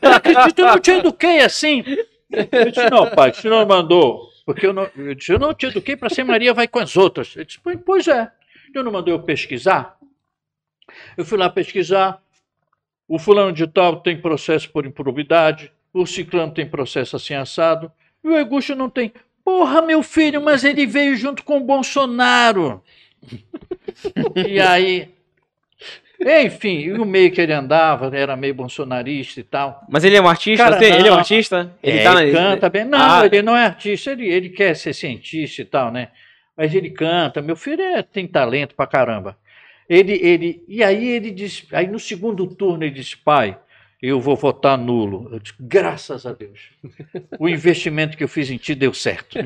[0.00, 1.84] não acredito, eu não te eduquei assim.
[2.30, 4.30] Eu disse, não, pai, o senhor mandou.
[4.46, 6.96] Porque eu não, eu disse, eu não te eduquei para ser Maria vai com as
[6.96, 7.34] outras.
[7.36, 8.30] Ele disse, "Pois- pois é.
[8.74, 9.96] Eu não mandou eu pesquisar?
[11.16, 12.20] Eu fui lá pesquisar.
[13.08, 15.72] O fulano de tal tem processo por improbidade.
[15.92, 17.92] O ciclano tem processo assim assado.
[18.24, 19.12] E o Egucho não tem.
[19.44, 22.82] Porra, meu filho, mas ele veio junto com o Bolsonaro.
[24.48, 25.10] e aí.
[26.24, 29.84] Enfim, e o meio que ele andava era meio bolsonarista e tal.
[29.90, 30.62] Mas ele é um artista?
[30.64, 31.76] Cara, ele é um artista?
[31.82, 32.84] Ele, tá na- canta bem.
[32.84, 33.26] Não, Ah.
[33.26, 36.08] ele não é artista, ele, ele quer ser cientista e tal, né?
[36.56, 37.40] Mas ele canta.
[37.42, 39.36] Meu filho é- tem talento pra caramba.
[39.88, 43.58] Ele, ele, e aí ele diz, aí no segundo turno ele disse, pai,
[44.00, 45.28] eu vou votar nulo.
[45.32, 46.70] Eu disse, graças a Deus.
[47.38, 49.38] O investimento que eu fiz em ti deu certo.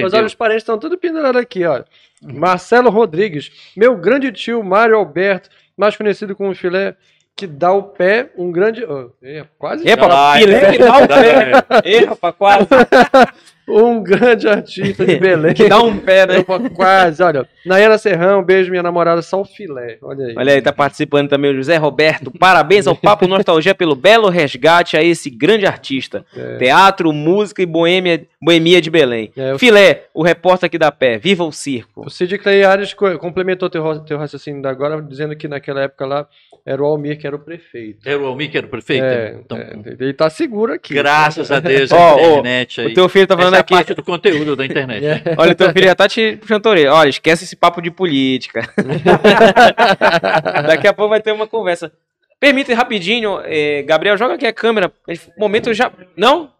[0.00, 1.82] Mas olha, os parentes estão tudo pendurados aqui, ó.
[2.22, 6.96] Marcelo Rodrigues, meu grande tio Mário Alberto, mais conhecido como Filé,
[7.34, 8.82] que dá o pé, um grande.
[8.84, 9.86] oh, é, quase.
[9.86, 11.06] Epa, Ah, filé que dá um
[11.82, 12.04] pé.
[12.06, 12.66] Rapaz, quase.
[13.68, 15.52] Um grande artista de Belém.
[15.54, 16.38] Que dá um pé, né?
[16.38, 17.46] Opa, quase, olha.
[17.64, 19.98] Nayana Serrão, beijo, minha namorada, só o filé.
[20.02, 20.34] Olha aí.
[20.36, 22.30] Olha aí, tá participando também o José Roberto.
[22.30, 26.24] Parabéns ao Papo Nostalgia pelo belo resgate a esse grande artista.
[26.36, 26.58] É.
[26.58, 29.32] Teatro, música e boêmia, boemia de Belém.
[29.36, 31.18] É, o- Filé, o repórter aqui da pé.
[31.18, 32.04] Viva o circo.
[32.06, 36.06] O Cid Clay Ares co- complementou teu, teu raciocínio da agora, dizendo que naquela época
[36.06, 36.26] lá
[36.64, 38.08] era o Almir que era o prefeito.
[38.08, 39.04] Era o Almir que era o prefeito?
[39.04, 40.94] É, então, é, ele tá seguro aqui.
[40.94, 42.86] graças a Deus, a internet aí.
[42.88, 43.74] O teu filho tá falando Essa é a aqui.
[43.74, 45.04] parte do conteúdo da internet.
[45.36, 46.92] Olha, o teu filho já tá te orelha.
[46.92, 48.68] Olha, esquece esse papo de política.
[50.66, 51.92] Daqui a pouco vai ter uma conversa.
[52.38, 54.92] Permita rapidinho, eh, Gabriel, joga aqui a câmera.
[55.38, 55.90] Momento já.
[56.16, 56.52] Não?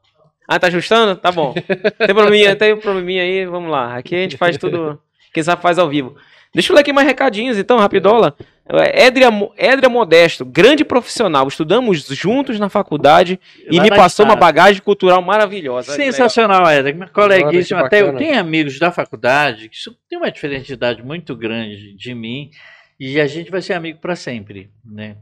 [0.49, 1.16] Ah, tá ajustando?
[1.16, 1.53] Tá bom.
[1.53, 3.97] Tem probleminha, tem um probleminha aí, vamos lá.
[3.97, 5.01] Aqui a gente faz tudo.
[5.37, 6.16] Quem sabe faz ao vivo.
[6.55, 8.34] Deixa eu ler aqui mais recadinhos, então, rapidola.
[8.66, 11.47] É, Édria, Mo- Édria Modesto, grande profissional.
[11.47, 13.39] Estudamos juntos na faculdade
[13.70, 15.93] e Lá me passou uma bagagem cultural maravilhosa.
[15.93, 16.95] Sensacional, Éder.
[16.95, 17.80] Minha coleguíssima.
[17.80, 19.76] Olha que Até eu tenho amigos da faculdade que
[20.09, 22.51] tem uma diferença de idade muito grande de mim
[22.99, 25.16] e a gente vai ser amigo para sempre, né?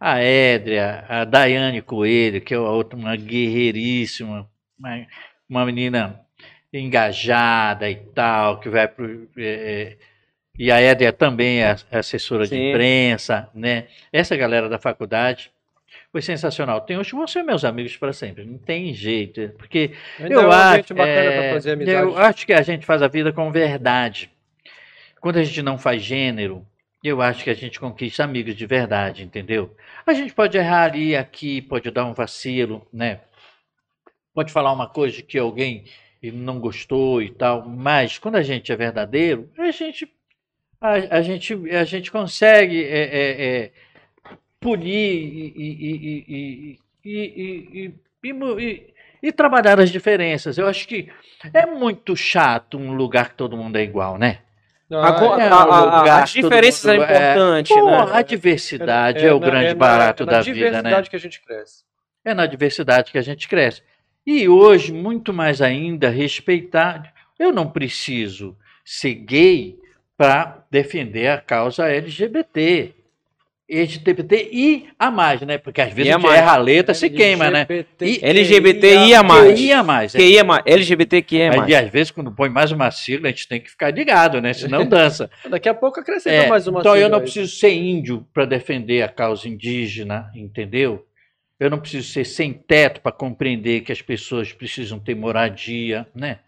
[0.00, 4.48] A Édria, a Daiane Coelho, que é a outra, uma guerreiríssima,
[4.78, 5.06] uma,
[5.46, 6.18] uma menina
[6.72, 9.28] engajada e tal, que vai pro.
[9.36, 9.96] é, é,
[10.58, 12.70] e a Édria também é assessora de Sim.
[12.70, 13.86] imprensa, né?
[14.12, 15.52] Essa galera da faculdade
[16.10, 16.80] foi sensacional.
[16.80, 20.54] Tem hoje vão ser meus amigos para sempre, não tem jeito, porque Ainda eu é
[20.54, 24.30] acho, é, eu acho que a gente faz a vida com verdade.
[25.20, 26.66] Quando a gente não faz gênero,
[27.04, 29.74] eu acho que a gente conquista amigos de verdade, entendeu?
[30.04, 33.20] A gente pode errar ali, aqui, pode dar um vacilo, né?
[34.38, 35.82] pode falar uma coisa que alguém
[36.22, 40.10] não gostou e tal, mas quando a gente é verdadeiro, a gente
[40.80, 43.70] a, a gente a gente consegue é, é, é,
[44.60, 45.98] polir e, e,
[46.34, 47.92] e, e,
[48.24, 50.58] e, e, e trabalhar as diferenças.
[50.58, 51.08] Eu acho que
[51.52, 54.38] é muito chato um lugar que todo mundo é igual, né?
[54.88, 58.06] Não, é- é a- um a- lugar as diferenças mundo- é importante, Pô, né?
[58.12, 60.64] a diversidade é, o na- grande na- barato é na da vida, né?
[60.70, 61.84] diversidade que a gente cresce.
[62.24, 63.82] É na diversidade que a gente cresce.
[64.30, 67.14] E hoje, muito mais ainda, respeitar.
[67.38, 68.54] Eu não preciso
[68.84, 69.78] ser gay
[70.18, 72.92] para defender a causa LGBT.
[73.70, 75.56] LGBT e a mais, né?
[75.56, 76.38] Porque às vezes E a a gente mais.
[76.40, 77.60] erra a letra, se queima, né?
[77.68, 78.20] LGBT.
[78.22, 79.58] LGBTIA mais.
[79.58, 80.14] QIA mais.
[80.14, 80.18] é.
[80.18, 81.70] Que é mais, LGBT que é mais.
[81.70, 84.52] e às vezes, quando põe mais uma sigla, a gente tem que ficar ligado, né?
[84.52, 85.30] Senão dança.
[85.48, 87.22] Daqui a pouco acrescenta É, mais uma então eu sigla não aí.
[87.24, 91.04] preciso ser índio para defender a causa indígena, entendeu?
[91.58, 96.38] Eu não preciso ser sem teto para compreender que as pessoas precisam ter moradia, né?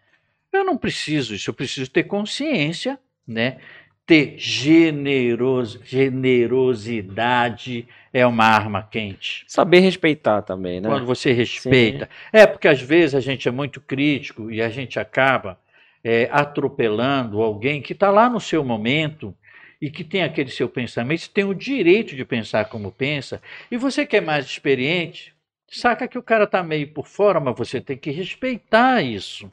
[0.52, 3.58] Eu não preciso isso, eu preciso ter consciência, né?
[4.06, 9.44] Ter generos, generosidade é uma arma quente.
[9.46, 10.88] Saber respeitar também, né?
[10.88, 12.08] Quando você respeita.
[12.32, 15.58] É porque às vezes a gente é muito crítico e a gente acaba
[16.02, 19.34] é, atropelando alguém que está lá no seu momento
[19.80, 24.04] e que tem aquele seu pensamento, tem o direito de pensar como pensa, e você
[24.04, 25.34] que é mais experiente,
[25.68, 29.50] saca que o cara está meio por fora, mas você tem que respeitar isso.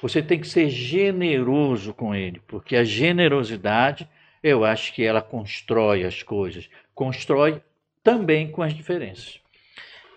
[0.00, 4.08] Você tem que ser generoso com ele, porque a generosidade,
[4.42, 7.60] eu acho que ela constrói as coisas, constrói
[8.02, 9.38] também com as diferenças.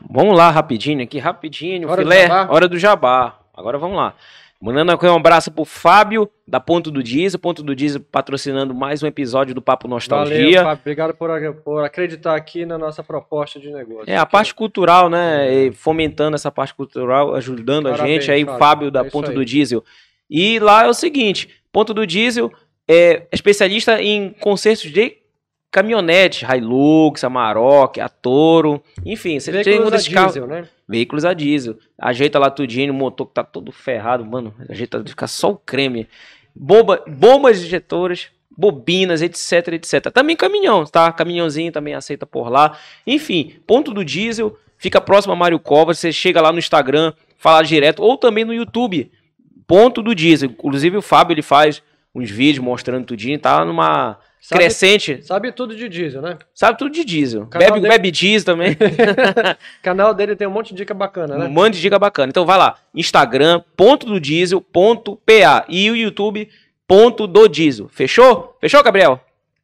[0.10, 1.90] Vamos lá, rapidinho aqui, rapidinho.
[1.90, 2.54] Hora do filé, jabá.
[2.54, 3.40] hora do jabá.
[3.54, 4.16] Agora vamos lá.
[4.64, 7.38] Mandando aqui um abraço pro Fábio, da Ponto do Diesel.
[7.38, 10.38] Ponto do Diesel patrocinando mais um episódio do Papo Nostalgia.
[10.38, 10.82] Valeu, Fábio.
[10.84, 14.10] Obrigado por, por acreditar aqui na nossa proposta de negócio.
[14.10, 15.70] É, a parte cultural, né?
[15.74, 18.32] fomentando essa parte cultural, ajudando a Parabéns, gente.
[18.32, 18.60] Aí, o Fábio.
[18.60, 19.84] Fábio da É Ponto do Diesel.
[20.30, 22.50] E lá é o seguinte: Ponto do Diesel
[22.88, 25.18] é especialista em concertos de
[25.74, 30.34] caminhonete, Hilux, Amarok, a Toro, enfim, você tem um Veículos a desses carros.
[30.34, 30.68] diesel, né?
[30.88, 31.78] Veículos a diesel.
[31.98, 34.54] Ajeita lá tudinho, o motor que tá todo ferrado, mano.
[34.70, 36.08] Ajeita, fica só o creme.
[36.56, 40.12] Bomba, bombas injetoras, bobinas, etc, etc.
[40.14, 41.12] Também caminhão, tá?
[41.12, 42.78] Caminhãozinho também aceita por lá.
[43.08, 45.98] Enfim, ponto do diesel, fica próximo a Mário Covas.
[45.98, 49.12] Você chega lá no Instagram, fala direto, ou também no YouTube.
[49.66, 50.52] Ponto do diesel.
[50.52, 51.82] Inclusive o Fábio ele faz
[52.14, 55.22] uns vídeos mostrando tudinho, tá numa Sabe- crescente.
[55.24, 56.38] Sabe tudo de diesel, né?
[56.54, 57.46] Sabe tudo de diesel.
[57.46, 58.72] Bebe, dele- bebe diesel também.
[58.74, 58.76] O
[59.82, 61.48] canal dele tem um monte de dica bacana, Um né?
[61.48, 62.30] monte de dica bacana.
[62.30, 65.64] Então vai lá, Instagram, ponto do diesel, ponto PA.
[65.70, 66.50] E o YouTube,
[66.86, 67.88] ponto do diesel.
[67.88, 68.58] Fechou?
[68.60, 69.18] Fechou, Gabriel?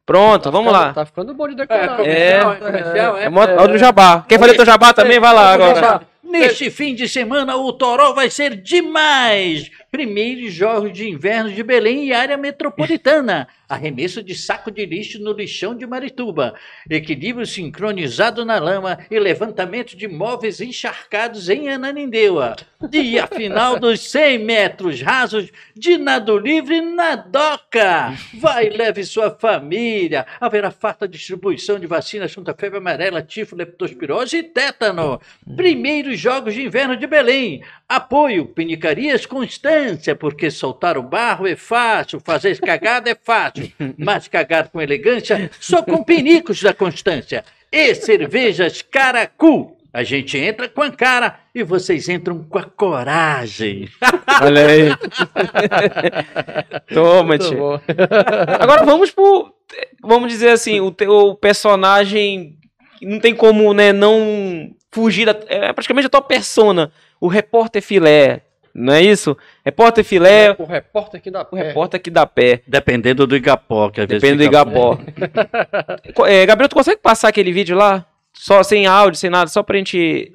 [0.06, 0.92] Pronto, Tá vamos ficando- lá.
[0.94, 1.96] Tá ficando bom de decorar.
[1.98, 2.56] comercial, É.
[2.56, 4.24] comercial, É, mo- hora do jabá.
[4.26, 5.20] Quer fazer teu jabá também?
[5.20, 6.00] Vai lá agora.
[6.24, 9.68] Neste fim de semana, o Toró vai ser demais!
[9.90, 13.48] Primeiros Jogos de Inverno de Belém e área metropolitana.
[13.68, 16.54] Arremesso de saco de lixo no lixão de Marituba.
[16.88, 22.56] Equilíbrio sincronizado na lama e levantamento de móveis encharcados em Ananindeua.
[22.92, 28.16] E a final dos 100 metros rasos de nado livre na DOCA.
[28.34, 30.26] Vai, leve sua família.
[30.40, 35.20] Haverá farta distribuição de vacinas contra febre amarela, tifo, leptospirose e tétano.
[35.56, 37.62] Primeiros Jogos de Inverno de Belém.
[37.88, 39.26] Apoio Pinicarias
[39.80, 45.50] Constância, porque soltar o barro é fácil, fazer cagada é fácil, mas cagar com elegância
[45.58, 47.44] só com pinicos da Constância.
[47.72, 49.76] E cervejas Caracu.
[49.92, 53.88] A gente entra com a cara e vocês entram com a coragem.
[54.40, 54.88] Olha aí.
[56.94, 57.80] Toma, tio.
[58.60, 59.52] Agora vamos pro.
[60.00, 62.56] Vamos dizer assim, o teu personagem
[63.02, 65.26] não tem como, né, não fugir.
[65.26, 66.92] Da, é praticamente a tua persona.
[67.20, 68.42] O repórter filé.
[68.74, 69.36] Não é isso?
[69.64, 72.62] Repórter filé, O repórter aqui da o repórter que dá pé.
[72.66, 74.98] Dependendo do Igapó, que às vezes Depende do fica- Igapó.
[76.26, 78.06] É, Gabriel, tu consegue passar aquele vídeo lá?
[78.32, 80.32] Só sem áudio, sem nada, só pra gente.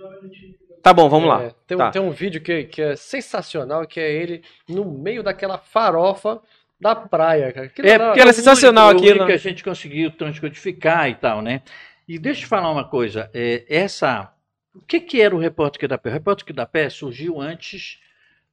[0.83, 1.43] Tá bom, vamos lá.
[1.43, 1.91] É, tem, um- Tá.
[1.91, 6.39] tem um vídeo que, que é sensacional, que é ele no meio daquela farofa
[6.79, 7.65] da praia, cara.
[7.67, 9.25] Aquilo É, lá- porque ela é sensacional o único aquilo.
[9.25, 11.61] que a gente conseguiu transcodificar e tal, né?
[12.07, 13.29] E deixa eu falar uma coisa.
[13.33, 14.31] é, essa.
[14.75, 16.09] O que, que era o Repórter que dá pé?
[16.09, 17.97] O Repórter que dá pé surgiu antes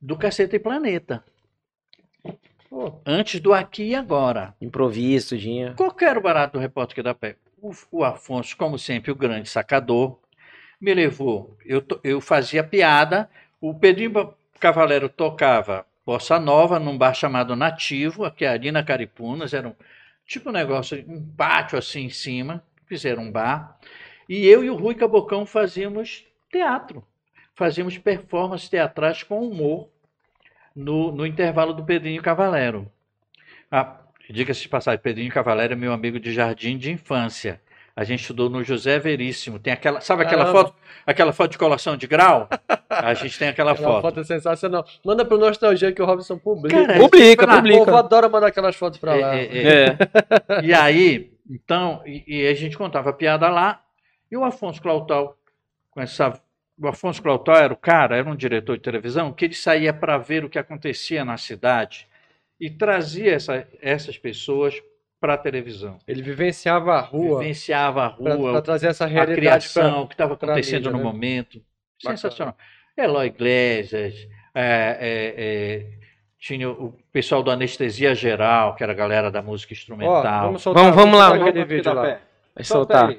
[0.03, 1.25] do Caceta e Planeta.
[2.69, 4.53] Pô, Antes do Aqui e Agora.
[4.61, 5.77] Improviso, tudinho.
[5.77, 7.37] Qual era o barato do Repórter que dá pé?
[7.61, 10.19] O, o Afonso, como sempre, o grande sacador,
[10.81, 11.57] me levou.
[11.65, 13.31] Eu, eu fazia piada,
[13.61, 19.69] o Pedrinho Cavalero tocava bossa nova num bar chamado Nativo, aqui ali na Caripunas, era
[19.69, 19.75] um
[20.27, 23.79] tipo um negócio, um pátio assim em cima, fizeram um bar.
[24.29, 27.07] E eu e o Rui Cabocão fazíamos teatro.
[27.55, 29.92] fazíamos performances teatrais com humor
[30.75, 32.91] no, no intervalo do Pedrinho Cavalero.
[33.71, 33.99] Ah,
[34.31, 37.61] Diga-se de passagem, Pedrinho Cavalero é meu amigo de jardim de infância.
[37.95, 39.59] A gente estudou no José Veríssimo.
[39.59, 40.65] Tem aquela, sabe aquela Caramba.
[40.69, 40.75] foto,
[41.07, 42.49] aquela foto de colação de grau?
[42.89, 44.03] A gente tem aquela Aquela foto.
[44.03, 44.87] foto é sensacional.
[45.05, 46.87] Manda pro Nostalgia que o Robson publica.
[46.87, 47.99] Cara, Publica, o povo publica.
[47.99, 49.35] adora mandar aquelas fotos pra lá.
[49.35, 49.97] É, é, é.
[50.49, 50.65] É.
[50.65, 53.83] E aí, então, e, e a gente contava piada lá,
[54.31, 55.37] e o Afonso Clautal,
[55.91, 56.41] com essa.
[56.83, 60.19] O Afonso Clautal era o cara, era um diretor de televisão, que ele saía para
[60.19, 62.09] ver o que acontecia na cidade
[62.61, 64.75] e trazia essa- essas pessoas
[65.21, 65.99] para a televisão.
[66.09, 70.01] Ele vivenciava a rua Vivenciava a rua, pra trazer essa a realidade criação, pra...
[70.01, 71.05] o que estava acontecendo mídia, no né?
[71.05, 71.63] momento.
[72.03, 72.17] Bacana.
[72.17, 72.57] Sensacional.
[72.97, 74.15] Eloy Iglesias,
[74.53, 75.87] é, é, é,
[76.39, 80.47] tinha o pessoal do Anestesia Geral, que era a galera da música Ó, instrumental.
[80.47, 81.35] vamos soltar, Vamos- vamos lá.
[81.37, 82.19] aquele vídeo lá.
[82.55, 83.15] Vai soltar.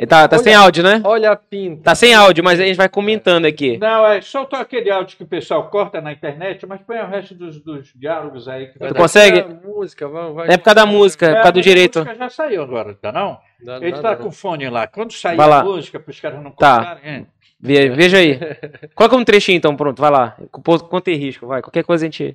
[0.00, 1.02] Ele tá, tá Olha- sem áudio, né?
[1.04, 1.82] Olha a pinta.
[1.82, 3.76] Tá sem áudio, mas a gente vai comentando aqui.
[3.76, 7.34] Não, é soltou aquele áudio que o pessoal corta na internet, mas põe o resto
[7.34, 8.68] dos, dos diálogos aí.
[8.68, 9.40] Que Tu consegue?
[9.40, 10.48] É a música, vamos, vai.
[10.48, 11.98] É por causa da música, é por causa do direito.
[11.98, 13.38] A música já saiu agora, tá não?
[13.62, 14.86] Dá- Ele dá- tá dá- com o fone lá.
[14.86, 15.60] Quando sair Vai lá.
[15.60, 16.76] a música, para os caras não Tá.
[16.76, 17.02] cortarem.
[17.04, 17.26] é.
[17.60, 18.40] Ve- Veja aí.
[18.96, 20.34] Coloca um trechinho então, pronto, vai lá.
[20.50, 21.60] Com com tem risco, vai.
[21.60, 22.34] Qualquer coisa a gente.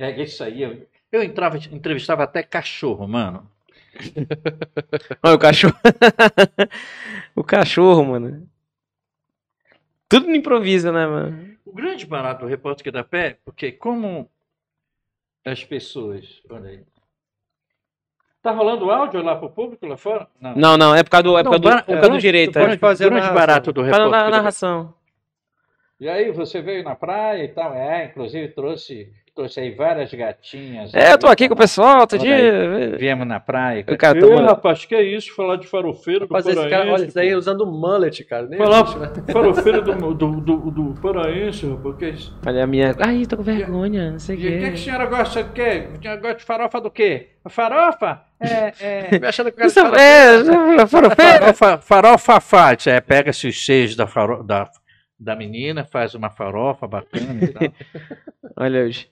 [0.00, 0.62] É isso aí.
[0.62, 3.48] Eu, eu entrava, entrevistava até cachorro, mano.
[5.22, 5.74] Olha o cachorro.
[7.34, 8.48] o cachorro, mano.
[10.08, 11.56] Tudo no improviso, né, mano?
[11.64, 14.28] O grande barato do repórter que dá pé, porque como
[15.44, 16.42] as pessoas.
[16.50, 16.82] Olha aí.
[18.42, 20.26] Tá rolando áudio lá pro público lá fora?
[20.40, 20.54] Não.
[20.56, 22.18] Não, não, é por causa do, é por causa do, Não, é por causa do
[22.18, 22.52] direito.
[22.54, 22.66] tu É.
[22.66, 23.40] pode fazer a grande narração.
[23.46, 24.10] barato do Fala repórter.
[24.10, 24.36] na dá pé.
[24.36, 24.94] narração.
[26.00, 27.74] E aí, você veio na praia e tal?
[27.74, 30.92] É, inclusive trouxe, trouxe aí várias gatinhas.
[30.94, 32.96] É, eu tô aqui com o pessoal outro dia.
[32.98, 33.82] Viemos na praia.
[33.88, 35.34] O cara tomando- rapaz, que é isso?
[35.34, 37.08] Falar de farofeiro do Rapaz, esse cara, olha, paraense.
[37.08, 38.46] isso aí usando mullet, cara.
[38.46, 39.10] Nem Falar existe, né?
[39.32, 41.96] farofeiro do, do, do, do paraense, rapaz.
[41.96, 42.38] Que é isso?
[42.46, 42.94] Olha a minha.
[43.00, 44.76] Ai, tô com vergonha, não sei o E o que, que a quê.
[44.76, 45.88] senhora gosta do quê?
[46.20, 47.28] Gosta de farofa do quê?
[47.48, 48.20] Farofa?
[48.38, 49.16] É, é...
[49.18, 51.54] Me achando que o cara Isso é, farofeiro.
[51.54, 52.86] farofa, farofa faz.
[52.86, 54.68] É, pega-se os seios da, faro, da,
[55.18, 57.62] da menina, faz uma farofa bacana e tal.
[58.58, 59.08] Olha hoje.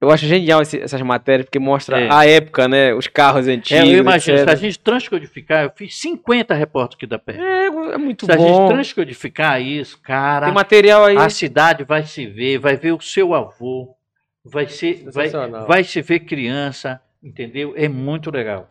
[0.00, 2.08] Eu acho genial esse- essas matérias, porque mostra É.
[2.10, 2.94] a época, né?
[2.94, 3.86] Os carros É, antigos.
[3.90, 4.48] eu imagino, se etc.
[4.48, 7.36] a gente transcodificar, eu fiz 50 repórteres aqui da pé.
[7.36, 8.68] É, é muito Se a gente bom.
[8.68, 11.16] transcodificar isso, cara, Tem material aí.
[11.18, 13.94] a cidade vai se ver, vai ver o seu avô,
[14.42, 15.28] vai, ser, vai,
[15.66, 17.74] vai se ver criança, entendeu?
[17.76, 18.70] É muito legal.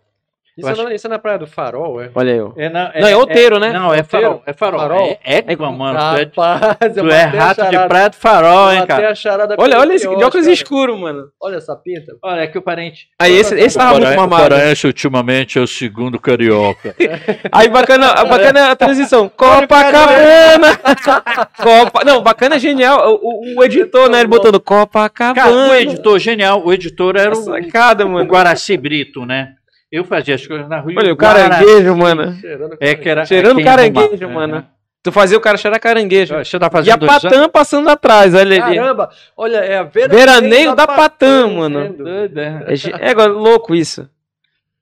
[0.60, 2.10] Isso, é na, isso é na Praia do Farol, é?
[2.14, 2.53] Olha eu.
[2.57, 3.72] É, não, Não, é outeiro, né?
[3.72, 4.43] Não, é farol.
[4.45, 4.80] É farol.
[4.80, 5.18] Farol?
[5.24, 5.99] É, é, mano.
[6.32, 9.10] Tu é, Rapaz, eu tu é matei a rato de praia do farol, hein, cara?
[9.10, 10.53] a charada Olha, olha esse de óculos cara.
[10.53, 11.24] escuros, mano.
[11.41, 12.16] Olha essa pinta.
[12.24, 13.07] Olha, é que o parente.
[13.20, 14.55] Aí esse, esse tava muito mamado.
[14.86, 16.95] ultimamente é o segundo carioca.
[17.51, 19.30] Aí bacana, a bacana a transição.
[19.30, 20.78] Copacabana.
[21.57, 22.03] Copa.
[22.05, 23.14] Não, bacana é genial.
[23.22, 24.20] O, o- o editor, né?
[24.20, 25.36] Ele botando Copacabana.
[25.36, 28.30] Cara, o editor genial, o editor era o, Sacada, o mano.
[28.30, 29.53] Guaraci Brito, né?
[29.92, 30.94] Eu fazia as coisas na rua.
[30.98, 32.34] Olha, o caranguejo, mano.
[32.36, 34.56] Cheirando É que era, Cheirando quem caranguejo, arruma- mano.
[34.58, 36.36] É, Tu fazia o cara cheirar caranguejo.
[36.38, 37.24] Você tá E a dois anos?
[37.24, 38.78] Patã passando atrás, olha ali.
[38.78, 41.80] Caramba, olha, é a Veraneio da Patã, mano.
[41.84, 42.04] vendo?
[42.04, 42.66] Doido, é.
[43.00, 44.10] É, é louco isso.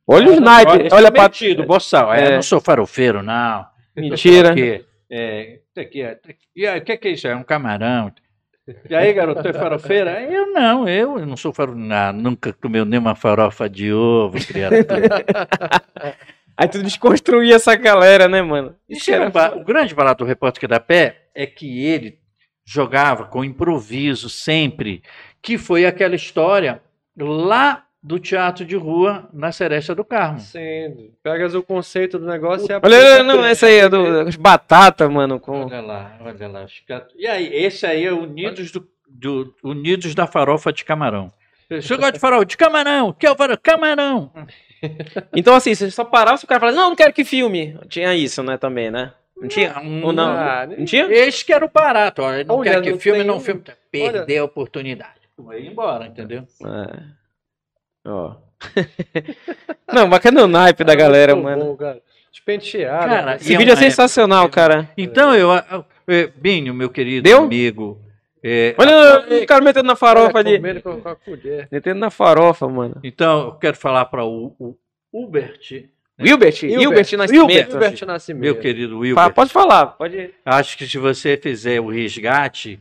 [0.07, 0.67] Olha o sniper.
[0.67, 1.23] Olha, Olha a é Patã.
[1.45, 2.11] metido, boçal.
[2.13, 2.27] É, É.
[2.27, 3.65] Eu não sou farofeiro, não.
[3.95, 4.55] Mentira.
[5.09, 6.17] É, isso aqui, é,
[6.77, 7.27] o que, que é isso?
[7.27, 8.11] É um camarão.
[8.89, 10.21] E aí, garoto, tu é farofeira?
[10.29, 11.53] Eu não, eu, não sou.
[11.75, 14.85] Não, nunca comeu nenhuma farofa de ovo, criatura.
[16.57, 18.75] Aí tu desconstruía essa galera, né, mano?
[18.89, 22.19] Isso era o grande barato do repórter que dá pé é que ele
[22.65, 25.03] jogava com improviso sempre,
[25.39, 26.81] que foi aquela história
[27.15, 30.39] lá do teatro de rua na Seresta do Carmo.
[30.39, 34.25] Sim, pegas o conceito do negócio e Olha, aplica olha, não, essa aí é do,
[34.39, 35.39] batata, mano.
[35.39, 35.65] Com...
[35.65, 36.65] Olha lá, olha lá.
[36.87, 41.31] cat- E aí, esse aí é Unidos, do, do- Unidos da Farofa de Camarão.
[41.69, 42.45] Você gosta de farol?
[42.45, 43.11] De camarão!
[43.11, 43.57] Que é o farol?
[43.57, 44.31] Camarão!
[45.35, 47.75] Então, assim, você só parava se o cara falava, não, não quero que filme.
[47.89, 49.11] Tinha isso, né, também, né?
[49.35, 49.73] Não tinha?
[50.03, 50.29] Ou não?
[50.29, 51.05] Ah, Não tinha?
[51.11, 52.21] Esse que era o barato.
[52.21, 53.63] Olha, não Olha, quer que não filme, tem não filme.
[53.91, 55.13] Perdeu a oportunidade.
[55.35, 56.43] Vai embora, entendeu?
[56.63, 57.03] É.
[58.07, 58.35] Ó.
[59.93, 61.65] não, bacana o naipe da galera, mano.
[61.65, 62.01] bom, cara.
[62.31, 63.07] Despenteado.
[63.07, 63.35] Cara, né?
[63.35, 64.89] Esse é vídeo é uma sensacional, cara.
[64.97, 65.49] Então, eu.
[65.51, 67.43] eu- eu- Binho, meu querido Deu?
[67.43, 67.99] amigo.
[68.43, 70.57] é, Olha o cara metendo na farofa ali.
[70.57, 71.67] a.
[71.71, 72.95] Metendo na farofa, mano.
[73.03, 74.75] então, eu quero falar para o, o
[75.11, 75.85] Hubert,
[76.19, 76.63] Wilbert?
[76.63, 77.51] Wilbert Nascimento.
[77.51, 78.41] Hilbert Nascimento.
[78.41, 79.15] meu querido Wilbert.
[79.23, 80.33] Fala, pode falar, pode.
[80.45, 82.79] Acho que se você fizer o resgate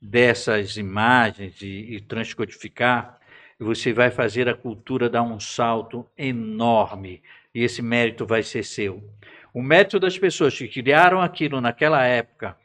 [0.00, 3.17] dessas imagens e, e transcodificar,
[3.58, 7.22] você vai fazer a cultura dar um salto enorme.
[7.54, 9.02] E esse mérito vai ser seu.
[9.52, 12.56] O mérito das pessoas que criaram aquilo naquela época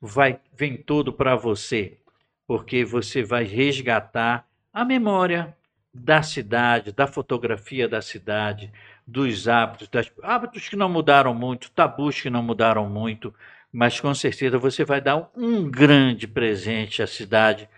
[0.00, 1.98] vai vem todo para você,
[2.46, 5.56] porque você vai resgatar a memória
[5.92, 8.72] da cidade, da fotografia da cidade,
[9.06, 13.34] dos hábitos, das, hábitos que não mudaram muito, tabus que não mudaram muito,
[13.72, 17.68] mas com certeza você vai dar um grande presente à cidade,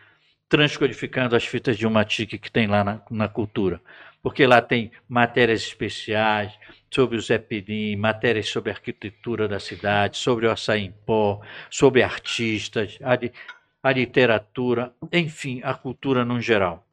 [0.51, 3.81] transcodificando as fitas de uma tique que tem lá na, na cultura.
[4.21, 6.53] Porque lá tem matérias especiais
[6.91, 7.43] sobre o Zé
[7.97, 11.41] matérias sobre a arquitetura da cidade, sobre o açaí em pó,
[11.71, 13.17] sobre artistas, a,
[13.89, 16.85] a literatura, enfim, a cultura no geral.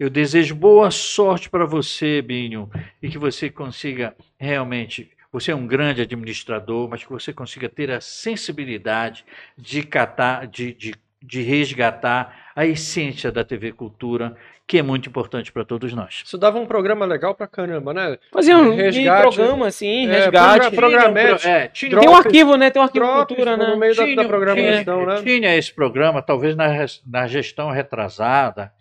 [0.00, 2.68] Eu desejo boa sorte para você, Binho,
[3.02, 5.10] e que você consiga realmente.
[5.30, 9.24] Você é um grande administrador, mas que você consiga ter a sensibilidade
[9.56, 10.94] de catar, de, de,
[11.24, 16.22] de resgatar a essência da TV Cultura, que é muito importante para todos nós.
[16.24, 18.18] Isso dava um programa legal pra caramba, né?
[18.32, 19.22] Fazia um Resgate.
[19.36, 20.74] programa, assim, É, resgate.
[20.76, 21.48] progra- programete.
[21.48, 22.70] É, tinha, Tem um arquivo, né?
[22.70, 23.76] Tem um arquivo Drops cultura, no né?
[23.76, 25.22] meio da, tinha, da programação, tinha, né?
[25.22, 26.68] tinha esse programa, talvez na,
[27.06, 28.72] na gestão retrasada,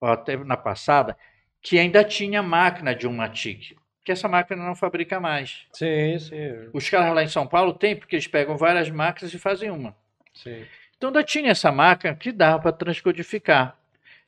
[0.00, 1.16] ou até na passada,
[1.62, 5.66] que ainda tinha máquina de uma TIC, que essa máquina não fabrica mais.
[5.72, 9.38] Sim, sim, Os caras lá em São Paulo têm, porque eles pegam várias máquinas e
[9.38, 9.94] fazem uma.
[10.32, 10.62] sim.
[10.96, 13.76] Então ainda tinha essa máquina que dava para transcodificar.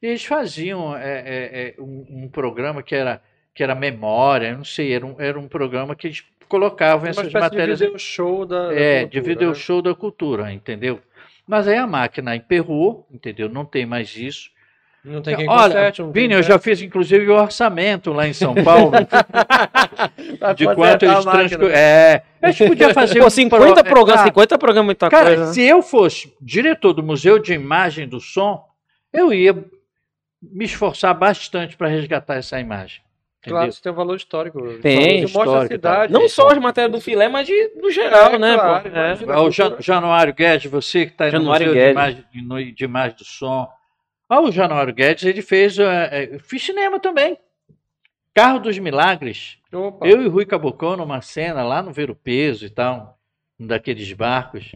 [0.02, 3.22] E eles faziam é, é, é, um, um programa que era,
[3.54, 7.34] que era memória, não sei, era um, era um programa que eles colocavam Uma essas
[7.34, 7.78] matérias.
[7.78, 9.54] de video show da, da É, cultura, de video né?
[9.54, 11.00] show da cultura, entendeu?
[11.46, 13.48] Mas aí a máquina emperrou, entendeu?
[13.48, 14.50] Não tem mais isso.
[15.04, 18.26] Não tem quem Olha, conserte, não tem Vini, eu já fiz inclusive o orçamento lá
[18.28, 18.92] em São Paulo
[20.56, 21.48] de quanto eles máquina.
[21.48, 21.66] transco...
[21.68, 25.08] É, a gente podia fazer Pô, um 50 pro- programas, Ah, 50 programas é muita
[25.08, 25.52] Cara, coisa.
[25.52, 28.62] se eu fosse diretor do Museu de Imagem do Som,
[29.12, 29.54] eu ia
[30.42, 33.00] me esforçar bastante para resgatar essa imagem.
[33.40, 33.56] Entendeu?
[33.58, 34.60] Claro, isso tem um valor histórico.
[34.82, 35.92] Tem, Isso mostra a histórico tal.
[35.94, 36.12] cidade.
[36.12, 38.54] Não só as matérias do filé, mas de, do geral, É, né?
[38.54, 38.90] claro.
[39.32, 39.38] É.
[39.40, 41.92] O Jan- Januário Guedes, você que está aí no Museu de Guedes.
[41.92, 43.68] imagem, de, no- de Imagem do Som.
[44.28, 45.78] Ó, o Januário Guedes, ele fez.
[45.78, 47.38] é, é, fiz cinema também.
[48.34, 49.58] Carro dos Milagres.
[49.72, 50.06] Opa.
[50.06, 53.18] Eu e Rui Cabocão numa cena lá no Ver o Peso e tal,
[53.58, 54.74] um daqueles barcos.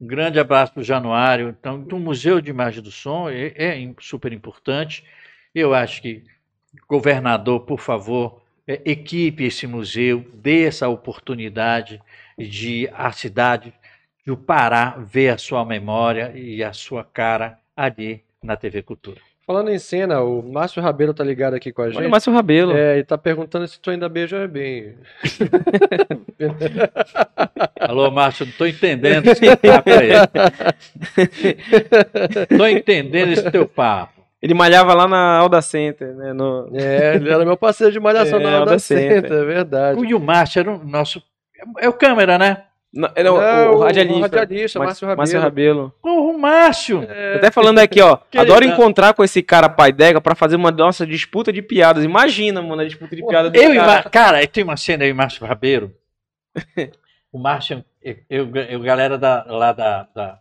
[0.00, 1.54] Um grande abraço para o Januário.
[1.58, 5.04] Então, o Museu de Imagem do Som é, é super importante.
[5.54, 6.24] Eu acho que,
[6.88, 12.02] governador, por favor, é, equipe esse museu, dê essa oportunidade
[12.36, 13.72] de a cidade
[14.24, 19.18] de o Pará ver a sua memória e a sua cara ali na TV Cultura.
[19.46, 21.98] Falando em cena, o Márcio Rabelo tá ligado aqui com a gente.
[21.98, 22.76] Olha o Márcio Rabelo.
[22.76, 24.94] É, e tá perguntando se tu ainda beija bem.
[27.78, 30.10] Alô, Márcio, não estou entendendo esse papo aí.
[32.50, 34.16] Estou entendendo esse teu papo.
[34.42, 36.32] Ele malhava lá na Alda Center, né?
[36.32, 36.68] No...
[36.74, 39.32] É, ele era meu parceiro de malhação É, na Alda Alda Center, Center.
[39.32, 40.14] é verdade.
[40.14, 41.22] O Márcio era o nosso.
[41.78, 42.64] É o câmera, né?
[42.92, 44.18] Não, ele é o, Não, o radialista.
[44.18, 45.18] o radialista, Márcio Rabelo.
[45.18, 45.92] Márcio Rabelo.
[46.46, 47.06] Porra, o Márcio.
[47.06, 48.18] Tô até falando aqui, ó.
[48.30, 48.76] Que adoro legal.
[48.76, 52.04] encontrar com esse cara pai d'égua pra fazer uma nossa disputa de piadas.
[52.04, 53.86] Imagina, mano, a disputa de piadas do Eu e cara.
[53.86, 54.10] Mar...
[54.10, 55.94] Cara, tem uma cena aí, Márcio Rabeiro.
[57.32, 60.40] O Márcio, eu, eu, eu galera da, lá da, da,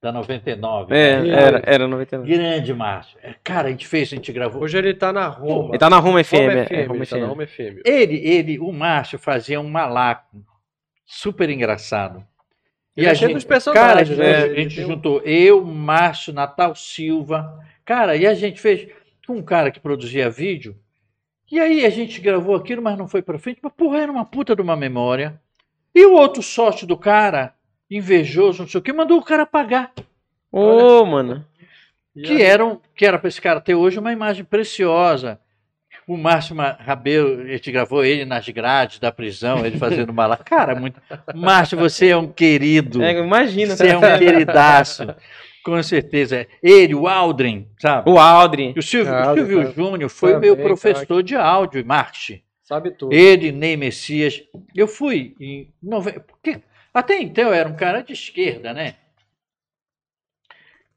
[0.00, 0.94] da 99.
[0.94, 1.28] É, né?
[1.28, 2.32] era, era 99.
[2.32, 3.18] Grande Márcio.
[3.22, 4.62] É, Cara, a gente fez, a gente gravou.
[4.62, 5.70] Hoje ele tá na Roma.
[5.70, 6.32] Ele tá na Roma FM.
[6.32, 7.28] Roma é, FM, é, Roma ele tá na FM.
[7.28, 7.80] Roma FM.
[7.84, 10.42] Ele, ele, o Márcio fazia um malaco
[11.04, 12.24] super engraçado.
[12.96, 14.44] Ele é cheio dos personagens, cara, né?
[14.44, 17.58] a gente tem juntou eu, Márcio, Natal Silva.
[17.84, 18.88] Cara, e a gente fez
[19.26, 20.76] com um cara que produzia vídeo.
[21.50, 23.58] E aí a gente gravou aquilo, mas não foi pra frente.
[23.62, 25.40] Mas, porra, era uma puta de uma memória.
[25.94, 27.54] E o outro sócio do cara,
[27.90, 29.92] invejoso, não sei o que, mandou o cara pagar.
[30.52, 31.44] Ô, mano.
[32.14, 35.40] E Que aí- era, um, que era pra esse cara ter hoje uma imagem preciosa.
[36.10, 40.36] O Márcio Rabelo, a gente gravou ele nas grades da prisão, ele fazendo mala.
[40.36, 41.00] Cara, muito.
[41.32, 43.00] Márcio, você é um querido.
[43.00, 43.76] É, imagina.
[43.76, 45.06] Você é um queridaço.
[45.64, 46.48] Com certeza.
[46.60, 48.10] Ele, o Aldrin, sabe?
[48.10, 48.72] O Aldrin.
[48.74, 49.72] E O Silvio, o Silvio cara.
[49.72, 52.42] Júnior foi Também, meu professor de áudio e marketing.
[52.64, 53.12] Sabe tudo.
[53.14, 54.42] Ele, Ney Messias.
[54.74, 55.68] Eu fui em.
[55.80, 56.60] nove- Porque
[56.92, 58.94] até então eu era um cara de esquerda, né?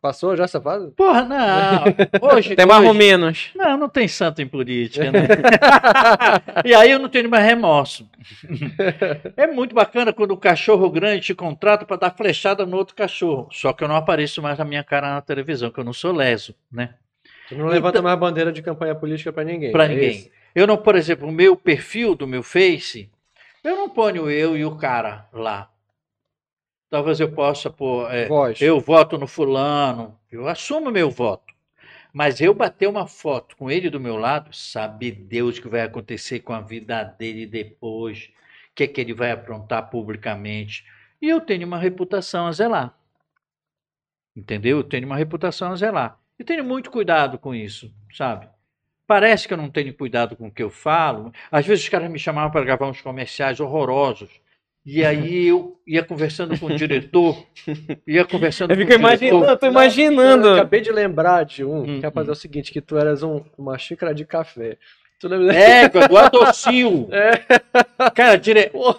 [0.03, 0.91] Passou já essa fase?
[0.91, 1.83] Porra, não.
[2.35, 2.51] Hoje.
[2.51, 3.51] Até mais hoje- ou menos.
[3.55, 5.21] Não, não tem santo em política, né?
[6.65, 8.05] e aí eu não tenho mais remorso.
[9.37, 13.47] É muito bacana quando o cachorro grande te contrata para dar flechada no outro cachorro.
[13.49, 16.11] Só que eu não apareço mais na minha cara na televisão, que eu não sou
[16.11, 16.95] leso, né?
[17.47, 19.71] Tu não levanta mais bandeira de campanha política pra ninguém.
[19.71, 20.09] Para é ninguém.
[20.09, 20.29] isso?
[20.53, 23.09] Eu não, por exemplo, o meu perfil do meu Face,
[23.63, 25.69] eu não ponho eu e o cara lá.
[26.93, 28.07] Talvez eu possa pôr.
[28.13, 28.27] é,
[28.61, 31.51] eu voto no fulano, eu assumo meu voto.
[32.13, 35.81] Mas eu bater uma foto com ele do meu lado, sabe Deus o que vai
[35.81, 38.29] acontecer com a vida dele depois.
[38.75, 40.85] que é que ele vai aprontar publicamente.
[41.19, 42.95] E eu tenho uma reputação a zelar.
[44.35, 44.77] Entendeu?
[44.77, 46.19] Eu tenho uma reputação a zelar.
[46.37, 48.47] E tenho muito cuidado com isso, sabe?
[49.07, 51.33] Parece que eu não tenho cuidado com o que eu falo.
[51.51, 54.42] Às vezes os caras me chamavam para gravar uns comerciais horrorosos.
[54.85, 57.41] E aí eu ia conversando com o diretor,
[58.05, 59.25] ia conversando Eu com o fico diretor.
[59.29, 60.49] imaginando, eu tô Eu imaginando.
[60.49, 62.31] acabei de lembrar de um, Hum, que rapaz, hum.
[62.31, 64.77] é o seguinte, que tu eras um- uma xícara de café.
[65.21, 65.55] Tu lembra?
[65.55, 67.07] É, do Adocil.
[67.13, 68.09] É.
[68.13, 68.69] Cara, dire...
[68.71, 68.93] Pô,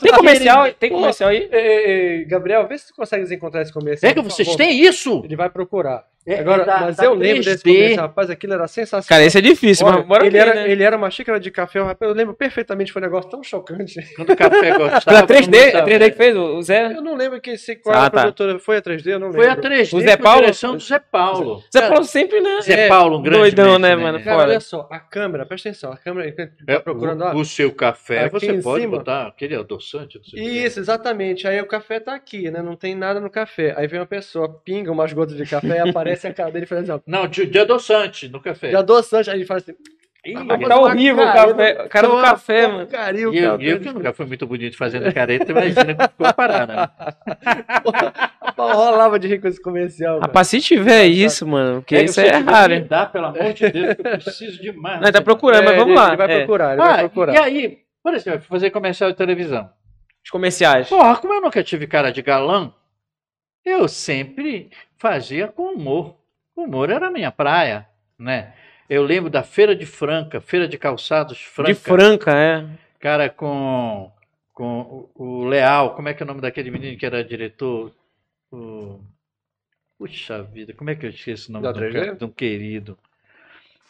[0.00, 0.62] Tem comercial?
[0.62, 1.48] Aquele- Tem comercial aí?
[1.52, 4.10] Ei, ei, Gabriel, vê se tu consegues encontrar esse comercial.
[4.10, 5.22] É que vocês têm isso?
[5.24, 6.04] Ele vai procurar.
[6.26, 7.72] É, Agora, da- mas da eu lembro desse 3D.
[7.74, 9.08] comercial, rapaz, aquilo era sensacional.
[9.08, 10.70] Cara, esse é difícil, Olha, mas bora ele, ver, era, né?
[10.70, 13.94] ele era uma xícara de café, rapaz, eu lembro perfeitamente, foi um negócio tão chocante.
[14.14, 15.00] Quando o café gostava.
[15.04, 15.48] Pela 3D?
[15.50, 15.86] não É gostava.
[15.88, 16.92] 3D que fez o Zé?
[16.92, 18.20] Eu não lembro que esse qual Ah, a tá.
[18.20, 19.40] produtora, foi a 3D, eu não lembro.
[19.42, 20.40] Foi a 3D O Zé Paulo?
[20.42, 21.64] direção do Zé Paulo.
[21.72, 22.60] Zé Paulo sempre, né?
[22.62, 24.22] Zé É, Paulo, um grande doidão, né, mano?
[24.22, 24.50] Cara, Fora.
[24.50, 27.72] olha só, a câmera, presta atenção, a câmera que É, tá procurando, o, o seu
[27.72, 28.98] café, Aqui você pode cima.
[28.98, 30.18] botar aquele adoçante?
[30.18, 30.50] não sei o quê.
[30.66, 31.48] Isso, exatamente.
[31.48, 32.60] Aí o café tá aqui, né?
[32.60, 33.72] Não tem nada no café.
[33.74, 36.68] Aí vem uma pessoa, pinga umas gotas de café e aparece a cara dele e
[36.68, 38.68] fala assim, ó, Não, de, de adoçante no café.
[38.70, 39.30] de adoçante.
[39.30, 39.74] Aí ele fala assim,
[40.22, 43.80] Ih, "Ah, tá horrível o café- cara do café, mano." porcaria o E eu, eu
[43.80, 46.74] que nunca fui muito bonito fazendo careta, imagina como ficou parada.
[46.74, 46.88] Né?
[48.56, 50.16] Rolava de rir com esse comercial.
[50.16, 50.26] cara.
[50.26, 52.80] Rapaz, se tiver isso, mano, porque isso você é raro, me?
[52.82, 55.00] Dá, pelo amor de Deus, que eu preciso demais.
[55.00, 56.08] Não, tá procurando, mas É, vamos ele, lá.
[56.08, 56.36] Ele vai É.
[56.38, 57.32] procurar, ele vai Ah, procurar.
[57.34, 59.70] e aí, por exemplo, fazer comercial de televisão.
[60.22, 60.88] Os comerciais.
[60.88, 62.72] Porra, como eu nunca tive cara de galã,
[63.64, 64.70] eu sempre
[65.04, 66.14] fazia com humor.
[66.54, 68.54] O humor era a minha praia, né?
[68.88, 71.72] Eu lembro da Feira de Franca, Feira de Calçados Franca.
[71.72, 72.66] De Franca, é.
[72.98, 74.12] Cara, com,
[74.52, 77.92] com o, Leal, como é que é o nome daquele menino que era diretor?
[78.52, 79.00] O...
[79.96, 81.92] Puxa vida, como é que eu esqueço o nome Da 3D?
[81.92, 82.98] cara- de um querido?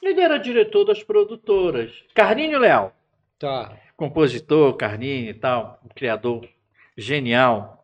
[0.03, 1.93] Ele era diretor das produtoras.
[2.15, 2.95] Carlinho Leal
[3.39, 3.73] Tá.
[3.97, 6.49] compositor, Carlinhos e tal, um criador
[6.97, 7.80] genial.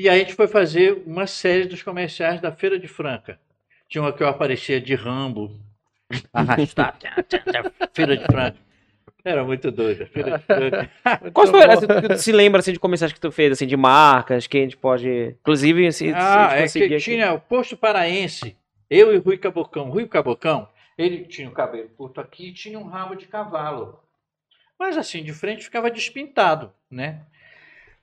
[0.00, 3.38] E aí a gente foi fazer uma série dos comerciais da Feira de Franca.
[3.86, 5.60] Tinha uma que eu aparecia de Rambo,
[6.10, 6.94] tchá,
[7.92, 8.56] Feira de Franca.
[9.22, 10.06] Era muito doido.
[10.06, 10.90] Feira de Franca.
[11.34, 14.46] Quais foram, assim, tu se lembra assim, de comerciais que tu fez, assim, de marcas,
[14.46, 15.36] que a gente pode.
[15.42, 16.96] Inclusive, se Ah, é que aqui.
[16.96, 18.56] tinha o posto paraense,
[18.88, 19.90] eu e Rui Cabocão.
[19.90, 20.66] Rui Cabocão,
[20.96, 24.00] ele tinha o cabelo curto aqui e tinha um rabo de cavalo.
[24.78, 27.20] Mas assim, de frente ficava despintado, né?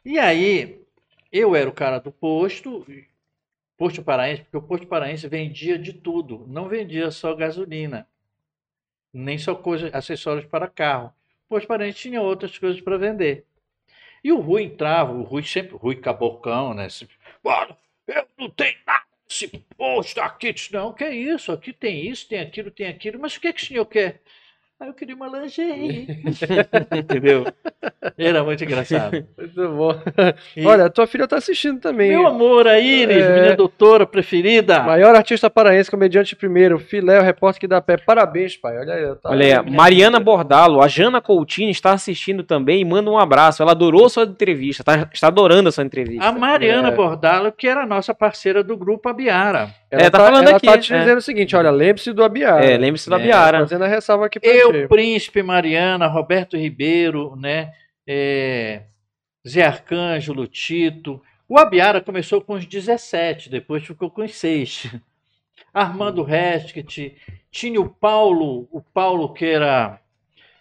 [0.06, 0.86] E aí,
[1.32, 2.86] eu era o cara do posto,
[3.78, 8.08] posto paraense, porque o posto paraense vendia de tudo, não vendia só gasolina,
[9.14, 11.14] nem só coisas, acessórios para carro.
[11.46, 13.46] O posto paraense tinha outras coisas para vender.
[14.24, 16.88] E o Rui entrava, o Rui sempre, Rui Cabocão, né?
[17.44, 17.78] Olha,
[18.08, 19.48] eu não tenho nada nesse
[19.78, 20.54] posto aqui.
[20.72, 21.52] Não, que é isso?
[21.52, 23.20] Aqui tem isso, tem aquilo, tem aquilo.
[23.20, 24.22] Mas o que, que o senhor quer?
[24.80, 26.06] Aí eu queria uma lingerie.
[26.96, 27.46] Entendeu?
[28.16, 29.26] Era muito engraçado.
[29.36, 29.96] Muito bom.
[30.56, 32.10] E- Olha, tua filha tá assistindo também.
[32.12, 33.42] Meu amor, a Iris, É.
[33.42, 34.84] minha doutora preferida.
[34.84, 37.98] Maior artista paraense, comediante primeiro, filé, o repórter que dá pé.
[37.98, 38.78] Parabéns, pai.
[38.78, 39.16] Olha aí.
[39.16, 43.18] Tá Olha aí, a Mariana Bordalo, a Jana Coutinho está assistindo também e manda um
[43.18, 43.64] abraço.
[43.64, 46.24] Ela adorou sua entrevista, tá, está adorando a sua entrevista.
[46.24, 46.92] A Mariana É.
[46.92, 49.70] Bordalo, que era a nossa parceira do grupo Abiara.
[49.90, 51.00] Ela É, tá falando ela aqui, tá te é.
[51.00, 52.64] dizendo o seguinte, olha, lembre-se do Abiara.
[52.64, 53.60] É, lembre-se da É, Biara.
[53.62, 54.88] Fazendo a ressalva aqui pra Eu, ti.
[54.88, 57.74] Príncipe, Mariana, Roberto Ribeiro, né?
[58.08, 58.84] é,
[59.48, 61.22] Zé Arcângelo, Tito.
[61.48, 64.96] O Abiara começou com os 17, depois ficou com os 6.
[65.74, 67.16] Armando Resket,
[67.52, 70.00] tinha o Paulo, o Paulo que era.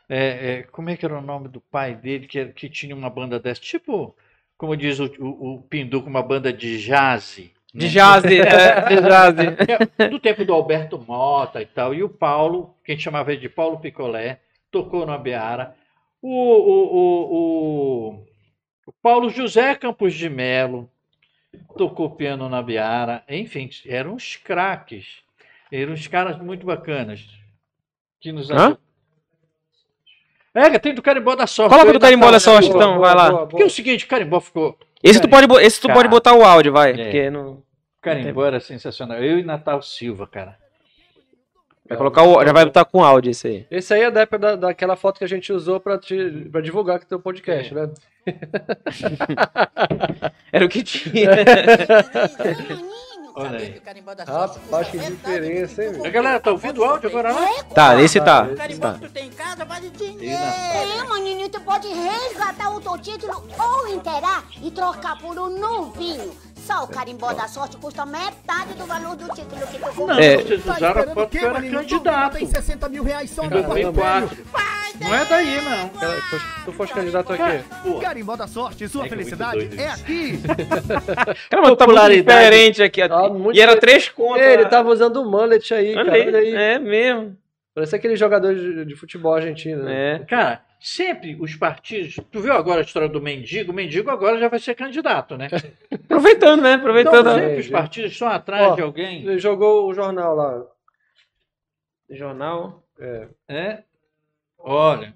[0.09, 3.09] é, é, como é que era o nome do pai dele, que, que tinha uma
[3.09, 3.61] banda dessa?
[3.61, 4.17] Tipo,
[4.57, 7.51] como diz o, o, o uma banda de jazz.
[7.77, 8.29] De jazz, é,
[8.89, 9.35] de jazz.
[9.99, 11.95] É, do tempo do Alberto Mota e tal.
[11.95, 14.41] E o Paulo, que a gente chamava ele de Paulo Picolé,
[14.71, 15.75] tocou na Beara.
[16.23, 18.25] O, o, o,
[18.87, 20.91] o, Paulo José Campos de Melo
[21.77, 23.23] tocou piano na Beara.
[23.29, 25.19] Enfim, eram uns craques.
[25.71, 27.27] Eram uns caras muito bacanas.
[28.21, 28.79] Que nos Hã?
[30.55, 31.71] É, tem do Carimbó da Sorte.
[31.71, 33.47] Coloca do Carimbó da Sorte, nessa- então, vai lá.
[33.47, 34.79] Porque é o seguinte, o Carimbó ficou.
[35.03, 36.93] Esse tu pode, esse tu pode botar o áudio, vai.
[36.93, 36.95] É.
[36.95, 37.63] Porque não...
[38.07, 39.19] O Carimbó era sensacional.
[39.19, 40.57] Eu e Natal Silva, cara.
[41.89, 43.67] Vai colocar o, já vai botar com áudio esse aí.
[43.71, 46.61] Esse aí é da época da, daquela foto que a gente usou pra, te, pra
[46.61, 47.89] divulgar que teu podcast, né?
[50.53, 51.31] Era o que tinha.
[53.37, 53.81] Olha aí.
[54.27, 56.11] Rapaz, que diferença, hein, A meu?
[56.11, 57.65] galera tá ouvindo o áudio agora lá?
[57.75, 58.49] tá, esse tá.
[58.51, 58.95] Esse esse tá.
[58.95, 60.43] tu tem em casa, vale dinheiro.
[60.43, 66.33] É, maninho, tu pode resgatar o teu título ou inteirar e trocar por um novinho.
[66.67, 70.09] Só o carimbó da sorte custa metade do valor do título que tu comprou.
[70.09, 70.37] Não, É.
[70.39, 72.33] vocês usaram a foto que era candidato.
[72.39, 74.37] Tem 60 mil reais só no 2004.
[74.51, 74.65] Vai
[75.01, 75.91] Não é daí, não.
[75.91, 77.65] Se tu fosse candidato aqui.
[77.85, 80.41] Pô, Carimbó da sorte, sua É é felicidade é aqui.
[81.51, 83.09] Cara, mas tá muito diferente aqui.
[83.09, 84.45] Tá muito e era três contas.
[84.45, 86.47] Ele tava usando o mullet aí, Olha cara.
[86.49, 87.37] É mesmo.
[87.75, 89.85] Parece aquele jogador de, de futebol argentino.
[89.85, 90.15] né?
[90.15, 90.19] É.
[90.21, 92.17] Cara, sempre os partidos.
[92.31, 93.73] Tu viu agora a história do mendigo?
[93.73, 95.49] O mendigo agora já vai ser candidato, né?
[96.05, 96.75] Aproveitando, né?
[96.75, 97.21] Aproveitando.
[97.29, 99.23] Então, sempre os partidos estão atrás Ó, de alguém.
[99.23, 100.67] Ele jogou o jornal lá.
[102.11, 102.83] Jornal.
[103.49, 103.83] É?
[104.59, 105.15] Olha.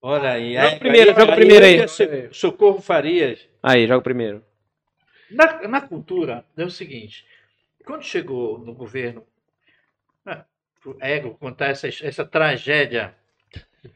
[0.00, 0.54] Olha aí.
[0.54, 1.88] Joga aí- primeiro, aí- joga aí primeiro aí.
[1.88, 3.48] ser Socorro Farias.
[3.62, 4.44] Aí, joga o primeiro.
[5.30, 7.26] Na, na cultura, é o seguinte:
[7.84, 9.26] quando chegou no governo,
[10.24, 10.44] ah,
[10.86, 13.14] o ego contar essa, essa tragédia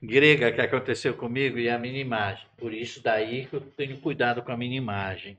[0.03, 2.47] grega que aconteceu comigo e a minha imagem.
[2.57, 5.37] Por isso daí que eu tenho cuidado com a minha imagem.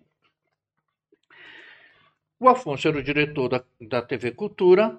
[2.40, 4.98] O Afonso era o diretor da, da TV Cultura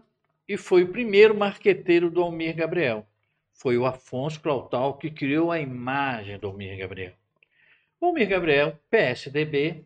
[0.49, 3.07] e foi o primeiro marqueteiro do Almir Gabriel.
[3.53, 7.13] Foi o Afonso Clautal que criou a imagem do Almir Gabriel.
[8.01, 9.85] O Almir Gabriel, PSDB,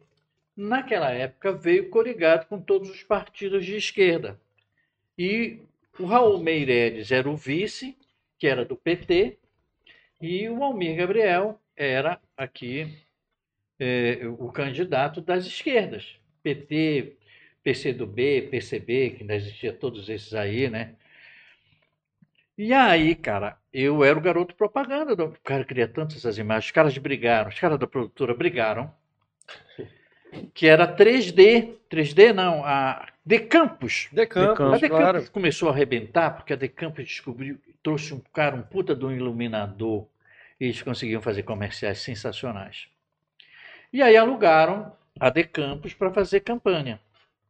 [0.56, 4.40] naquela época veio coligado com todos os partidos de esquerda.
[5.16, 5.58] E
[5.98, 7.96] o Raul Meireles era o vice,
[8.38, 9.36] que era do PT,
[10.20, 12.98] e o Almir Gabriel era aqui
[13.78, 16.16] eh, o candidato das esquerdas.
[16.42, 17.16] PT,
[17.62, 20.94] PCdoB, PCB, que ainda existia todos esses aí, né?
[22.56, 25.14] E aí, cara, eu era o garoto propaganda.
[25.14, 25.26] Do...
[25.26, 26.66] O cara queria tantas essas imagens.
[26.66, 28.92] Os caras brigaram, os caras da produtora brigaram
[30.54, 33.06] que era 3D, 3D não, a.
[33.24, 35.30] De Campos, Campos, A Decampus claro.
[35.30, 37.58] começou a arrebentar porque a Decampus descobriu,
[37.88, 40.06] trouxe um cara, um puta do iluminador,
[40.60, 42.86] e eles conseguiam fazer comerciais sensacionais.
[43.90, 47.00] E aí alugaram a Decampus para fazer campanha.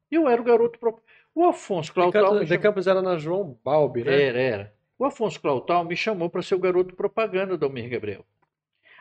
[0.09, 1.03] E eu era o garoto pro...
[1.35, 4.23] O Afonso De Clautal Campos, de chamou- Campos era na João Balbi, né?
[4.23, 4.75] era, era.
[4.97, 8.25] O Afonso Clautal me chamou para ser o garoto propaganda do Almir Gabriel.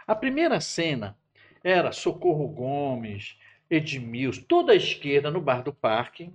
[0.08, 1.16] A primeira cena
[1.64, 3.38] era Socorro Gomes,
[3.70, 6.32] Edmilson, toda a esquerda no bar do parque,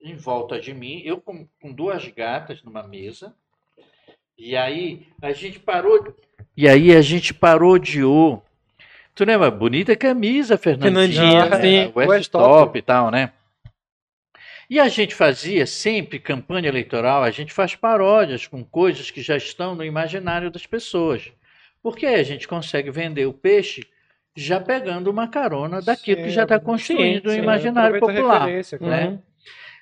[0.00, 3.36] em volta de mim, eu com, com duas gatas numa mesa.
[4.44, 6.16] E aí a gente parou.
[6.56, 8.44] E aí a gente parodiou.
[9.14, 9.48] Tu lembra?
[9.52, 11.44] Bonita camisa, Fernandinha.
[11.44, 11.60] Fernandinha, né?
[11.60, 11.92] sim.
[11.94, 12.76] West, West Top.
[12.76, 13.30] E tal, né?
[14.68, 19.36] E a gente fazia sempre campanha eleitoral, a gente faz paródias com coisas que já
[19.36, 21.30] estão no imaginário das pessoas.
[21.80, 23.86] Porque aí a gente consegue vender o peixe
[24.34, 28.24] já pegando uma carona daquilo que já está Sim, construído no sim, imaginário Aproveita a
[28.24, 28.40] popular.
[28.46, 28.88] referência, Uhum.
[28.88, 29.18] né?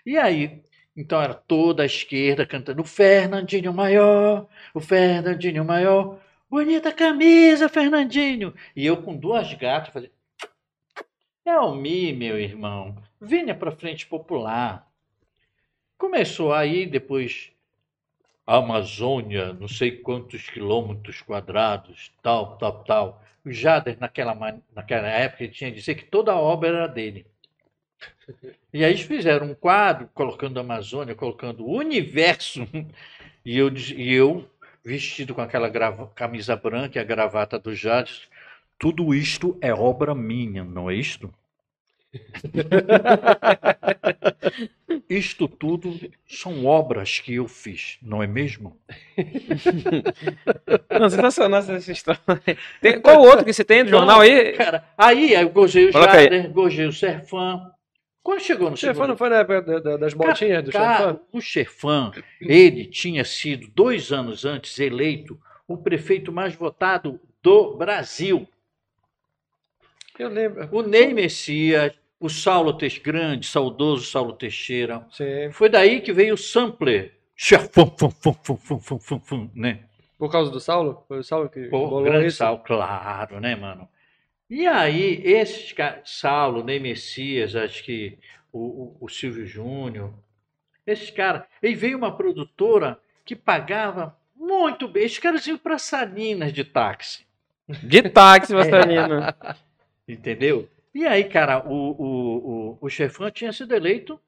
[0.05, 0.61] E aí,
[0.97, 6.19] então era toda a esquerda cantando o Fernandinho maior, o Fernandinho maior,
[6.49, 8.55] bonita camisa, Fernandinho.
[8.75, 10.11] E eu com duas gatas fazia.
[11.45, 12.97] É o Mi, meu irmão.
[13.21, 14.89] Venha para frente popular.
[15.97, 17.53] Começou aí, depois
[18.47, 23.23] Amazônia, não sei quantos quilômetros quadrados, tal, tal, tal.
[23.45, 24.35] O Jader, naquela,
[24.75, 27.27] naquela época, ele tinha que dizer que toda a obra era dele.
[28.73, 32.67] E aí fizeram um quadro colocando a Amazônia, colocando o universo.
[33.45, 34.49] E eu, e eu
[34.85, 38.23] vestido com aquela grava- camisa branca e a gravata do Jades.
[38.79, 41.33] Tudo isto é obra minha, não é isto?
[45.09, 45.95] isto tudo
[46.27, 48.77] são obras que eu fiz, não é mesmo?
[50.99, 52.21] Não, sensacional essa história.
[52.81, 54.55] Tem, qual outro que você tem do jornal aí?
[54.55, 55.93] Cara, aí eu gozei o.
[55.93, 56.51] Jader,
[56.89, 57.71] o Serfan.
[58.23, 61.21] Quando chegou no Chefão não foi na época da- da- das botinhas do Chefão?
[61.33, 68.47] o Chefan, ele tinha sido, dois anos antes, eleito o prefeito mais votado do Brasil.
[70.19, 70.69] Eu lembro.
[70.71, 75.07] O Ney Messias, o Saulo Teixeira, grande, saudoso Saulo Teixeira.
[75.11, 77.15] Sim, Foi daí que veio o sampler.
[77.35, 79.81] Chefão, fum, fum, fum, fum, fum, fum, fum, né?
[80.19, 81.03] por causa do Saulo?
[81.09, 82.37] Foi o Saulo que Pô, grande isso?
[82.37, 83.89] Saulo, claro, né, mano?
[84.51, 85.73] E aí, esses
[86.05, 88.19] Saulo, Ney Messias, acho que
[88.53, 90.13] o, o, o Silvio Júnior,
[90.85, 95.05] esses caras, aí veio uma produtora que pagava muito bem.
[95.05, 97.25] Esses caras iam para Salinas de táxi,
[97.69, 99.37] De táxi, Vassalina.
[100.09, 100.69] entendeu?
[100.93, 104.21] E aí, cara, o, o, o, o Chefão tinha sido eleito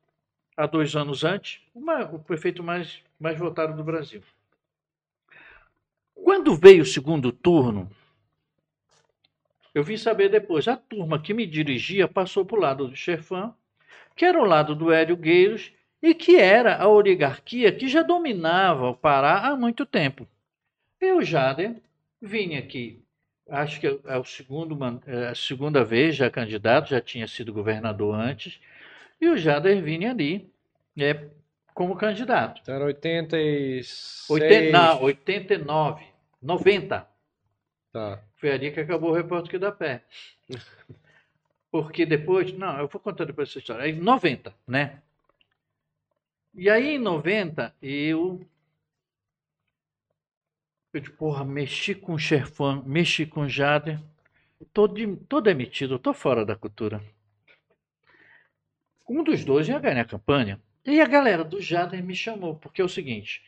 [0.56, 4.22] há dois anos antes, uma- o prefeito mais, mais votado do Brasil.
[6.14, 7.90] Quando veio o segundo turno,
[9.74, 13.54] eu vim saber depois, a turma que me dirigia passou para o lado do Chefão,
[14.14, 15.72] que era o lado do Hélio Gueiros,
[16.02, 20.26] e que era a oligarquia que já dominava o Pará há muito tempo.
[21.00, 21.76] Eu, Jader,
[22.20, 23.02] vim aqui,
[23.48, 24.76] acho que é o segundo,
[25.06, 28.60] é a segunda vez já candidato, já tinha sido governador antes,
[29.20, 30.50] e o Jader vinha ali
[30.98, 31.28] é,
[31.72, 32.68] como candidato.
[32.68, 34.26] Era 86.
[34.28, 36.04] Oiten- não, 89.
[36.42, 37.11] 90.
[37.92, 38.22] Tá.
[38.36, 40.02] Foi ali que acabou o repórter que dá pé.
[41.70, 43.84] Porque depois, não, eu vou contar depois essa história.
[43.84, 45.02] Aí, 90, né?
[46.54, 48.46] E aí, em 90, eu.
[50.92, 53.98] Eu de porra, mexi com o Xerfan, mexi com o Jader.
[54.72, 57.02] Tô, de, tô demitido, tô fora da cultura.
[59.08, 60.60] Um dos dois ia ganhar a campanha.
[60.84, 63.42] E a galera do Jader me chamou, porque é o seguinte: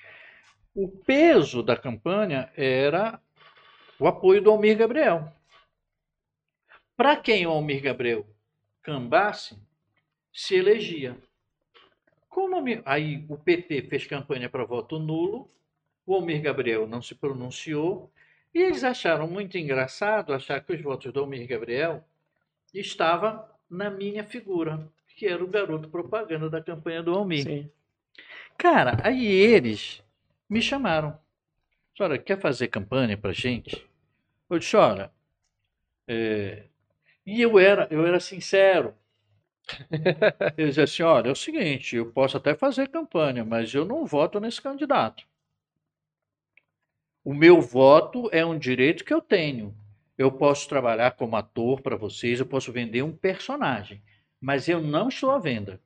[0.75, 3.21] o peso da campanha era
[4.05, 5.33] o apoio do Almir Gabriel.
[6.95, 8.27] Para quem o Almir Gabriel
[8.83, 9.59] cambasse,
[10.31, 11.17] se elegia.
[12.29, 12.55] Como
[12.85, 15.51] aí o PT fez campanha para voto nulo,
[16.05, 18.13] o Almir Gabriel não se pronunciou,
[18.55, 22.05] e eles acharam muito engraçado achar que os votos do Almir Gabriel
[22.75, 24.87] estavam na minha figura,
[25.17, 27.45] que era o garoto propaganda da campanha do Almir.
[27.45, 27.71] Sim.
[28.59, 30.03] Cara, aí eles
[30.47, 31.19] me chamaram.
[31.97, 33.94] Senhora, quer fazer campanha pra gente?
[34.49, 35.11] Eu disse, olha,
[36.07, 36.65] é...
[37.27, 38.95] e eu era, eu era sincero.
[40.59, 44.05] Eu dizia assim, olha, é o seguinte, eu posso até fazer campanha, mas eu não
[44.05, 45.27] voto nesse candidato.
[47.25, 49.75] O meu voto é um direito que eu tenho.
[50.19, 54.03] Eu posso trabalhar como ator para vocês, eu posso vender um personagem,
[54.39, 55.81] mas eu não estou à venda.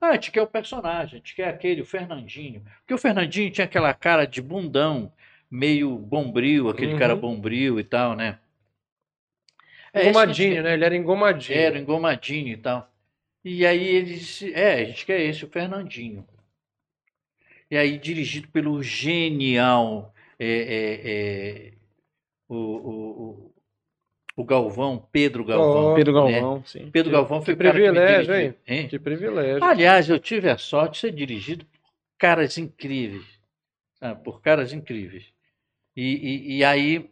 [0.00, 2.64] Ah, a gente quer o personagem, a gente quer aquele, o Fernandinho.
[2.78, 5.12] Porque o Fernandinho tinha aquela cara de bundão,
[5.50, 6.98] meio bombril, aquele Uhum.
[6.98, 8.38] cara bombril e tal, né?
[9.92, 10.74] É, Engomadinho, esse- né?
[10.74, 11.58] Ele era engomadinho.
[11.58, 12.88] Era engomadinho e tal.
[13.44, 16.26] E aí ele disse, é, a gente quer esse, o Fernandinho.
[17.70, 21.10] E aí, dirigido pelo genial é, é,
[21.68, 21.72] é,
[22.48, 23.54] o, o,
[24.36, 25.92] o, Galvão, Pedro Galvão.
[25.92, 26.32] Oh, Pedro né?
[26.40, 26.90] Galvão, sim.
[26.90, 28.54] Pedro Galvão foi que que privilégio, dirigiu.
[28.66, 28.88] Hein?
[28.88, 29.64] Que privilégio.
[29.64, 31.78] Aliás, eu tive a sorte de ser dirigido por
[32.18, 33.24] caras incríveis.
[33.98, 34.22] sabe?
[34.24, 35.32] Por caras incríveis.
[35.96, 37.10] E, e, e aí,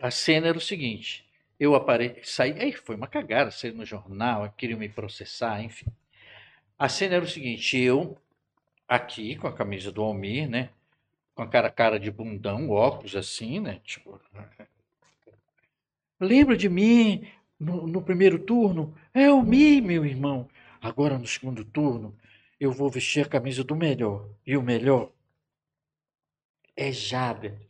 [0.00, 4.52] a cena era o seguinte: eu apareci, saí, aí foi uma cagada, saí no jornal,
[4.56, 5.86] queriam me processar, enfim.
[6.78, 8.16] A cena era o seguinte: eu,
[8.86, 10.70] aqui, com a camisa do Almir, né?
[11.34, 13.80] Com a cara, cara de bundão, óculos assim, né?
[13.84, 14.20] Tipo.
[16.20, 18.96] Lembra de mim no, no primeiro turno?
[19.14, 20.48] É o Mi, meu irmão.
[20.80, 22.16] Agora no segundo turno,
[22.58, 24.28] eu vou vestir a camisa do melhor.
[24.46, 25.12] E o melhor
[26.76, 27.67] é Jader.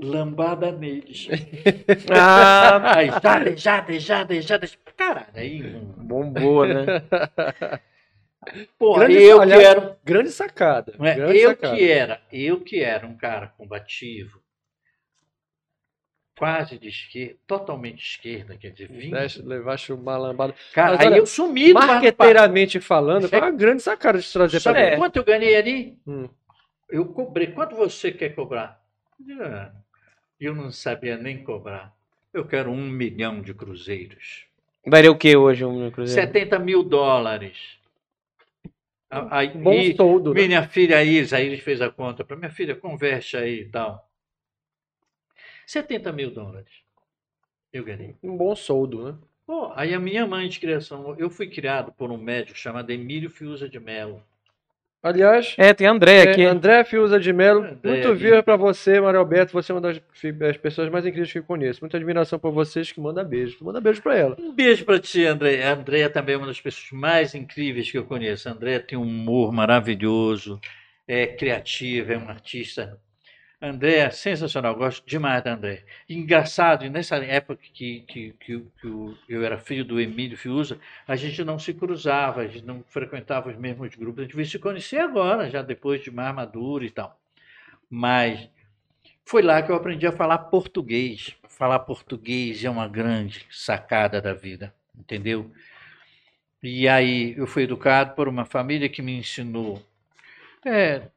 [0.00, 1.28] Lambada neles.
[2.10, 4.70] Ah, Aí, Jader, Jader, Jader, Jader.
[4.96, 5.62] Caralho, aí.
[5.96, 6.84] bombou, né?
[8.78, 9.98] Pô, Grande eu falha- que era.
[10.04, 10.94] Grande sacada.
[11.00, 11.14] é?
[11.14, 11.76] grande Eu sacada.
[11.76, 14.40] que era, eu que era um cara combativo,
[16.38, 19.16] quase de esquerda, totalmente esquerda, quer dizer, vindo.
[19.18, 20.54] Deixa- Levaste uma lambada.
[20.72, 21.72] Cara, Mas aí olha, eu sumi.
[21.72, 24.96] Marqueteiramente falando, foi uma grande sacada de trazer Sabe pra É.
[24.96, 25.98] quanto eu ganhei ali?
[26.06, 26.28] Hum.
[26.88, 27.48] Eu cobrei.
[27.48, 28.80] Quanto você quer cobrar?
[29.40, 29.72] Ah,
[30.40, 31.94] Eu não sabia nem cobrar.
[32.32, 34.46] Eu quero um milhão de cruzeiros.
[34.86, 36.28] Daria o que hoje, um Cruzeiro?
[36.28, 37.78] 70 mil dólares.
[39.10, 40.46] Aí, Bom e soldo, né?
[40.46, 44.06] minha filha Isa, aí ele fez a conta para minha filha, converte aí e tal.
[45.66, 46.70] 70 mil dólares.
[47.72, 48.14] Eu ganhei.
[48.22, 49.18] Um bom soldo, né?
[49.46, 53.30] Pô, aí a minha mãe de criação, eu fui criado por um médico chamado Emílio
[53.30, 54.22] Fiuza de Mello.
[55.02, 56.42] Aliás, É, tem André aqui.
[56.42, 58.16] é, André Fiuza de Melo, André muito aqui.
[58.18, 59.52] viva pra você, Mário Alberto.
[59.52, 60.00] Você é uma das,
[60.36, 61.80] das pessoas mais incríveis que eu conheço.
[61.80, 63.58] Muita admiração por vocês que manda beijo.
[63.62, 64.36] Manda beijo pra ela.
[64.40, 65.62] Um beijo para ti, André.
[65.62, 68.48] A Andréia também é uma das pessoas mais incríveis que eu conheço.
[68.48, 70.60] A Andréia tem um humor maravilhoso,
[71.06, 72.98] é criativa, é uma artista.
[73.60, 75.84] A Andréia é sensacional, gosto demais da Andréia.
[76.08, 80.78] Engraçado, nessa época que, que, que, que eu era filho do Emílio Fiuza,
[81.08, 84.20] a gente não se cruzava, a gente não frequentava os mesmos grupos.
[84.20, 87.18] A gente veio se conhecer agora, já depois de mais maduro e tal.
[87.90, 88.48] Mas
[89.24, 91.34] foi lá que eu aprendi a falar português.
[91.48, 95.50] Falar português é uma grande sacada da vida, entendeu?
[96.62, 99.82] E aí eu fui educado por uma família que me ensinou
[100.64, 101.08] é,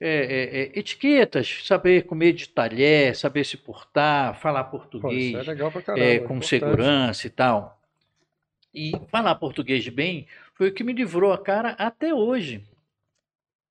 [0.00, 5.54] é, é, é, etiquetas, saber comer de talher, saber se portar, falar Pô, português é
[5.70, 6.04] pra caramba.
[6.04, 7.78] é, é com segurança e tal.
[8.72, 12.64] E falar português bem foi o que me livrou a cara até hoje.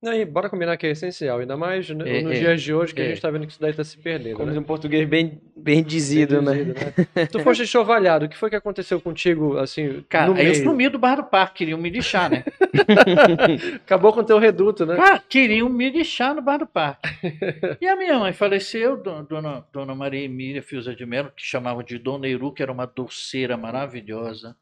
[0.01, 2.73] Não, e bora combinar que é essencial, ainda mais né, É, nos é, dias de
[2.73, 3.09] hoje que a é.
[3.09, 4.37] gente tá vendo que isso daí tá se perdendo.
[4.37, 4.57] Como né?
[4.57, 6.53] um português bem, bem dizido, né?
[6.53, 6.79] Reduzido,
[7.15, 7.25] né?
[7.25, 10.63] tu foste enxovalhado, o que foi que aconteceu contigo, assim, Cara, no aí eu meio?
[10.63, 12.45] sumi do bar do parque, queriam me lixar, né?
[13.85, 14.95] Acabou com o teu reduto, né?
[14.95, 17.09] Cara, queriam me lixar no bar do parque.
[17.81, 21.83] E a minha mãe faleceu, do- dona, dona Maria Emília Fiuza de Mello, que chamavam
[21.83, 24.55] de Dona Eru, que era uma doceira maravilhosa.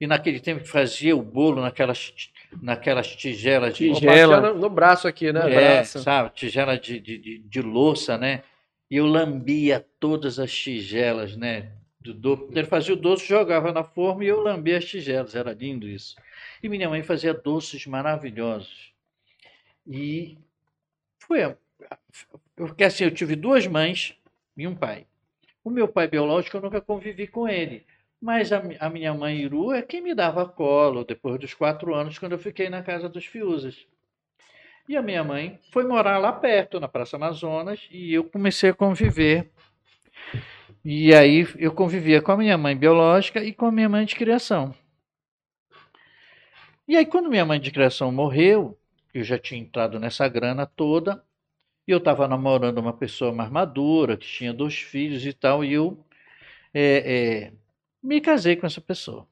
[0.00, 2.12] e naquele tempo que fazia o bolo naquelas,
[2.60, 4.52] naquelas tigelas de, Tigela.
[4.52, 5.40] No, braço aqui, né?
[5.52, 6.00] é, braço.
[6.00, 8.42] sabe, tigela de, de, de, de louça, né?
[8.90, 11.70] E eu lambia todas as tigelas, né?
[12.00, 15.36] Do, do, ele fazia o doce, jogava na forma e eu lambia as tigelas.
[15.36, 16.16] Era lindo isso.
[16.62, 18.92] E minha mãe fazia doces maravilhosos.
[19.86, 20.38] E
[21.18, 21.54] foi.
[22.56, 24.16] Porque assim, eu tive duas mães
[24.56, 25.06] e um pai.
[25.62, 27.86] O meu pai biológico eu nunca convivi com ele.
[28.20, 32.18] Mas a, a minha mãe Iru é quem me dava colo depois dos quatro anos,
[32.18, 33.86] quando eu fiquei na casa dos Fiusas.
[34.88, 38.74] E a minha mãe foi morar lá perto, na Praça Amazonas, e eu comecei a
[38.74, 39.50] conviver.
[40.84, 44.16] E aí eu convivia com a minha mãe biológica e com a minha mãe de
[44.16, 44.74] criação.
[46.88, 48.76] E aí, quando minha mãe de criação morreu,
[49.14, 51.22] eu já tinha entrado nessa grana toda,
[51.86, 55.72] e eu estava namorando uma pessoa mais madura, que tinha dois filhos e tal, e
[55.72, 56.04] eu
[56.74, 57.52] é, é,
[58.02, 59.26] me casei com essa pessoa.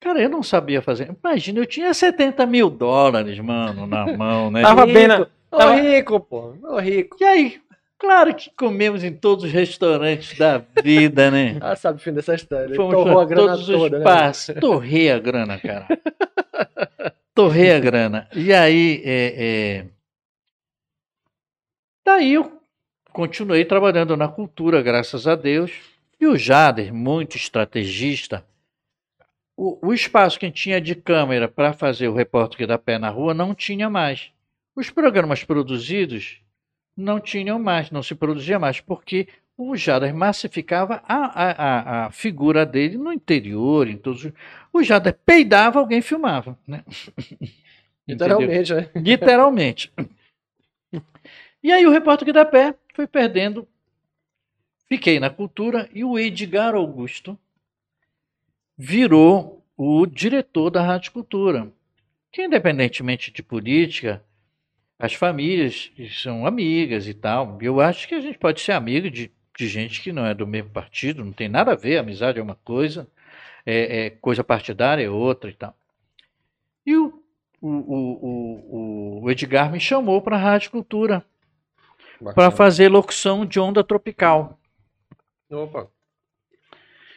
[0.00, 1.14] Cara, eu não sabia fazer.
[1.22, 4.62] Imagina, eu tinha 70 mil dólares, mano, na mão, né?
[4.62, 5.20] Tava bem na.
[5.50, 6.54] Ô, Tava- rico, pô.
[6.62, 7.16] Ô, rico.
[7.20, 7.60] E aí,
[7.98, 11.58] claro que comemos em todos os restaurantes da vida, né?
[11.60, 12.64] Ah, sabe o fim dessa história.
[12.66, 14.04] Ele Fomos torrou a grana todos toda, os né?
[14.04, 14.54] passos.
[14.58, 15.86] Torrei a grana, cara.
[17.34, 18.28] Torrei a grana.
[18.34, 19.86] E aí, é, é...
[22.04, 22.60] daí eu
[23.12, 25.89] continuei trabalhando na cultura, graças a Deus.
[26.20, 28.44] E o Jader, muito estrategista,
[29.56, 33.34] o, o espaço que tinha de câmera para fazer o repórter da pé na rua
[33.34, 34.30] não tinha mais.
[34.76, 36.40] Os programas produzidos
[36.96, 42.10] não tinham mais, não se produzia mais, porque o Jader massificava a, a, a, a
[42.10, 44.24] figura dele no interior, em todos.
[44.24, 44.32] os-
[44.72, 46.84] O Jader peidava, alguém filmava, né?
[48.08, 48.90] Literalmente, né?
[48.94, 49.92] Literalmente.
[51.62, 53.68] E aí o repórter que dá pé foi perdendo.
[54.90, 57.38] Fiquei na cultura e o Edgar Augusto
[58.76, 61.72] virou o diretor da Rádio Cultura.
[62.32, 64.22] Que independentemente de política,
[64.98, 65.92] as famílias
[66.22, 67.56] são amigas e tal.
[67.60, 70.46] Eu acho que a gente pode ser amigo de, de gente que não é do
[70.46, 73.08] mesmo partido, não tem nada a ver, amizade é uma coisa,
[73.64, 75.76] é, é coisa partidária é outra e tal.
[76.84, 77.20] E o
[77.60, 81.22] o, o, o, Edgar me chamou para a Rádio Cultura
[82.34, 84.58] para fazer locução de onda tropical.
[85.50, 85.88] Opa.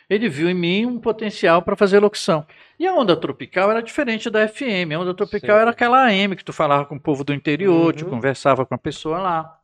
[0.10, 2.46] Ele viu em mim um potencial para fazer locução.
[2.78, 4.92] E a onda tropical era diferente da FM.
[4.94, 5.62] A onda tropical Sim.
[5.62, 8.12] era aquela AM que tu falava com o povo do interior, tu Uhum.
[8.12, 9.60] conversava com a pessoa lá.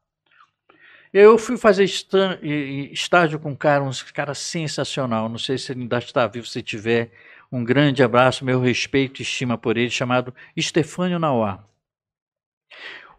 [1.11, 5.27] Eu fui fazer estágio com um cara, um cara sensacional.
[5.27, 7.11] Não sei se ele ainda está vivo, se tiver.
[7.51, 11.63] Um grande abraço, meu respeito e estima por ele, chamado Estefânio Nauá.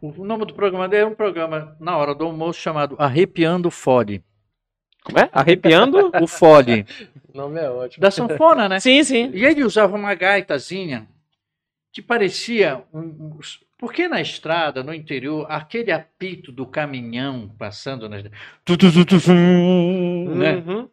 [0.01, 4.25] O nome do programa dele é um programa na hora do almoço chamado Arrepiando Fole.
[5.05, 5.29] Como é?
[5.33, 6.11] Arrepiando?
[6.21, 6.87] O Fole.
[7.33, 8.03] O nome é ótimo.
[8.03, 8.81] da sanfona, né?
[8.81, 9.31] sim, sim.
[9.33, 11.07] E ele usava uma gaitazinha
[11.93, 13.39] que parecia um,
[13.81, 18.23] porque na estrada, no interior, aquele apito do caminhão passando nas.
[20.37, 20.57] Né?
[20.57, 20.89] Uhum.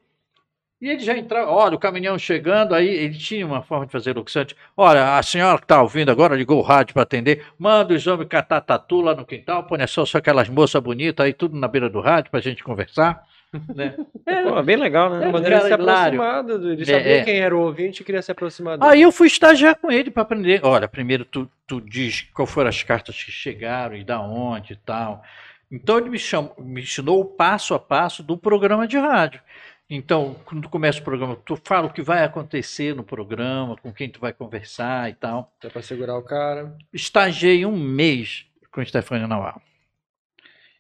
[0.80, 4.14] E ele já entrava, olha, o caminhão chegando, aí ele tinha uma forma de fazer
[4.14, 8.08] tipo, Olha, a senhora que está ouvindo agora ligou o rádio para atender, manda os
[8.08, 11.68] homens catar tatu lá no quintal, põe só, só aquelas moças bonitas aí, tudo na
[11.68, 13.28] beira do rádio para a gente conversar.
[13.74, 13.96] Né?
[14.44, 15.26] Pô, bem legal, né?
[15.26, 17.24] É, É, mas ele se aproximava, do- ele É, sabia é.
[17.24, 18.92] quem era o ouvinte e queria se aproximar dele.
[18.92, 20.60] Aí eu fui estagiar com ele para aprender.
[20.64, 24.76] Olha, primeiro tu, tu diz qual foram as cartas que chegaram e da onde e
[24.76, 25.24] tal.
[25.72, 29.42] Então ele me, chamou, me ensinou o passo a passo do programa de rádio.
[29.90, 34.10] Então, quando começa o programa, tu fala o que vai acontecer no programa, com quem
[34.10, 35.54] tu vai conversar e tal.
[35.64, 36.76] É pra segurar o cara.
[36.94, 39.62] Estagiei um mês com o Stefano Naual.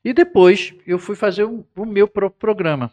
[0.08, 2.90] E depois eu fui fazer o, o meu próprio programa,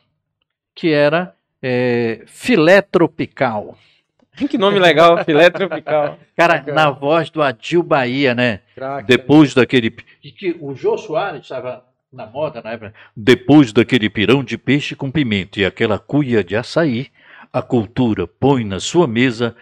[0.75, 1.33] que era
[1.63, 3.79] é, Filé Tropical.
[4.51, 6.19] Que nome legal, filé tropical.
[6.37, 6.75] Cara, Bacana.
[6.75, 8.63] na voz do Adil Bahia, né?
[8.75, 9.07] Craque.
[9.07, 9.95] Depois daquele.
[10.25, 12.93] E que o Jô Soares estava na moda na época.
[13.17, 17.13] Depois daquele pirão de peixe com pimenta e aquela cuia de açaí,
[17.53, 19.55] a cultura põe na sua mesa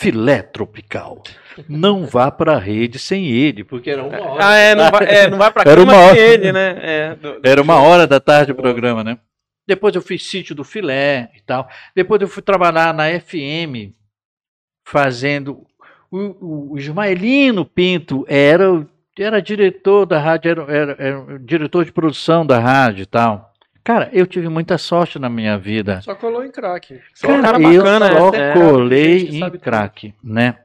[0.00, 1.22] filé tropical.
[1.68, 4.44] Não vá para a rede sem ele, porque era uma hora.
[4.46, 6.14] Ah, é, não vai, é, não vai pra Era cama uma hora.
[6.14, 6.78] sem ele, né?
[6.82, 9.18] É, do- Era uma hora da tarde o programa, né?
[9.68, 11.68] Depois eu fiz sítio do filé e tal.
[11.94, 13.92] Depois eu fui trabalhar na FM,
[14.86, 15.66] fazendo.
[16.10, 18.84] O, o, Ismaelino Pinto era,
[19.18, 23.49] era diretor da rádio, era, era- era diretor de produção da rádio e tal.
[23.90, 26.00] Cara, eu tive muita sorte na minha vida.
[26.00, 27.00] Só colou em craque.
[27.12, 28.52] Só um cara eu bacana, só é.
[28.52, 29.58] colei que em tudo.
[29.58, 30.58] crack, né?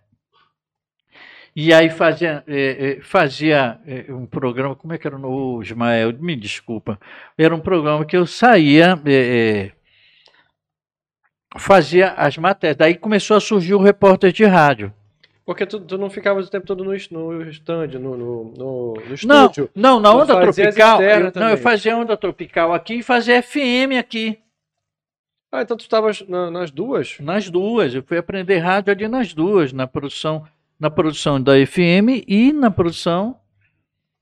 [1.55, 6.13] E aí fazia, eh, eh, fazia eh, um programa, como é que era no Ismael?
[6.19, 6.99] Me desculpa.
[7.35, 8.95] Era um programa que eu saía.
[11.57, 12.77] fazia as matérias.
[12.77, 14.93] Daí começou a surgir o repórter de rádio.
[15.45, 18.93] Porque tu, tu não ficava o tempo todo no, no stand, no, no, no, no
[19.25, 19.69] Não, estúdio.
[19.75, 21.01] não, na Tu onda tropical.
[21.03, 24.39] Eu, não, eu fazia onda tropical aqui e fazia FM aqui.
[25.51, 27.17] Ah, então tu estavas na- nas duas?
[27.19, 27.93] Nas duas.
[27.93, 30.43] Eu fui aprender rádio ali nas duas, na produção,
[30.79, 33.37] na produção da FM e na produção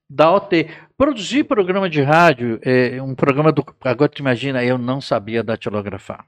[0.10, 0.68] da OT.
[0.98, 3.66] Produzir programa de rádio, é um programa do.
[3.82, 6.26] Agora tu imagina, eu não sabia datilografar.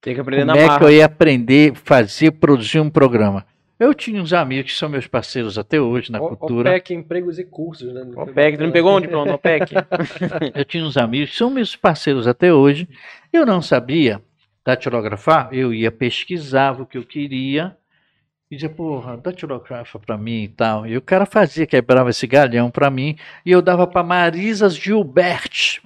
[0.00, 0.78] Tem que aprender Como na é marra.
[0.78, 3.44] que eu ia aprender, fazer, produzir um programa?
[3.78, 6.70] Eu tinha uns amigos que são meus parceiros até hoje na O- cultura.
[6.70, 8.02] OPEC, empregos e cursos, né?
[8.16, 9.72] OPEC, tu não pegou um diploma no OPEC?
[10.54, 12.88] Eu tinha uns amigos que são meus parceiros até hoje.
[13.32, 14.20] Eu não sabia
[14.64, 17.74] datilografar, eu ia pesquisava o que eu queria
[18.50, 20.86] e dizia, porra, datilografa pra mim e tal.
[20.86, 25.80] E o cara fazia, quebrava esse galhão pra mim e eu dava pra Marisa Gilbert,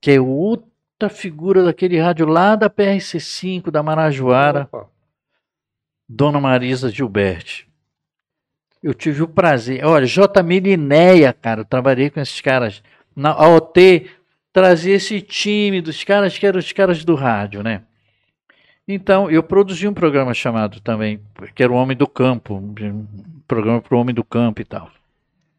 [0.00, 4.68] que é outra figura daquele rádio lá da PRC5 da Marajoara.
[4.72, 4.91] Opa.
[6.14, 7.66] Dona Marisa Gilberti.
[8.82, 9.82] Eu tive o prazer.
[9.84, 10.42] Olha, J.
[10.42, 12.82] Milinéia, cara, eu trabalhei com esses caras.
[13.16, 14.10] Na a OT
[14.52, 17.82] trazia esse time dos caras que eram os caras do rádio, né?
[18.86, 21.20] Então, eu produzi um programa chamado também,
[21.54, 23.06] que era o Homem do Campo, um
[23.48, 24.90] programa para o Homem do Campo e tal.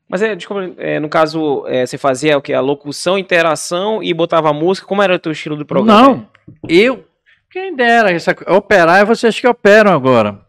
[0.07, 2.53] Mas é, desculpa, é, no caso, é, você fazia o que?
[2.53, 4.85] A locução, interação e botava música.
[4.85, 6.01] Como era o teu estilo do programa?
[6.01, 6.27] Não,
[6.69, 7.05] eu,
[7.53, 10.43] quem dera, essa, operar é vocês que operam agora.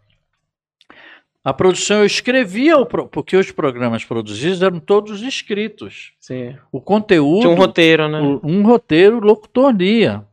[1.44, 6.14] A produção eu escrevia, porque os programas produzidos eram todos escritos.
[6.18, 6.56] Sim.
[6.72, 7.43] O conteúdo.
[7.43, 8.18] Tinha um roteiro, né?
[8.43, 10.24] um roteiro, o locutor lia.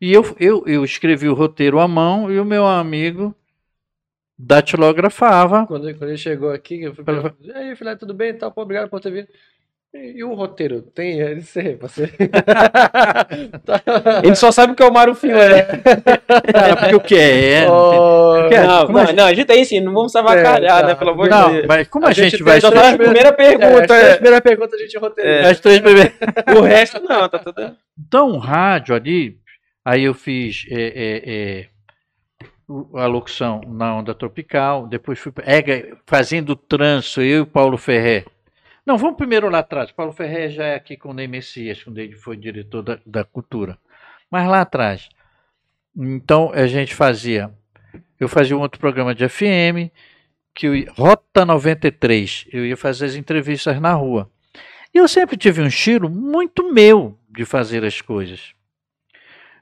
[0.00, 3.34] E eu, eu, eu escrevi o roteiro à mão e o meu amigo
[4.38, 5.66] datilografava.
[5.66, 8.32] Quando, quando ele chegou aqui, eu fui Pela- perguntar, e aí, filé, tudo bem?
[8.32, 9.26] Tá, pô, obrigado por ter vindo.
[9.94, 10.82] E, e o roteiro?
[10.82, 11.18] Tem?
[11.20, 12.10] Ele sei, você.
[13.64, 13.82] Tá.
[14.22, 15.62] Ele só sabe o que é o Mário Filé.
[16.52, 17.66] Cara, porque o que é?
[17.70, 20.78] Oh, Quer- Não, não, a gente- não, a gente tem sim, não vamos se avacalhar,
[20.78, 20.86] É, tá.
[20.88, 20.94] né?
[20.94, 21.66] Pelo amor de Não, Deus.
[21.66, 22.60] mas como A a, gente gente, vai.
[22.60, 23.94] na três primeira é, pergunta.
[23.94, 24.14] a é.
[24.14, 25.50] primeira pergunta a gente roteiriza.
[25.50, 26.12] As três primeiras.
[26.56, 27.76] O resto não, tá tudo.
[27.98, 29.36] Então, o rádio ali,
[29.84, 31.66] aí eu fiz é, é, é,
[32.94, 37.76] a locução na onda tropical, depois fui é, fazendo o tranço, eu e o Paulo
[37.76, 38.24] Ferré.
[38.88, 39.92] Não, vamos primeiro lá atrás.
[39.92, 43.22] Paulo Ferré já é aqui com o Ney Messias, quando ele foi diretor da, da
[43.22, 43.76] cultura.
[44.30, 45.10] Mas lá atrás.
[45.94, 47.52] Então, a gente fazia.
[48.18, 49.92] Eu fazia um outro programa de FM,
[50.54, 52.46] que eu, Rota 93.
[52.50, 54.30] Eu ia fazer as entrevistas na rua.
[54.94, 58.54] E eu sempre tive um estilo muito meu de fazer as coisas.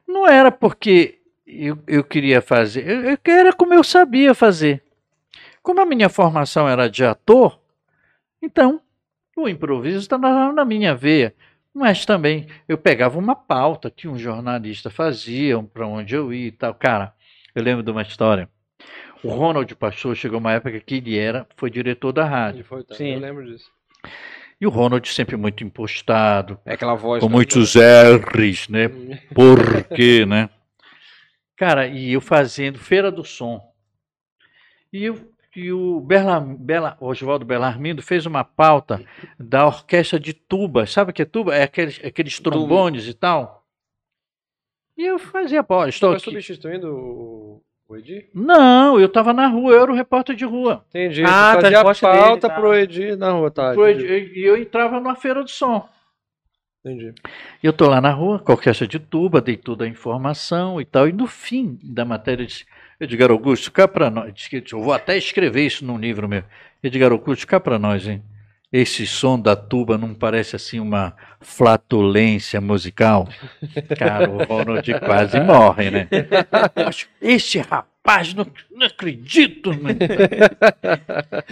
[0.06, 4.84] Não era porque eu, eu queria fazer, eu, eu- era como eu sabia fazer.
[5.64, 7.58] Como a minha formação era de ator,
[8.40, 8.80] então
[9.36, 11.34] o improviso está na, na minha veia.
[11.74, 16.52] Mas também eu pegava uma pauta que um jornalista fazia, para onde eu ia e
[16.52, 16.74] tal.
[16.74, 17.12] Cara,
[17.54, 18.48] eu lembro de uma história.
[19.22, 22.58] O Ronald Pastor chegou uma época que ele era, foi diretor da rádio.
[22.60, 22.94] Ele foi, tá?
[22.94, 23.14] Sim.
[23.14, 23.70] Eu lembro disso.
[24.58, 27.22] E o Ronald sempre muito impostado, É aquela voz.
[27.22, 28.88] com muitos R's, né?
[29.34, 30.48] Por quê, né?
[31.56, 33.60] Cara, e eu fazendo Feira do Som.
[34.90, 39.02] E, eu, e o Berla, Bela, Oswaldo Belarmindo fez uma pauta
[39.40, 40.86] da orquestra de tuba.
[40.86, 41.54] Sabe o que é tuba?
[41.54, 43.64] É aqueles, aqueles trombones e tal.
[44.96, 45.88] E eu fazia pauta.
[45.88, 46.24] Estou Foi aqui.
[46.24, 48.28] substituindo o, o Edi?
[48.34, 50.84] Não, eu estava na rua, eu era o repórter de rua.
[50.90, 51.22] Entendi.
[51.24, 52.54] Ah, tu tá, fazia dele, pauta tá.
[52.54, 53.74] pro Edi na rua, tá?
[53.74, 55.88] E eu entrava na Feira do Som.
[56.84, 57.14] entendi.
[57.62, 60.84] Eu tô lá na rua, com a orquestra de tuba, dei toda a informação e
[60.84, 61.08] tal.
[61.08, 62.66] E no fim da matéria, eu disse,
[63.00, 64.32] Edgar Augusto, cá para nós.
[64.34, 66.42] Disse que Eu vou até escrever isso num livro meu.
[66.82, 68.22] Edgar Augusto, cá para nós, hein?
[68.72, 73.28] Esse som da tuba não parece assim uma flatulência musical?
[73.96, 76.08] Cara, o Ronald quase morre, né?
[76.84, 79.70] Mas Esse rapaz, não, não acredito.
[79.70, 79.94] né?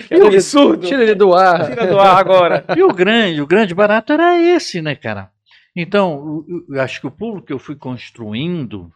[0.08, 0.86] Que absurdo.
[0.86, 1.68] Tira ele do ar.
[1.68, 2.64] Tira do ar agora.
[2.76, 5.30] E o grande, o grande barato era esse, né, cara?
[5.76, 8.92] Então, o- eu acho que o público que eu fui construindo,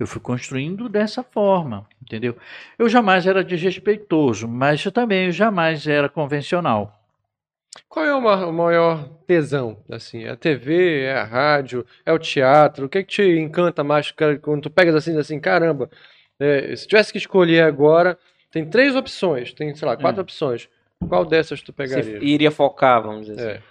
[0.00, 2.36] eu fui construindo dessa forma, entendeu?
[2.78, 6.96] Eu jamais era desrespeitoso, mas eu também eu jamais era convencional.
[7.88, 9.78] Qual é o ma- o maior tesão?
[9.90, 12.86] Assim, é a TV, é a rádio, é o teatro?
[12.86, 15.88] O que, é que te encanta mais cara, quando tu pegas assim, assim, caramba,
[16.38, 18.18] é, se tivesse que escolher agora,
[18.50, 20.22] tem três opções, tem, sei lá, quatro Hum.
[20.22, 20.68] opções.
[21.08, 22.18] Qual dessas tu Você pegaria?
[22.24, 23.58] iria focar, vamos dizer assim.
[23.58, 23.62] É.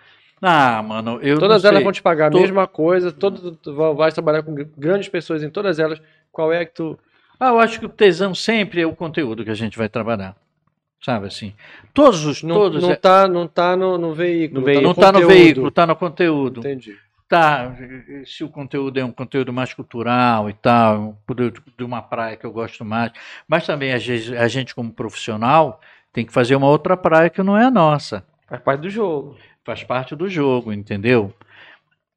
[0.42, 1.84] Ah, mano, eu Todas não elas sei.
[1.84, 5.10] vão te pagar a Tô- mesma coisa, todo, tu va- vais trabalhar com gr- grandes
[5.10, 6.02] pessoas em todas elas.
[6.40, 6.98] Qual é que tu.
[7.38, 10.38] Ah, eu acho que o tesão sempre é o conteúdo que a gente vai trabalhar.
[11.04, 11.54] Sabe assim?
[11.94, 14.62] Todos os Não, todos não é- tá, não tá no, no veículo.
[14.62, 14.88] No veículo.
[14.88, 16.62] não tá no veículo, tá no conteúdo.
[16.62, 16.96] Entendi.
[17.28, 17.76] tá,
[18.26, 21.18] se o conteúdo é um conteúdo mais cultural e tal,
[21.78, 23.12] de uma praia que eu gosto mais,
[23.46, 25.82] mas também a gente, a gente como profissional
[26.14, 28.26] tem que fazer uma outra praia que não é a nossa.
[28.48, 29.38] Faz parte do jogo.
[29.66, 31.34] Faz parte do jogo, entendeu?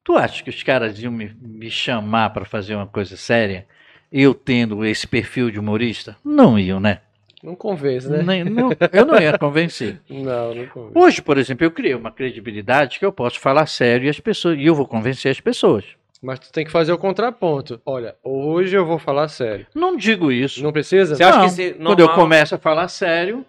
[0.01, 3.67] Tu acha que os caras iam me, me chamar para fazer uma coisa séria?
[4.13, 6.15] Eu tendo esse perfil de humorista?
[6.23, 7.01] Não iam, né?
[7.41, 8.21] Não convence, né?
[8.23, 9.99] Nem- não- eu não ia convencer.
[10.07, 10.97] Não, não convence.
[10.97, 14.57] Hoje, por exemplo, eu criei uma credibilidade que eu posso falar sério e as pessoas
[14.57, 15.83] e eu vou convencer as pessoas.
[16.21, 17.81] Mas tu tem que fazer o contraponto.
[17.85, 19.67] Olha, hoje eu vou falar sério.
[19.75, 20.63] Não digo isso.
[20.63, 21.15] Não precisa?
[21.17, 23.45] Você acha Não, que se Quando eu normal- começo a falar sério,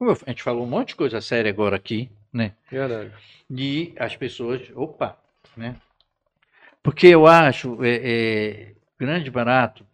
[0.00, 2.52] a gente falou um monte de coisa séria agora aqui, né?
[2.70, 3.10] Verdade.
[3.50, 5.16] E as pessoas, opa,
[5.56, 5.74] né?
[6.80, 8.66] Porque eu acho é, é,
[9.00, 9.84] grande barato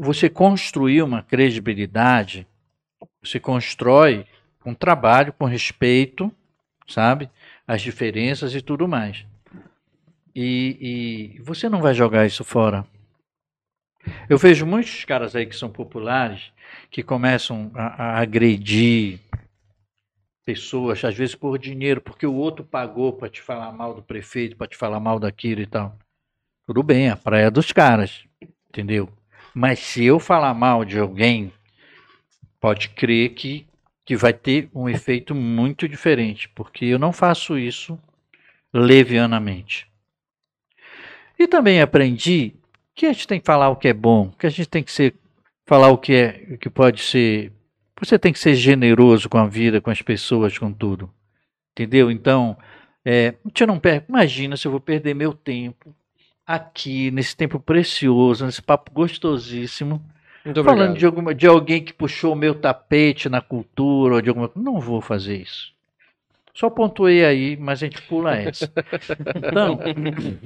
[0.00, 2.46] você construir uma credibilidade,
[3.22, 4.26] você constrói
[4.60, 6.32] com trabalho, com respeito,
[6.88, 7.30] sabe?
[7.66, 9.26] As diferenças e tudo mais.
[10.34, 12.86] E, e você não vai jogar isso fora.
[14.28, 16.50] Eu vejo muitos caras aí que são populares
[16.90, 19.20] que começam a, a agredir
[20.46, 24.56] pessoas, às vezes por dinheiro, porque o outro pagou para te falar mal do prefeito,
[24.56, 25.98] para te falar mal daquilo e tal.
[26.66, 28.24] Tudo bem, a praia é dos caras,
[28.70, 29.19] entendeu?
[29.54, 31.52] Mas se eu falar mal de alguém,
[32.60, 33.66] pode crer que,
[34.04, 37.98] que vai ter um efeito muito diferente, porque eu não faço isso
[38.72, 39.88] levianamente.
[41.38, 42.54] E também aprendi
[42.94, 44.92] que a gente tem que falar o que é bom, que a gente tem que
[44.92, 45.14] ser,
[45.66, 47.52] falar o que é, o que pode ser
[48.00, 51.12] você tem que ser generoso com a vida, com as pessoas, com tudo.
[51.72, 52.10] Entendeu?
[52.10, 52.56] Então,
[53.04, 54.06] é, gente não perde.
[54.08, 55.94] Imagina se eu vou perder meu tempo
[56.54, 60.02] aqui, nesse tempo precioso, nesse papo gostosíssimo,
[60.44, 60.98] Muito falando obrigado.
[60.98, 64.80] de, alguma, de alguém que puxou o meu tapete na cultura, ou de alguma Não
[64.80, 65.72] vou fazer isso.
[66.52, 68.70] Só pontuei aí, mas a gente pula essa.
[69.36, 69.78] Então,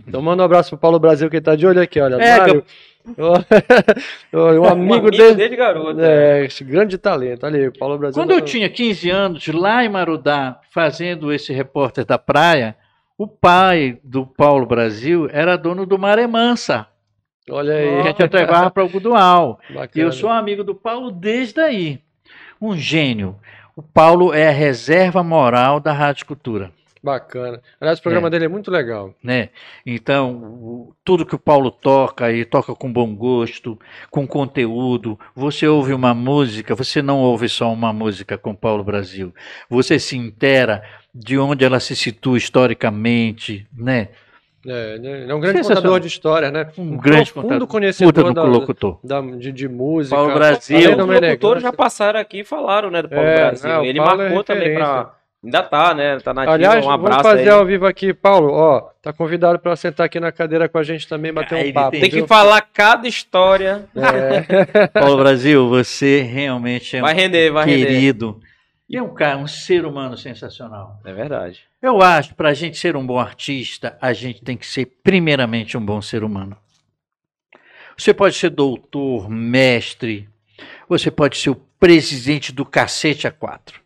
[0.07, 2.17] Então manda um abraço pro Paulo Brasil, que ele tá de olho aqui, olha.
[2.17, 2.65] É, Mário.
[4.33, 5.35] um Um amigo dele.
[5.35, 6.01] desde garoto.
[6.01, 7.45] É, esse grande talento.
[7.45, 8.15] Olha aí, Paulo Brasil.
[8.21, 12.77] Quando eu tinha 15 anos, lá em Marudá, fazendo esse repórter da praia,
[13.17, 16.87] o pai do Paulo Brasil era dono do Maré Mansa.
[17.51, 18.03] Olha A aí.
[18.19, 19.61] gente levava para o Gudual.
[19.95, 22.01] E eu sou amigo do Paulo desde aí.
[22.61, 23.37] Um gênio.
[23.77, 26.73] O Paulo é a reserva moral da Rádio Cultura.
[27.03, 27.61] Bacana.
[27.79, 28.31] Aliás, o programa É.
[28.31, 29.15] dele é muito legal.
[29.23, 29.51] Né?
[29.85, 33.79] Então, o- tudo que o Paulo toca, e toca com bom gosto,
[34.11, 35.19] com conteúdo.
[35.37, 39.35] Você ouve uma música, você não ouve só uma música com Paulo Brasil.
[39.69, 40.83] Você se intera
[41.15, 44.09] de onde ela se situa historicamente, né?
[44.67, 45.23] É, né?
[45.23, 46.67] ele é um grande contador de história, né?
[46.79, 47.69] Um grande profundo contador.
[47.69, 48.99] conhecedor da, locutor.
[49.05, 50.17] da- de, de música.
[50.17, 50.77] Paulo Brasil.
[50.79, 53.69] Além Os locutores Menegão, já passaram aqui e falaram, né, do Paulo É, Brasil.
[53.69, 54.93] não, Ele Paulo é marcou também referência.
[54.95, 55.15] pra...
[55.45, 56.19] Ainda tá, né?
[56.21, 56.55] Tá nativo.
[56.55, 57.49] Aliás, um vamos abraço fazer aí.
[57.51, 58.51] ao vivo aqui, Paulo.
[58.51, 61.73] Ó, tá convidado para sentar aqui na cadeira com a gente também, bater Ah, um
[61.75, 61.91] papo.
[61.91, 62.27] tem Tem que viu?
[62.27, 63.85] falar cada história.
[63.95, 68.41] É, Paulo Brasil, você realmente é Vai um render, vai render.
[68.89, 71.01] E é um cara, um ser humano sensacional.
[71.05, 71.63] É verdade.
[71.81, 75.77] Eu acho, para a gente ser um bom artista, a gente tem que ser primeiramente
[75.77, 76.57] um bom ser humano.
[77.97, 80.29] Você pode ser doutor, mestre,
[80.89, 83.81] você pode ser o presidente do cacete a quatro.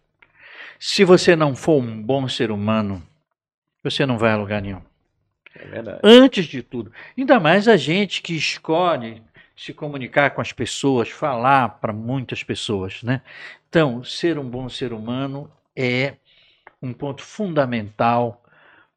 [0.79, 3.03] Se você não for um bom ser humano,
[3.83, 4.83] você não vai a lugar nenhum.
[5.55, 6.01] É verdade.
[6.03, 6.93] Antes de tudo.
[7.17, 9.23] Ainda mais a gente que escolhe
[9.57, 13.21] se comunicar com as pessoas, falar para muitas pessoas, né?
[13.69, 16.15] Então, ser um bom ser humano é
[16.83, 18.43] um ponto fundamental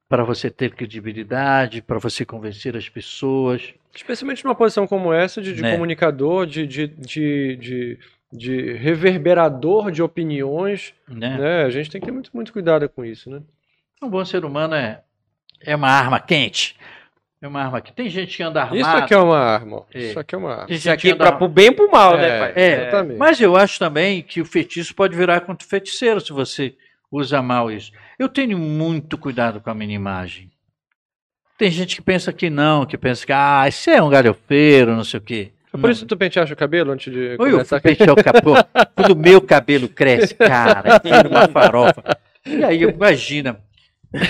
[0.08, 3.74] para você ter credibilidade, para você convencer as pessoas.
[3.94, 5.72] especialmente numa posição como essa, de, de Né.
[5.74, 8.00] comunicador, de, de, de,
[8.32, 11.38] de, reverberador de opiniões, Né?
[11.38, 11.64] né?
[11.64, 13.42] A gente tem que ter muito, muito cuidado com isso, né?
[14.02, 15.02] Um bom ser humano é,
[15.62, 16.76] é uma arma quente.
[17.42, 18.80] É uma arma que tem gente que anda armada.
[18.80, 19.84] Isso aqui é uma arma.
[19.92, 20.00] É.
[20.00, 20.66] Isso aqui é uma arma.
[20.70, 22.54] Isso aqui é pra, pro bem e pro mal, né, É, pai?
[22.56, 23.18] É, Exatamente.
[23.18, 26.76] Mas eu acho também que o feitiço pode virar contra o feiticeiro se você
[27.12, 27.92] usa mal isso.
[28.20, 30.52] Eu tenho muito cuidado com a minha imagem.
[31.58, 35.04] Tem gente que pensa que não, que pensa que, ah, isso é um galhofeiro, não
[35.04, 35.52] sei o quê.
[35.74, 38.12] É por isso que tu penteaste o cabelo antes de Oi, eu começar fui pentear
[38.12, 38.54] o capô.
[38.96, 42.04] Quando o meu cabelo cresce, cara, vira uma farofa.
[42.46, 43.60] E aí, imagina.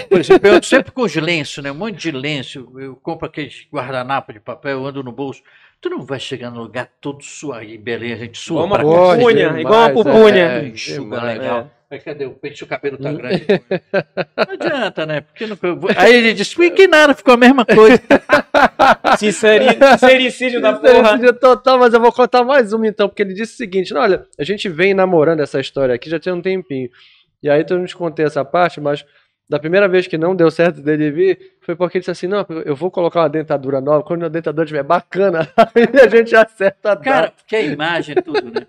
[0.10, 1.72] Por exemplo, eu ando sempre com os lenços, né?
[1.72, 2.72] Um monte de lenço.
[2.78, 5.42] Eu compro aqueles guardanapo de papel, eu ando no bolso.
[5.80, 9.14] Tu não vai chegar no lugar todo suado e beleza, a gente sua Igual uma
[9.16, 10.46] pupunha, demais, igual uma é, pupunha.
[10.46, 11.72] é, enxuga legal.
[11.90, 12.64] Aí cadê o peixe?
[12.64, 13.46] O cabelo tá grande.
[14.38, 15.22] Não adianta, né?
[15.22, 15.58] Porque não...
[15.98, 18.02] Aí ele disse, "Ui, que nada, ficou a mesma coisa.
[19.18, 20.94] Sinceri- Sincericídio da porra.
[20.94, 24.02] Sincericídio total, mas eu vou contar mais uma então, porque ele disse o seguinte: "Não,
[24.02, 26.90] olha, a gente vem namorando essa história aqui já tem um tempinho.
[27.44, 29.04] E aí eu não te contei essa parte, mas
[29.52, 32.46] da primeira vez que não deu certo dele vir, foi porque ele disse assim: não,
[32.66, 35.42] eu vou colocar uma dentadura nova, quando a dentadura estiver bacana,
[35.76, 37.04] aí a gente acerta a data.
[37.04, 38.66] Cara, porque a imagem é tudo, né?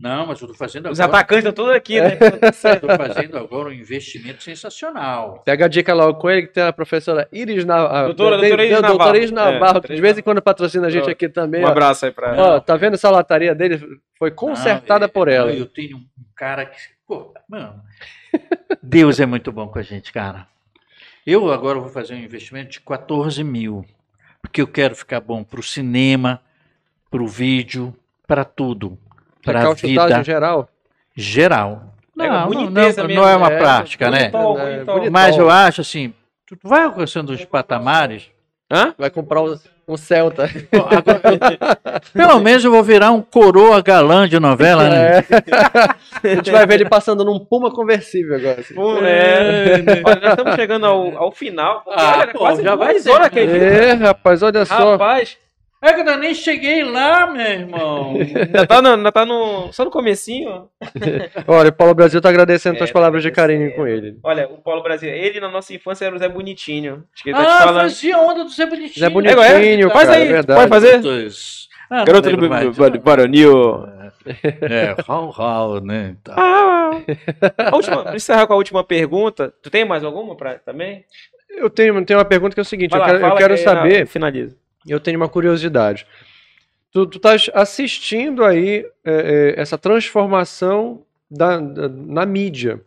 [0.00, 1.18] Não, mas eu tô fazendo Os agora.
[1.18, 2.18] atacantes estão todos aqui, né?
[2.50, 5.42] Estou fazendo agora um investimento sensacional.
[5.44, 8.06] Pega a dica logo com ele, que tem a professora Iris Navarro.
[8.06, 9.16] Doutora- doutora Iris doutora Navarro.
[9.16, 11.62] Iris Navarro, É, que de vez em quando patrocina a gente aqui também.
[11.62, 11.70] Um ó.
[11.70, 13.80] abraço aí pra Ó, tá vendo essa lataria dele?
[14.18, 15.52] Foi consertada Não, é- por ela.
[15.52, 16.04] Eu tenho um
[16.34, 16.76] cara que.
[17.12, 17.82] Pô, mano.
[18.82, 20.46] Deus é muito bom com a gente, cara.
[21.26, 23.84] Eu agora vou fazer um investimento de 14 mil.
[24.40, 26.40] Porque eu quero ficar bom pro cinema,
[27.10, 27.94] pro vídeo,
[28.26, 28.98] para tudo.
[29.44, 30.68] Para a vida geral.
[31.14, 31.94] geral.
[32.18, 34.30] É, Não, não, não, mesmo, não é uma é, prática, né?
[34.30, 35.12] bonitão, É, bonitão.
[35.12, 36.14] Mas eu acho assim,
[36.46, 38.30] tu vai alcançando os patamares.
[38.70, 38.94] Hã?
[38.96, 40.48] Vai comprar um, um Celta.
[40.72, 45.18] Bom, agora eu- pelo menos eu vou virar um coroa galã de novela, né?
[45.18, 45.24] É.
[46.32, 48.60] a gente vai ver ele passando num Puma conversível agora.
[48.60, 48.74] assim.
[48.74, 49.82] Pô, é.
[50.04, 51.82] Olha, nós estamos chegando ao, ao final.
[51.88, 54.92] Ah, olha, pô, quase já vai ser, horas É, rapaz, olha só.
[54.92, 55.36] Rapaz,
[55.82, 58.14] É que eu nem cheguei lá, meu irmão.
[58.22, 60.68] ainda tá, no, ainda tá no, só no comecinho.
[61.48, 63.58] Olha, o Paulo Brasil tá agradecendo É, tuas palavras de agradecendo.
[63.58, 64.16] carinho com ele.
[64.22, 67.04] Olha, o Paulo Brasil, ele na nossa infância era o Zé Bonitinho.
[67.12, 67.82] Acho que ele tá te Ah, falando.
[67.82, 69.00] fazia onda do Zé Bonitinho.
[69.00, 71.00] Zé É, Bonitinho, faz cara, aí, é pode fazer?
[71.90, 73.84] Ah, lembro do Baronil.
[74.62, 76.14] É, rau, rau, né?
[76.22, 76.34] Tá.
[76.38, 76.90] Ah,
[77.70, 81.04] a última, pra encerrar com a última pergunta, tu tem mais alguma pra, também?
[81.50, 83.54] Eu tenho, tenho uma pergunta que é o seguinte, Vai eu lá, quero, eu quero
[83.54, 84.56] que saber, Finaliza.
[84.86, 86.06] Eu tenho uma curiosidade.
[86.92, 92.80] Tu, tu estás assistindo aí é, é, essa transformação da, da- na mídia.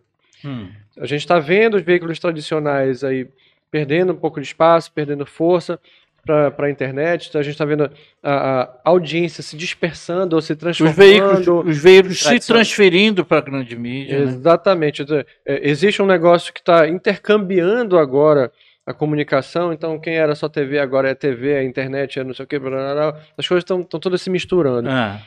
[0.43, 0.69] Hum.
[0.99, 3.27] A gente está vendo os veículos tradicionais aí
[3.71, 5.79] perdendo um pouco de espaço, perdendo força
[6.25, 7.35] para a internet.
[7.37, 7.91] A gente está vendo
[8.23, 10.95] a, a audiência se dispersando ou se Os transformando.
[10.95, 14.19] veículos, os veículos se transferindo para a grande mídia.
[14.19, 14.25] né?
[14.25, 15.01] Exatamente.
[15.01, 18.51] Então, é, Existe um negócio que está intercambiando agora
[18.85, 19.73] a comunicação.
[19.73, 22.59] Então, quem era só TV agora é TV, a internet é não sei o que.
[22.59, 23.21] blá, blá, blá.
[23.37, 24.89] As coisas estão todas se misturando.
[24.89, 25.19] Ah,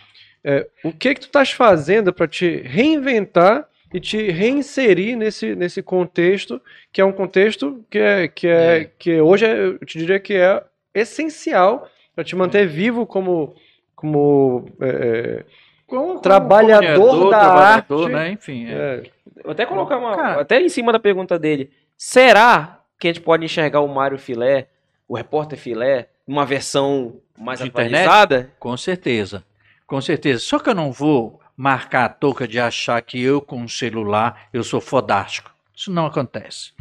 [0.85, 6.61] O que que tu estás fazendo para te reinventar e te reinserir nesse, nesse contexto,
[6.93, 8.91] que é um contexto que, é, que, é, É.
[8.99, 10.63] que hoje é, eu te diria que é
[10.95, 13.55] essencial para te manter vivo como,
[13.97, 15.45] como é,
[15.87, 18.13] como- como Trabalhador comunicador, da trabalhador, arte.
[18.15, 18.31] né?
[18.33, 18.67] Enfim.
[18.69, 18.73] é.
[18.73, 19.03] é,
[19.43, 20.15] Vou até colocar uma.
[20.17, 20.41] Cara.
[20.43, 21.71] até em cima da pergunta dele.
[21.97, 24.69] Será que a gente pode enxergar o Mário Filé,
[25.07, 28.03] o repórter Filé, numa versão mais De internet?
[28.03, 28.53] atualizada?
[28.59, 29.45] Com certeza.
[29.87, 30.41] Com certeza.
[30.41, 34.49] Só que eu não vou marcar a touca de achar que eu, com um celular,
[34.53, 35.51] eu sou fodástico.
[35.75, 36.73] Isso não acontece.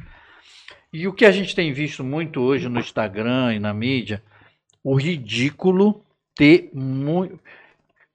[0.92, 4.22] E o que a gente tem visto muito hoje no Instagram e na mídia,
[4.84, 6.04] o ridículo
[6.36, 7.40] ter muito.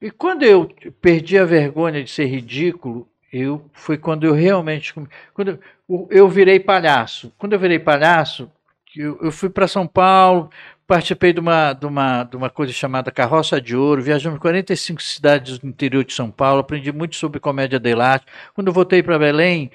[0.01, 0.69] E quando eu
[1.01, 4.93] perdi a vergonha de ser ridículo, eu foi quando eu realmente.
[5.33, 5.61] Quando eu, o-
[6.11, 7.33] eu virei palhaço.
[7.39, 8.51] Quando eu virei palhaço,
[8.97, 10.51] eu, fui para São Paulo,
[10.87, 15.03] participei de uma, de, uma, de uma coisa chamada Carroça de Ouro, viajamos em 45
[15.03, 18.27] cidades do interior de São Paulo, aprendi muito sobre comédia de arte.
[18.55, 19.71] Quando eu voltei para Belém,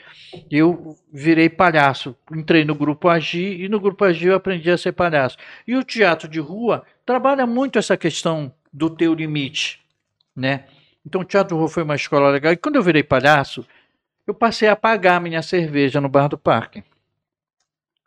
[0.51, 2.15] eu virei palhaço.
[2.31, 5.37] Entrei no Grupo Agir e no Grupo Agir eu aprendi a ser palhaço.
[5.67, 9.79] E o teatro de rua trabalha muito essa questão do teu limite,
[10.35, 10.65] né?
[11.05, 12.53] Então o teatro de rua foi uma escola legal.
[12.53, 13.65] E quando eu virei palhaço,
[14.27, 16.83] eu passei a pagar minha cerveja no bar do parque.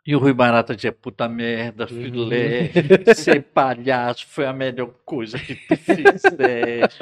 [0.05, 2.71] E o Rui Barata dizia, puta merda, filé,
[3.15, 6.99] ser palhaço foi a melhor coisa que tu fizeste.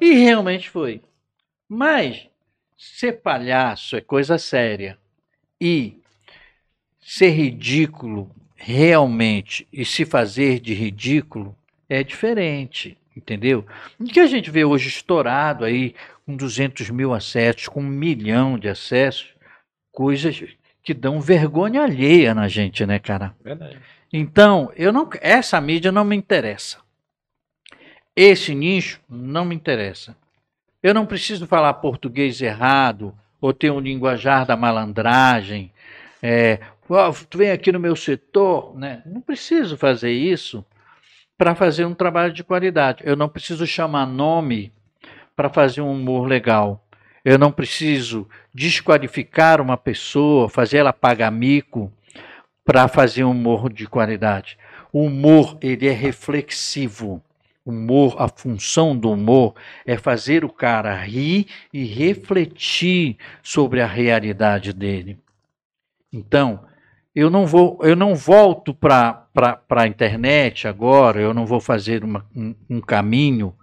[0.00, 1.00] e realmente foi.
[1.68, 2.28] Mas
[2.76, 4.98] ser palhaço é coisa séria.
[5.60, 6.00] E
[7.00, 11.56] ser ridículo realmente e se fazer de ridículo
[11.88, 13.64] é diferente, entendeu?
[13.98, 15.94] O que a gente vê hoje estourado aí,
[16.26, 19.34] com 200 mil acessos, com um milhão de acessos,
[19.92, 20.42] coisas
[20.82, 23.34] que dão vergonha alheia na gente, né, cara?
[23.42, 23.78] Verdade.
[24.12, 26.78] Então, eu não, essa mídia não me interessa.
[28.14, 30.16] Esse nicho não me interessa.
[30.82, 35.72] Eu não preciso falar português errado ou ter um linguajar da malandragem.
[36.22, 39.02] É, "Ó, tu vem aqui no meu setor, né?
[39.04, 40.64] Não preciso fazer isso
[41.36, 43.02] para fazer um trabalho de qualidade.
[43.04, 44.72] Eu não preciso chamar nome
[45.34, 46.84] para fazer um humor legal.
[47.24, 51.92] Eu não preciso desqualificar uma pessoa, fazer ela pagar mico
[52.64, 54.58] para fazer um humor de qualidade.
[54.92, 57.22] O humor, ele é reflexivo.
[57.66, 59.54] Humor, a função do humor
[59.86, 65.18] é fazer o cara rir e refletir sobre a realidade dele.
[66.12, 66.60] Então,
[67.14, 69.26] eu não vou, eu não volto para
[69.70, 73.54] a internet agora, eu não vou fazer uma- um, um caminho,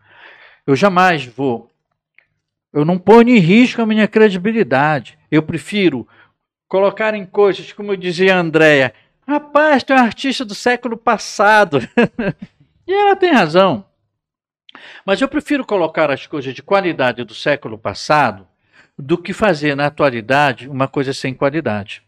[0.65, 1.69] eu jamais vou.
[2.71, 5.17] Eu não ponho em risco a minha credibilidade.
[5.29, 6.07] Eu prefiro
[6.67, 8.93] colocarem coisas, como dizia a Andréia,
[9.27, 11.79] rapaz, tu é um artista do século passado.
[12.87, 13.83] e ela tem razão.
[15.05, 18.47] Mas eu prefiro colocar as coisas de qualidade do século passado
[18.97, 22.01] do que fazer na atualidade uma coisa sem qualidade.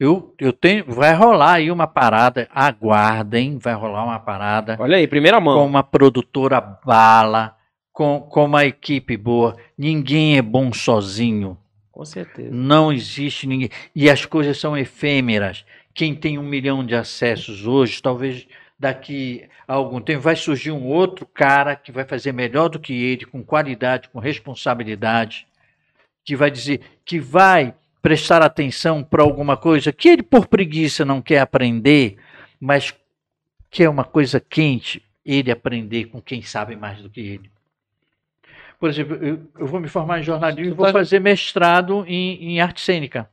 [0.00, 5.06] Eu, eu tenho, vai rolar aí uma parada, aguardem, vai rolar uma parada Olha aí,
[5.06, 5.66] primeira com mão.
[5.66, 7.54] uma produtora bala,
[7.92, 9.58] com, com uma equipe boa.
[9.76, 11.54] Ninguém é bom sozinho.
[11.92, 12.48] Com certeza.
[12.50, 13.68] Não existe ninguém.
[13.94, 15.66] E as coisas são efêmeras.
[15.92, 18.46] Quem tem um milhão de acessos hoje, talvez
[18.78, 22.94] daqui a algum tempo vai surgir um outro cara que vai fazer melhor do que
[22.94, 25.46] ele, com qualidade, com responsabilidade,
[26.24, 31.20] que vai dizer que vai prestar atenção para alguma coisa que ele por preguiça não
[31.20, 32.16] quer aprender,
[32.58, 32.94] mas
[33.70, 37.50] que é uma coisa quente, ele aprender com quem sabe mais do que ele.
[38.78, 42.60] Por exemplo, eu, eu vou me formar em jornalismo e vou fazer mestrado em, em
[42.60, 43.28] arte cênica.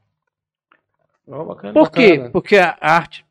[1.26, 1.74] Ó, bacana.
[1.74, 2.12] Por quê?
[2.12, 2.30] Bacana.
[2.32, 3.26] Porque a arte.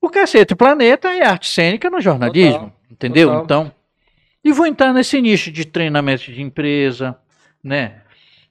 [0.00, 2.52] O Cacete Planeta é arte cênica no jornalismo.
[2.52, 3.28] Total, entendeu?
[3.28, 3.44] total.
[3.44, 3.72] Então.
[4.44, 7.16] E vou entrar nesse nicho de treinamento de empresa,
[7.62, 8.02] né?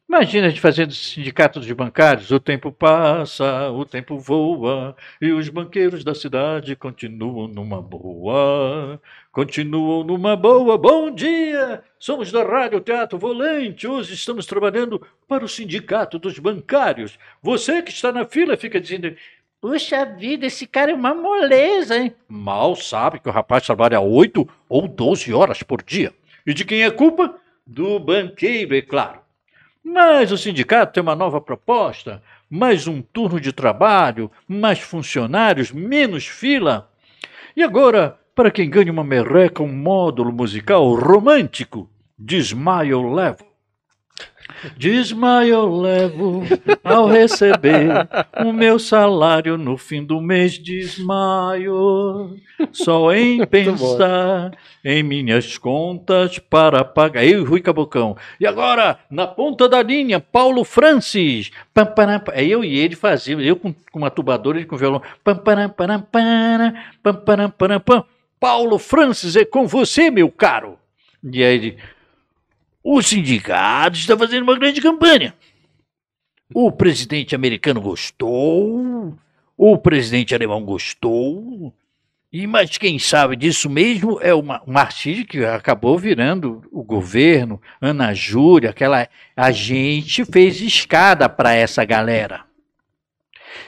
[0.08, 5.48] Imagina a gente fazendo sindicato dos bancários, o tempo passa, o tempo voa, e os
[5.50, 9.02] banqueiros da cidade continuam numa boa,
[9.32, 10.78] continuam numa boa.
[10.78, 11.84] Bom dia!
[11.98, 17.18] Somos da Rádio Teatro Volante, hoje estamos trabalhando para o sindicato dos bancários.
[17.42, 19.16] Você que está na fila fica dizendo,
[19.62, 22.14] Puxa vida, esse cara é uma moleza, hein?
[22.28, 26.14] Mal sabe que o rapaz trabalha 8 ou 12 horas por dia.
[26.46, 27.40] E de quem é culpa?
[27.66, 29.23] Do banqueiro, é claro.
[29.84, 36.26] Mas o sindicato tem uma nova proposta: mais um turno de trabalho, mais funcionários, menos
[36.26, 36.90] fila.
[37.56, 43.53] E agora, para quem ganha uma merreca, um módulo musical romântico, desmaio eu levo.
[44.78, 46.44] Desmaio eu levo
[46.84, 48.08] ao receber
[48.44, 50.58] o meu salário no fim do mês.
[50.58, 52.36] Desmaio
[52.72, 54.52] só em pensar
[54.84, 57.26] em minhas contas para pagar.
[57.26, 58.18] Eu e Rui Cabocão.
[58.40, 61.52] E agora, na ponta da linha, Paulo Francis.
[61.74, 62.22] Pam, param.
[62.32, 65.02] É eu e ele fazíamos, eu com, com uma tubadora, ele com violão.
[65.24, 68.04] Pam, param, param, param, pam, param, param, pam.
[68.40, 70.78] Paulo Francis, é com você, meu caro.
[71.24, 71.78] E aí ele.
[72.84, 75.34] O sindicato está fazendo uma grande campanha.
[76.54, 79.18] O presidente americano gostou,
[79.58, 81.74] o presidente alemão gostou,
[82.32, 88.14] e mas quem sabe disso mesmo é uma artista que acabou virando o governo, Ana
[88.14, 89.08] Júlia, aquela.
[89.36, 92.42] A gente fez escada para essa galera.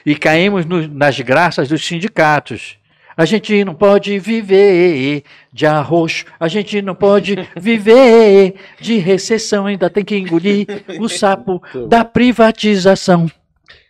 [0.04, 2.76] E caímos no- nas graças dos sindicatos.
[3.16, 9.88] A gente não pode viver de arroz, a gente não pode viver de recessão, ainda
[9.88, 10.66] tem que engolir
[11.00, 13.30] o sapo da privatização,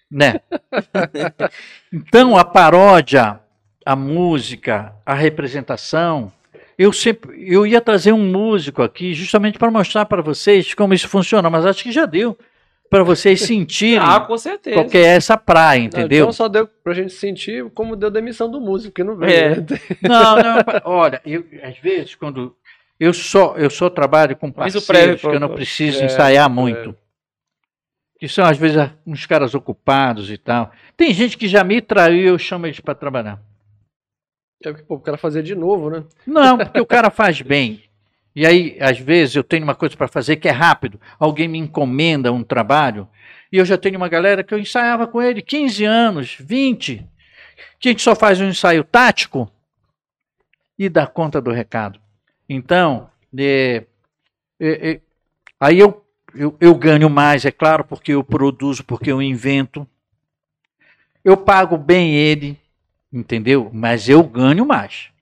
[0.08, 0.40] né?
[1.92, 3.40] Então a paródia,
[3.84, 6.32] a música, a representação,
[6.78, 11.08] eu sempre eu ia trazer um músico aqui justamente para mostrar para vocês como isso
[11.08, 12.38] funciona, mas acho que já deu
[12.90, 14.76] para vocês sentirem Ah, com certeza.
[14.76, 16.24] qual que é essa praia, entendeu?
[16.24, 19.32] Então só deu pra gente sentir como deu demissão do músico, que não veio.
[19.32, 19.56] É.
[19.56, 19.66] né?
[20.02, 22.54] Não, não, olha, eu, às vezes quando
[22.98, 26.52] eu só eu só trabalho com parceiros prévio, que eu não preciso é, ensaiar é.
[26.52, 26.96] muito.
[28.18, 30.70] Que são às vezes uns caras ocupados e tal.
[30.96, 33.38] Tem gente que já me traiu e eu chamo eles para trabalhar.
[34.64, 36.04] É porque, pô, o cara fazer de novo, né?
[36.26, 37.82] Não, porque o cara faz bem.
[38.36, 41.00] E aí, às vezes, eu tenho uma coisa para fazer que é rápido.
[41.18, 43.08] Alguém me encomenda um trabalho.
[43.50, 47.02] E eu já tenho uma galera que eu ensaiava com ele 15 anos, 20.
[47.80, 49.50] Que a gente só faz um ensaio tático
[50.78, 51.98] e dá conta do recado.
[52.46, 53.84] Então, é,
[54.60, 55.00] é, é,
[55.58, 56.04] aí eu,
[56.34, 59.88] eu, eu ganho mais, é claro, porque eu produzo, porque eu invento.
[61.24, 62.60] Eu pago bem ele,
[63.10, 63.70] entendeu?
[63.72, 65.15] Mas eu ganho mais.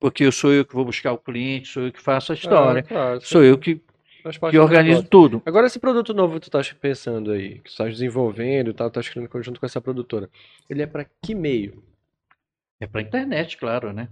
[0.00, 2.80] Porque eu sou eu que vou buscar o cliente, sou eu que faço a história,
[2.80, 3.80] Ah, claro, sou eu que,
[4.50, 5.42] que organizo tudo.
[5.44, 8.90] Agora, esse produto novo que tu tá pensando aí, que tu tá desenvolvendo e tal,
[8.90, 10.28] tá escrevendo conjunto com essa produtora,
[10.70, 11.84] ele é pra que meio?
[12.80, 14.08] É para internet, claro, né?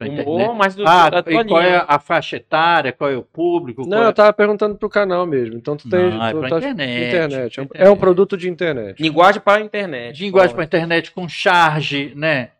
[0.00, 1.76] Humor, mas do, Ah, da e qual linha.
[1.76, 3.86] é a faixa etária, qual é o público?
[3.86, 4.06] Não, é...
[4.08, 5.54] eu tava perguntando pro canal mesmo.
[5.56, 6.10] Então tu tem.
[6.10, 7.60] Não, é tu pra tá- internet, internet.
[7.60, 8.00] É um- pra É um internet.
[8.00, 9.00] produto de internet.
[9.00, 10.20] Linguagem para a internet.
[10.20, 12.50] Linguagem para internet com charge, né?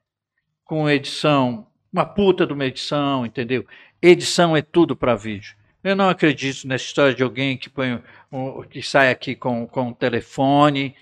[0.65, 3.67] Com edição, uma puta de uma edição, entendeu?
[4.01, 5.55] Edição é tudo para vídeo.
[5.85, 8.01] Eu não acredito nessa história de alguém que põe
[8.31, 10.95] um- que sai aqui com, com um telefone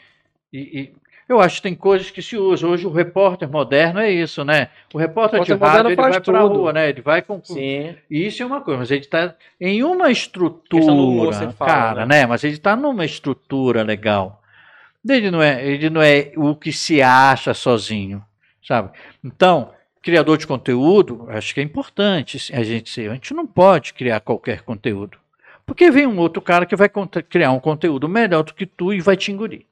[0.53, 2.71] e, e- eu acho que tem coisas que se usam.
[2.71, 4.69] Hoje o repórter moderno é isso, né?
[4.93, 6.55] O repórter, O de rádio ele vai para tudo.
[6.57, 6.89] rua, né?
[6.89, 7.95] Ele vai com, Sim.
[8.11, 12.23] Isso é uma coisa, mas ele está em uma humor, estrutura, fala, cara, né?
[12.23, 12.27] né?
[12.27, 14.43] Mas ele está numa estrutura legal.
[15.09, 18.25] Ele não é, ele não é o que se acha sozinho,
[18.67, 18.91] sabe?
[19.23, 19.71] Então,
[20.03, 23.11] criador de conteúdo, acho que é importante a gente ser.
[23.11, 25.19] A gente não pode criar qualquer conteúdo.
[25.67, 26.91] Porque vem um outro cara que vai
[27.29, 29.65] criar um conteúdo melhor do que tu e vai te engolir.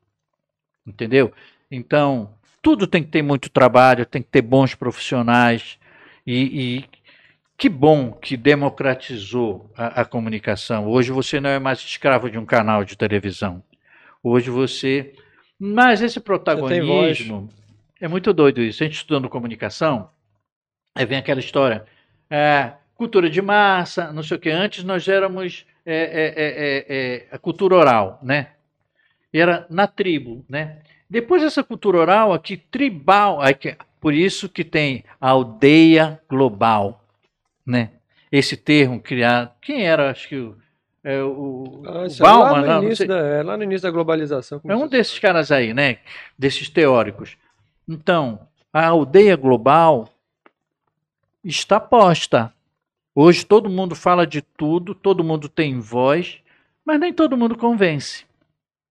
[0.87, 1.33] Entendeu?
[1.71, 2.31] Então,
[2.63, 5.79] tudo tem que ter muito trabalho, tem que ter bons profissionais.
[6.27, 6.85] E, e
[7.57, 10.87] que bom que democratizou a, a comunicação.
[10.87, 13.63] Hoje você não é mais escravo de um canal de televisão.
[14.23, 15.15] Hoje você.
[15.59, 17.49] Mas esse protagonismo.
[18.01, 18.83] É muito doido isso.
[18.83, 20.11] A gente estudando comunicação,
[20.95, 21.85] aí vem aquela história.
[22.31, 24.51] é, cultura de massa, não sei o que.
[24.51, 28.49] Antes nós éramos é, é, é, é, é, a cultura oral, né?
[29.33, 30.79] Era na tribo, né?
[31.09, 37.05] Depois essa cultura oral aqui, tribal, aí que- por isso que tem a aldeia global,
[37.65, 37.91] né?
[38.33, 39.51] Esse termo criado.
[39.63, 40.11] Quem era?
[40.11, 40.57] Acho que o,
[41.05, 43.63] é, o, Ah, o isso é lá, Bauman, no não, não da, é lá no
[43.63, 44.61] início da globalização.
[44.67, 45.99] É um desses caras aí, né?
[46.39, 47.37] Desses teóricos.
[47.89, 48.41] Então,
[48.73, 50.09] a aldeia global
[51.45, 52.53] está posta.
[53.15, 56.39] Hoje todo mundo fala de tudo, todo mundo tem voz,
[56.85, 58.25] mas nem todo mundo convence.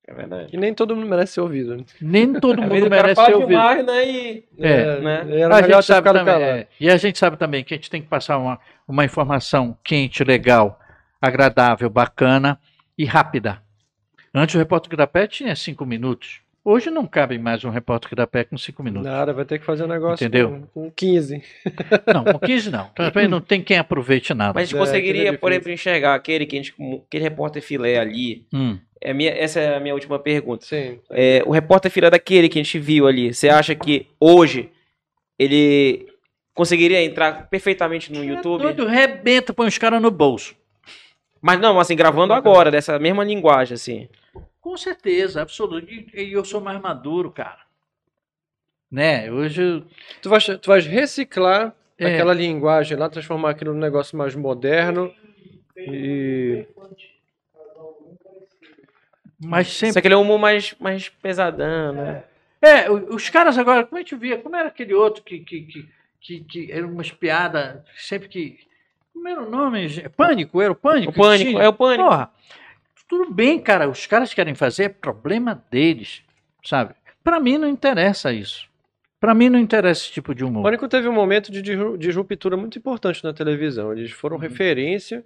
[0.08, 0.56] É verdade.
[0.56, 1.76] E nem todo mundo merece ser ouvido.
[1.76, 1.84] né?
[2.02, 3.50] Nem todo mundo cara merece ser ouvido.
[3.50, 4.10] demais, né?
[4.10, 4.44] E...
[4.58, 5.40] É, né?
[5.42, 8.02] Era A gente sabe também, é, e a gente sabe também que a gente tem
[8.02, 10.80] que passar uma, uma informação quente, legal,
[11.22, 12.58] agradável, bacana
[12.98, 13.62] e rápida.
[14.34, 16.42] Antes o repórter da pé tinha cinco minutos.
[16.70, 19.10] Hoje não cabe mais um repórter da pé com cinco minutos.
[19.10, 20.68] Nada, vai ter que fazer um negócio Entendeu?
[20.74, 21.42] Com, com 15.
[22.14, 22.90] Não, com 15 não.
[22.90, 24.52] Também não tem quem aproveite nada.
[24.54, 26.76] Mas a gente É, conseguiria, aquele é por exemplo, enxergar aquele, que a gente,
[27.08, 28.46] aquele repórter filé ali.
[28.54, 28.78] Hum.
[29.00, 30.66] É minha, essa é a minha última pergunta.
[30.66, 31.00] Sim.
[31.10, 34.70] É, o repórter filé daquele que a gente viu ali, você acha que hoje
[35.40, 36.06] ele
[36.54, 38.60] conseguiria entrar perfeitamente no YouTube?
[38.60, 40.54] É Doido, rebenta, põe os caras no bolso.
[41.42, 44.10] Mas não, assim, gravando agora, dessa mesma linguagem, assim.
[44.68, 45.88] Com certeza, absoluto.
[45.90, 47.60] E eu sou mais maduro, cara.
[48.92, 49.32] Né?
[49.32, 49.62] Hoje.
[49.62, 49.86] eu-
[50.22, 52.06] Tu vais, tu vais reciclar É.
[52.16, 55.14] aquela linguagem lá, transformar aquilo num negócio mais moderno.
[55.78, 56.66] E.
[59.42, 60.02] Mas Só sempre.
[60.02, 62.24] que ele é um humor mais, mais pesadão, né?
[62.62, 65.62] É, o- os caras agora, como a gente via, como era aquele outro que, que,
[65.62, 65.90] que,
[66.20, 68.60] que, que era umas piadas, sempre que.
[69.14, 69.88] Como era o nome?
[70.10, 71.12] Pânico, era o pânico?
[71.12, 72.04] O pânico, é o pânico.
[72.04, 72.32] Porra,
[73.08, 73.88] tudo bem, cara.
[73.90, 76.22] Os caras querem fazer, é problema deles,
[76.64, 76.94] sabe?
[77.24, 78.68] Pra mim não interessa isso.
[79.20, 80.64] Pra mim não interessa esse tipo de O humor.
[80.64, 83.92] Pânico teve um momento de disru- disruptura muito importante na televisão.
[83.92, 84.42] Eles foram Uhum.
[84.42, 85.26] referência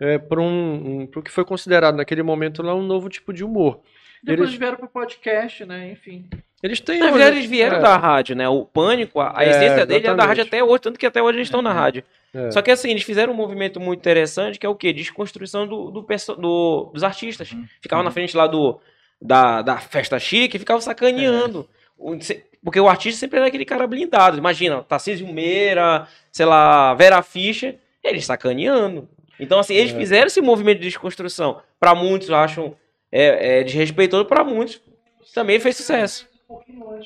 [0.00, 3.42] é, para um, um, pro que foi considerado naquele momento lá um novo tipo de
[3.44, 3.80] humor.
[4.22, 5.90] Depois eles- vieram pro podcast, né?
[5.92, 6.26] Enfim.
[6.62, 6.98] Eles têm.
[6.98, 8.48] Na uma- verdade, eles vieram é, da rádio, né?
[8.48, 10.26] O Pânico, a, a É, essência dele é da exatamente.
[10.28, 12.02] rádio até hoje, tanto que até hoje eles estão na rádio.
[12.36, 12.50] É.
[12.50, 14.92] Só que assim, eles fizeram um movimento muito interessante, que é o quê?
[14.92, 17.50] Desconstrução do, do, perso- do- dos artistas.
[17.52, 17.64] Uhum.
[17.80, 18.78] Ficavam na frente lá do,
[19.20, 21.68] da, da festa chique e ficavam sacaneando.
[22.20, 24.36] Se- Porque o artista sempre era aquele cara blindado.
[24.38, 29.08] Imagina, Tarcísio Meira, sei lá, Vera Fischer, eles sacaneando.
[29.38, 29.96] Então, assim, eles É.
[29.98, 31.60] fizeram esse movimento de desconstrução.
[31.78, 32.74] Pra muitos acham
[33.12, 34.80] é, é, desrespeitoso, pra muitos
[35.34, 36.26] também fez sucesso.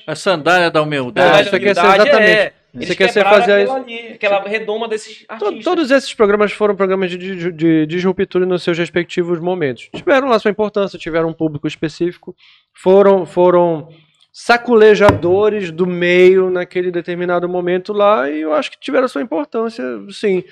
[0.07, 1.44] A sandália da É, humildade.
[1.44, 5.24] quer ser Humildade, exatamente- é, você eles quer ser fazer aquilo ali, aquela redoma desses
[5.28, 5.64] artistas.
[5.64, 9.88] Todos esses programas foram programas de, de, de disruptura nos seus respectivos momentos.
[9.94, 12.34] Tiveram lá sua importância, tiveram um público específico,
[12.72, 13.88] foram, foram
[14.32, 20.44] saculejadores do meio naquele determinado momento lá e eu acho que tiveram sua importância, sim.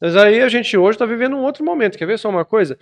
[0.00, 1.96] Mas aí a gente hoje está vivendo um outro momento.
[1.96, 2.78] Quer ver só uma coisa?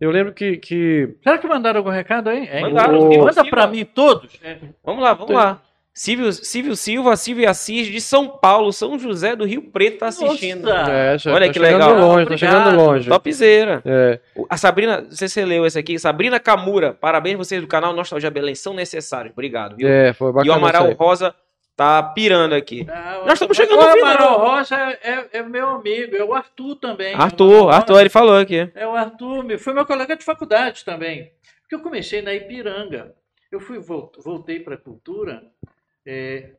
[0.00, 2.46] Eu lembro que, que Será que mandaram algum recado aí?
[2.50, 4.32] É, Mandaram, o- Manda pra mim todos.
[4.84, 5.62] Vamos lá, vamos lá.
[5.98, 10.68] Silvio, Silvio Silva, Silvio Assis, de São Paulo, São José do Rio Preto, tá assistindo.
[10.70, 11.98] É, já Olha tá que chegando legal.
[11.98, 12.38] longe, tá Obrigado.
[12.64, 13.08] chegando longe.
[13.08, 13.82] Topzera.
[13.82, 17.62] É, O- A Sabrina, não sei se você leu esse aqui, Sabrina Camura, parabéns vocês
[17.62, 19.74] do canal Nostalgia Belém, são necessários, obrigado.
[19.76, 19.88] Viu?
[19.88, 20.54] é, foi e o bacana.
[20.56, 20.92] Amaral.
[20.92, 21.34] Rosa
[21.74, 22.86] tá pirando aqui.
[22.90, 24.10] Ah, Nós estamos o- chegando o no final.
[24.12, 27.14] Amaral Rosa é, é- é meu amigo, é o Arthur também.
[27.14, 28.70] Arthur, O Arthur, ele falou aqui.
[28.74, 31.30] É o Arthur, meu- foi meu colega de faculdade também.
[31.62, 33.14] Porque eu comecei na Ipiranga.
[33.50, 35.42] Eu fui vol- voltei para a cultura
[36.06, 36.50] é,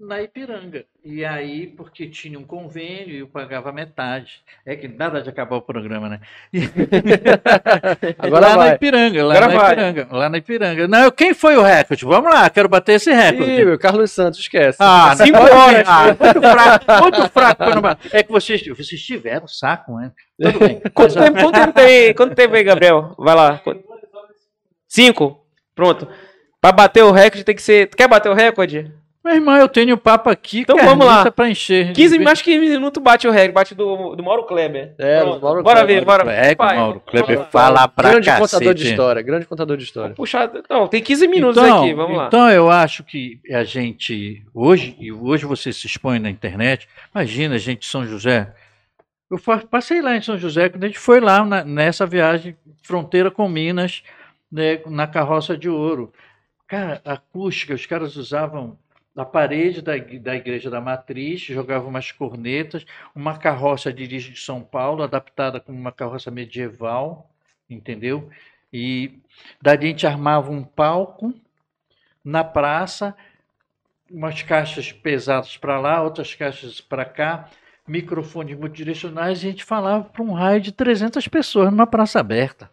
[0.00, 0.84] na Ipiranga.
[1.04, 4.42] E aí, porque tinha um convênio e eu pagava metade.
[4.64, 6.20] É que nada de acabar o programa, né?
[8.18, 8.68] Agora lá vai.
[8.68, 9.72] na Ipiranga, lá Agora na vai.
[9.72, 10.88] Ipiranga, lá na Ipiranga.
[10.88, 12.04] Não, quem foi o recorde?
[12.04, 13.50] Vamos lá, quero bater esse recorde.
[13.50, 14.78] Ih, meu, Carlos Santos, esquece.
[14.80, 15.86] Ah, Cinco horas.
[15.86, 17.56] Ah, muito fraco, muito fraco.
[17.56, 18.14] pra não bater.
[18.14, 20.12] É que vocês, vocês tiveram saco, né?
[20.40, 20.80] Tudo bem.
[20.92, 23.14] Quanto tempo, quanto tempo tem, quanto tempo aí, Gabriel?
[23.18, 23.62] Vai lá.
[24.88, 25.46] Cinco?
[25.74, 26.08] Pronto.
[26.60, 27.88] Pra bater o recorde tem que ser.
[27.88, 28.90] Quer bater o recorde?
[29.24, 31.28] Meu irmão, eu tenho papo aqui, Então vamos lá.
[31.32, 31.92] para encher.
[31.92, 34.94] 15, mais 15 minutos bate o recorde, bate do, do Mauro Kleber.
[34.98, 35.38] É, Pronto.
[35.40, 35.96] do Mauro Bora Kleber.
[35.98, 36.32] ver, bora.
[36.32, 36.76] É, Vai.
[36.76, 38.40] Mauro Kleber fala pra grande cacete.
[38.52, 40.14] contador de história, grande contador de história.
[40.14, 40.48] Puxar.
[40.70, 42.26] Não, tem 15 minutos então, aqui, vamos lá.
[42.28, 46.86] Então eu acho que a gente hoje e hoje você se expõe na internet.
[47.12, 48.52] Imagina, gente, de São José.
[49.28, 49.38] Eu
[49.68, 53.48] passei lá em São José quando a gente foi lá na- nessa viagem fronteira com
[53.48, 54.04] Minas,
[54.52, 56.12] né, na carroça de ouro.
[56.66, 58.76] Cara, acústica, os caras usavam
[59.16, 62.84] a parede da, da igreja da matriz, jogavam umas cornetas,
[63.14, 67.30] uma carroça de dirige de São Paulo, adaptada como uma carroça medieval,
[67.70, 68.28] entendeu?
[68.72, 69.18] E
[69.62, 71.32] dali a gente armava um palco
[72.22, 73.16] na praça,
[74.10, 77.48] umas caixas pesadas para lá, outras caixas para cá,
[77.86, 82.68] microfones multidirecionais, e a gente falava para um raio de 300 pessoas numa praça aberta,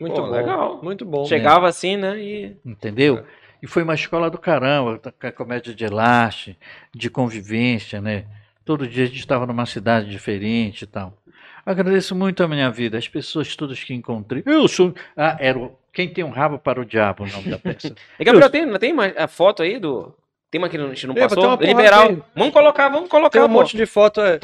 [0.00, 0.30] Muito Pô, bom.
[0.30, 0.80] legal.
[0.82, 1.24] Muito bom.
[1.24, 2.18] Chegava assim, né?
[2.18, 2.56] E.
[2.64, 3.24] entendeu?
[3.62, 6.58] E foi uma escola do caramba, com a comédia de elaste,
[6.94, 8.26] de convivência, né?
[8.64, 11.16] Todo dia a gente estava numa cidade diferente e tal.
[11.64, 14.42] Agradeço muito a minha vida, as pessoas todas que encontrei.
[14.44, 14.94] Eu sou.
[15.16, 15.78] Ah, era o...
[15.92, 17.94] Quem tem um rabo para o diabo, o nome da peça.
[18.18, 20.14] E Gabriel, tem, não tem mais a foto aí do.
[20.50, 21.42] Tem uma que a gente não Epa, passou?
[21.42, 22.08] porrada Liberal.
[22.08, 22.22] aí.
[22.36, 23.30] Vamos colocar, vamos colocar.
[23.30, 23.52] Tem um pô.
[23.54, 24.20] monte de foto.
[24.20, 24.40] É,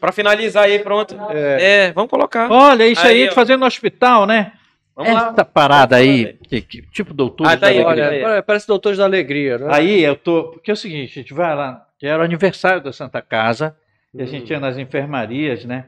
[0.00, 1.16] Pra finalizar aí, pronto.
[1.30, 2.50] é, É, vamos colocar.
[2.50, 4.52] Olha, isso aí, Aí, fazendo no hospital, né?
[4.96, 5.30] Vamos lá.
[5.32, 8.22] Essa parada Vamos aí, lá, que, que- tipo doutor Ah, tá aí, olha, aí.
[8.22, 9.66] olha, parece Doutores da Alegria, né?
[9.70, 10.44] Aí eu tô.
[10.52, 13.76] Porque é o seguinte, a gente vai lá, que era o aniversário da Santa Casa,
[14.14, 15.86] e a gente ia nas enfermarias, né?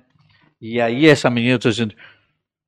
[0.60, 1.94] E aí essa menina tá dizendo.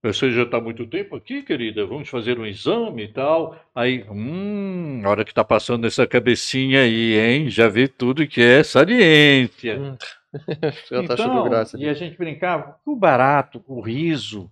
[0.01, 1.85] Você já está há muito tempo aqui, querida?
[1.85, 3.59] Vamos fazer um exame e tal.
[3.75, 7.51] Aí, hum, a hora que tá passando essa cabecinha aí, hein?
[7.51, 9.77] Já vê tudo que é saliência.
[9.77, 9.97] Hum.
[10.91, 11.77] Ela tá achando Então, graça.
[11.79, 14.51] e a gente brincava, o barato, o riso.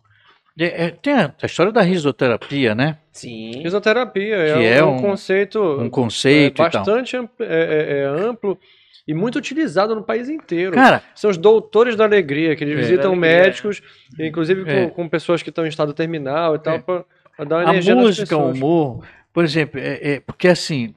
[0.59, 2.97] É, é, tem a, a história da risoterapia, né?
[3.13, 3.61] Sim.
[3.63, 7.99] Fisioterapia é, Que um, é um um- conceito Um conceito é, bastante amplo, é, é-
[8.01, 8.59] é amplo
[9.07, 10.73] e muito utilizado no país inteiro.
[10.73, 12.77] Cara, São os doutores da alegria, que eles É.
[12.79, 13.83] visitam alegria, médicos,
[14.19, 14.87] inclusive com, É.
[14.91, 16.79] com pessoas que estão em estado terminal e tal, É.
[16.79, 17.05] para
[17.47, 19.05] dar uma a energia nas música, o humor,
[19.35, 20.95] por exemplo, é, é- porque assim,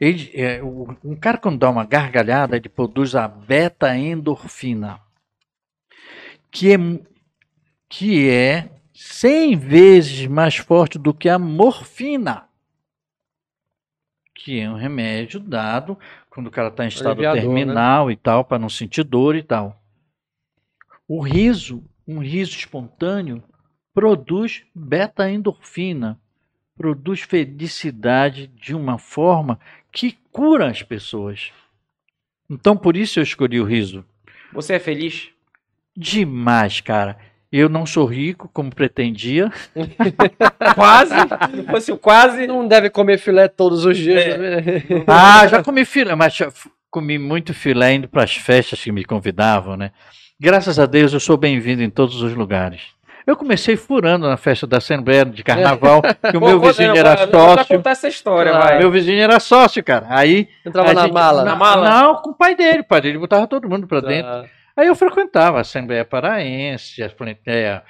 [0.00, 5.00] ele, é, o- um cara quando dá uma gargalhada, ele produz a beta-endorfina,
[6.50, 6.78] que é,
[7.88, 12.48] que é 100 vezes mais forte do que a morfina,
[14.34, 15.98] que é um remédio dado
[16.30, 17.40] quando o cara está em estado Aliviador, né?
[17.42, 19.80] terminal e tal, para não sentir dor e tal.
[21.06, 23.42] O riso, um riso espontâneo,
[23.92, 26.18] produz beta-endorfina,
[26.80, 29.60] produz felicidade de uma forma
[29.92, 31.52] que cura as pessoas.
[32.48, 34.02] Então, por isso eu escolhi o riso.
[34.50, 35.28] Você é feliz?
[35.94, 37.18] Demais, cara.
[37.52, 39.52] Eu não sou rico como pretendia.
[40.74, 41.14] Quase.
[41.54, 42.46] Se fosse quase.
[42.46, 44.24] Não deve comer filé todos os dias.
[44.24, 44.38] É.
[44.38, 44.82] né?
[45.06, 46.38] Ah, já comi filé, mas
[46.90, 49.90] comi muito filé indo para as festas que me convidavam, né?
[50.40, 52.80] Graças a Deus eu sou bem-vindo em todos os lugares.
[53.30, 57.10] Eu comecei furando na festa da Assembleia de Carnaval, que o meu vizinho não, era
[57.20, 57.76] não, Pra sócio.
[57.76, 58.66] contar essa história, Claro.
[58.68, 58.78] vai.
[58.78, 60.06] Meu vizinho era sócio, cara.
[60.10, 61.44] Aí Entrava na gente- mala.
[61.44, 61.88] Na mala?
[61.88, 62.80] Não, com o pai dele.
[62.80, 64.30] O pai dele botava todo mundo para dentro.
[64.30, 64.44] Ah,
[64.76, 67.10] Aí eu frequentava a Assembleia Paraense, a,
[67.46, 67.82] é,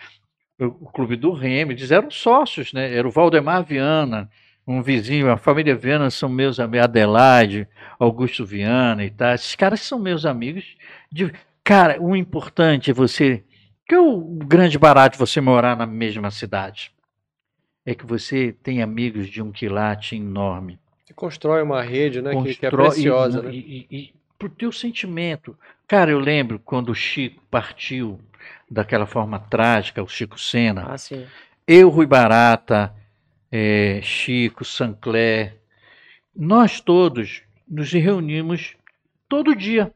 [0.61, 2.95] o, o Clube do Remo, eles eram sócios, né?
[2.95, 4.29] Era o Valdemar Viana,
[4.67, 7.67] um vizinho, a família Viana são meus amigos, Adelaide,
[7.99, 9.33] Augusto Viana e tal.
[9.35, 10.65] Esses caras são meus amigos.
[11.11, 11.33] De,
[11.65, 13.43] cara, o importante é você.
[13.91, 16.93] Que é o grande barato de você morar na mesma cidade?
[17.85, 22.37] É que você tem amigos de um quilate enorme Você constrói uma rede, né?
[22.37, 23.51] Que, que é constrói- preciosa, e, né?
[23.53, 25.59] e, e, e pro teu sentimento.
[25.89, 28.21] Cara, eu lembro quando o Chico partiu
[28.71, 30.87] daquela forma trágica, o Chico Sena.
[30.89, 31.27] Ah, sim.
[31.67, 32.95] Eu, Rui Barata,
[33.51, 35.57] eh, Chico, Sancler,
[36.33, 38.77] nós todos nos reunimos
[39.29, 39.93] todo dia.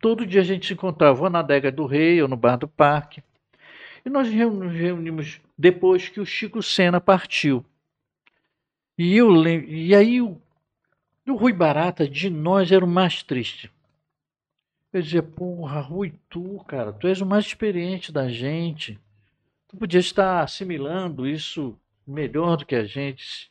[0.00, 2.68] Todo dia a gente se encontrava ou na Adega do Rei ou no Bar do
[2.68, 3.22] Parque.
[4.04, 7.64] E nós nos reunimos depois que o Chico Sena partiu.
[8.96, 10.40] E, eu, e aí o,
[11.26, 13.70] o Rui Barata, de nós, era o mais triste.
[14.92, 18.98] Eu dizia, porra, Rui, tu, cara, tu és o mais experiente da gente.
[19.68, 23.50] Tu podia estar assimilando isso melhor do que a gente.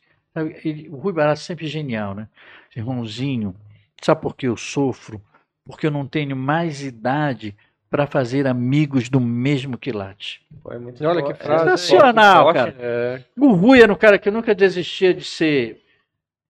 [0.64, 2.28] Ele- o Rui Barata sempre genial, né?
[2.74, 3.54] Irmãozinho,
[4.02, 5.22] sabe por que eu sofro?
[5.68, 7.54] Porque eu não tenho mais idade
[7.90, 10.40] para fazer amigos do mesmo quilate.
[10.62, 11.64] Foi muito Olha que frase.
[11.64, 12.56] Sensacional, forte.
[12.56, 12.76] cara.
[12.80, 15.84] É, O Rui era um cara que nunca desistia de ser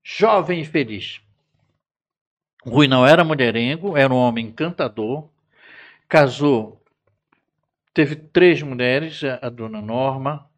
[0.04, 1.20] jovem e feliz.
[2.64, 5.28] O Rui não era mulherengo, era um homem encantador.
[6.08, 6.80] Casou,
[7.92, 10.48] teve três mulheres, a, dona Norma,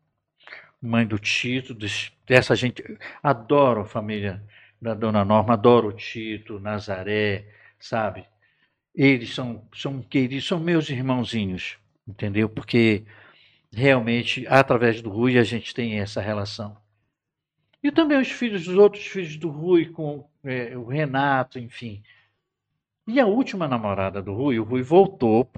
[0.81, 2.83] mãe do Tito, des- dessa gente.
[3.23, 4.43] Adoro a família
[4.81, 7.47] da Dona Norma, adoro o Tito, Nazaré,
[7.79, 8.25] sabe?
[8.95, 12.49] Eles são, são queridos, são meus irmãozinhos, entendeu?
[12.49, 13.05] Porque
[13.73, 16.77] realmente, através do Rui, a gente tem essa relação.
[17.83, 22.03] E também os filhos, os outros filhos do Rui, com é, o Renato, enfim.
[23.07, 25.51] E a última namorada do Rui, o Rui voltou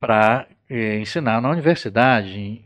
[0.00, 2.64] para é, ensinar na universidade,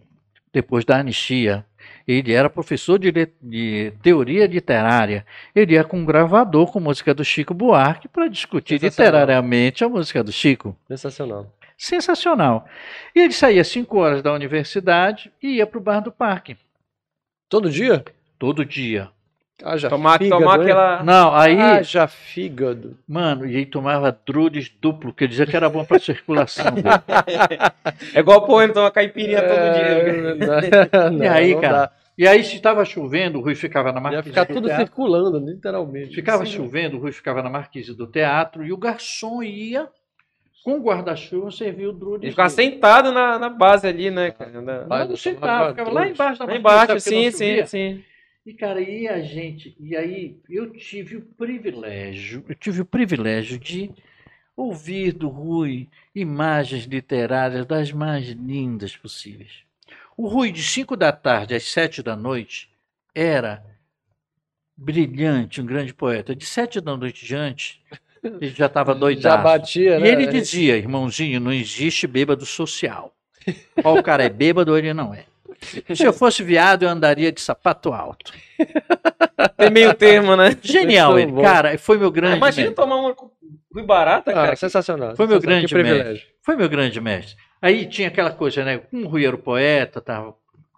[0.53, 1.67] depois da anistia.
[2.07, 3.11] Ele era professor de,
[3.43, 5.27] de, teoria literária.
[5.55, 10.23] Ele ia com um gravador com música do Chico Buarque para discutir literariamente a música
[10.23, 10.77] do Chico.
[10.87, 11.53] Sensacional.
[11.77, 12.67] Sensacional.
[13.15, 16.57] E ele saía às 5 horas da universidade e ia para o bar do parque.
[17.49, 18.05] Todo dia?
[18.39, 19.11] Todo dia.
[19.65, 21.03] Haja Tomar, fígado, tomar aquela.
[21.03, 22.97] Não, aí, Haja fígado.
[23.09, 26.75] mano, e aí tomava drudes duplo, que dizia que era bom para circulação.
[28.15, 30.73] É igual o poema, toma caipirinha todo dia.
[31.07, 31.73] É, não, e aí, não cara?
[31.79, 31.93] dá.
[32.19, 34.87] E aí, se estava chovendo, o Rui ficava na Ia marquise ficar do tudo teatro.
[34.87, 36.15] circulando, literalmente.
[36.15, 36.53] Ficava Sim.
[36.53, 39.89] chovendo, o Rui ficava na marquise do teatro e o garçom ia
[40.65, 42.25] com o guarda-chuva servir o drude.
[42.27, 44.61] Ele ficava sentado na, na base ali, né, cara?
[44.61, 47.67] Na- Não, não sentava, ficava lá embaixo da Lá marquise, embaixo, porque não sim, sim,
[47.67, 48.05] sim.
[48.47, 53.59] E, cara, e a gente, e aí eu tive o privilégio, eu tive o privilégio
[53.59, 53.91] de
[54.57, 59.65] ouvir do Rui imagens literárias das mais lindas possíveis.
[60.17, 62.71] O Rui, de 5 da tarde às 7 da noite,
[63.15, 63.63] era
[64.77, 66.35] brilhante, um grande poeta.
[66.35, 67.83] De 7 da noite diante,
[68.23, 69.43] ele já estava Já doidado.
[69.43, 70.09] batia, E né?
[70.09, 73.13] ele dizia, irmãozinho, não existe bêbado social.
[73.85, 75.27] Ou o cara é bêbado ou ele não é.
[75.95, 78.33] Se eu fosse viado, eu andaria de sapato alto.
[79.57, 80.57] Tem meio termo, né?
[80.63, 81.33] Genial ele.
[81.33, 81.43] bom.
[81.43, 82.75] Cara, foi meu grande Imagina mestre.
[82.85, 83.15] tomar uma
[83.73, 84.57] Rui Barata, Ah, cara.
[84.57, 85.15] sensacional.
[85.17, 86.13] Foi meu grande que privilégio.
[86.13, 86.29] mestre.
[86.43, 87.37] Foi meu grande mestre.
[87.61, 88.81] Aí tinha aquela coisa, né?
[88.93, 90.35] Um Rui era o poeta, tava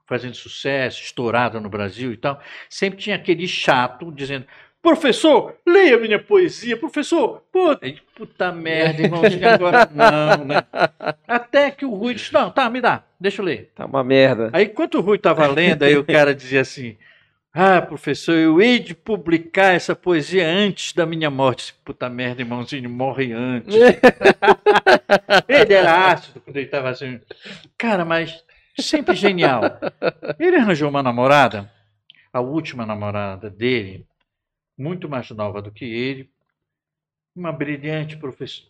[0.07, 2.41] fazendo sucesso, estourado no Brasil e tal.
[2.69, 4.47] Sempre tinha aquele chato dizendo:
[4.81, 7.43] Professor, leia minha poesia, professor.
[8.17, 10.65] Puta, merda, irmãozinho, agora não, né?
[11.27, 13.73] Até que o Rui disse: Não, tá, me dá, deixa eu ler.
[13.75, 14.51] Tá uma merda.
[14.53, 16.97] Aí, enquanto o Rui estava lendo, aí o cara dizia assim:
[17.53, 21.65] Ah, professor, eu hei de publicar essa poesia antes da minha morte.
[21.65, 23.75] Esse Puta merda, irmãozinho, morre antes.
[25.49, 27.21] ele era ácido quando ele estava assim.
[27.77, 28.45] Cara, mas
[28.79, 29.63] sempre genial.
[30.39, 31.69] Ele arranjou uma namorada,
[32.33, 34.07] a última namorada dele,
[34.79, 36.31] muito mais nova do que ele,
[37.35, 38.19] uma brilhante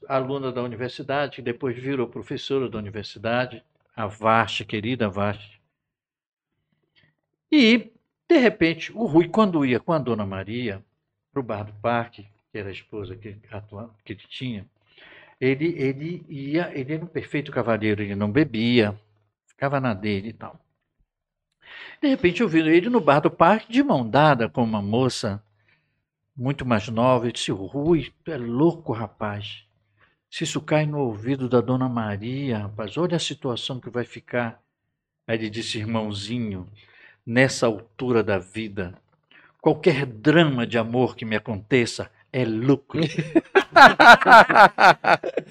[0.09, 3.63] aluna da universidade, que depois virou professora da universidade,
[3.95, 5.61] a Varte, querida Varte.
[7.51, 7.91] E,
[8.29, 10.85] de repente, o Rui, quando ia com a Dona Maria
[11.33, 13.35] para o bar do parque, que era a esposa que,
[14.05, 14.67] que ele tinha,
[15.41, 18.99] ele, ele ia, ele era um perfeito cavalheiro, ele não bebia,
[19.47, 20.59] ficava na dele e tal.
[22.01, 25.43] De repente eu vi ele no bar do parque de mão dada com uma moça
[26.39, 27.27] muito mais nova.
[27.27, 29.65] Eu disse, Rui, tu é louco, rapaz.
[30.31, 34.63] Se isso cai no ouvido da dona Maria, rapaz, olha a situação que vai ficar.
[35.27, 36.69] Aí ele disse, irmãozinho,
[37.27, 38.95] nessa altura da vida,
[39.61, 42.09] qualquer drama de amor que me aconteça
[42.41, 43.01] é lucro.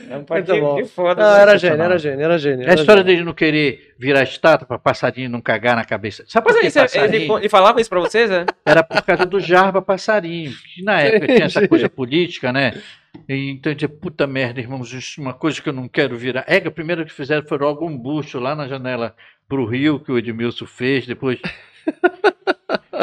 [0.10, 0.76] É um Muito bom.
[0.78, 1.22] que foda.
[1.24, 2.64] Não, era gênio, era gênio, era gênio.
[2.66, 3.16] É a era história gênio.
[3.18, 6.24] dele não querer virar estátua para passarinho não cagar na cabeça.
[6.28, 7.38] Sabe por Mas isso, é- ele, passarinho?
[7.40, 8.46] ele falava isso pra vocês, né?
[8.66, 12.74] Era por causa do Jarba Passarinho, que na época tinha essa coisa política, né?
[13.28, 16.16] E, então eu dizia, puta merda, irmãos, isso é uma coisa que eu não quero
[16.18, 16.44] virar.
[16.48, 19.16] É que a primeira que fizeram foi logo um busto lá na janela
[19.50, 21.40] pro Rio, que o Edmilson fez, depois...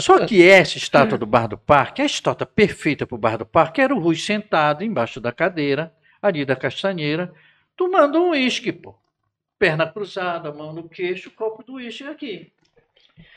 [0.01, 3.81] Só que essa estátua do Bar do Parque, a estátua perfeita pro Bar do Parque,
[3.81, 7.33] era o Rui sentado embaixo da cadeira, ali da castanheira,
[7.77, 8.95] tomando um uísque, pô.
[9.59, 12.53] Perna cruzada, mão no queixo, copo do uísque aqui.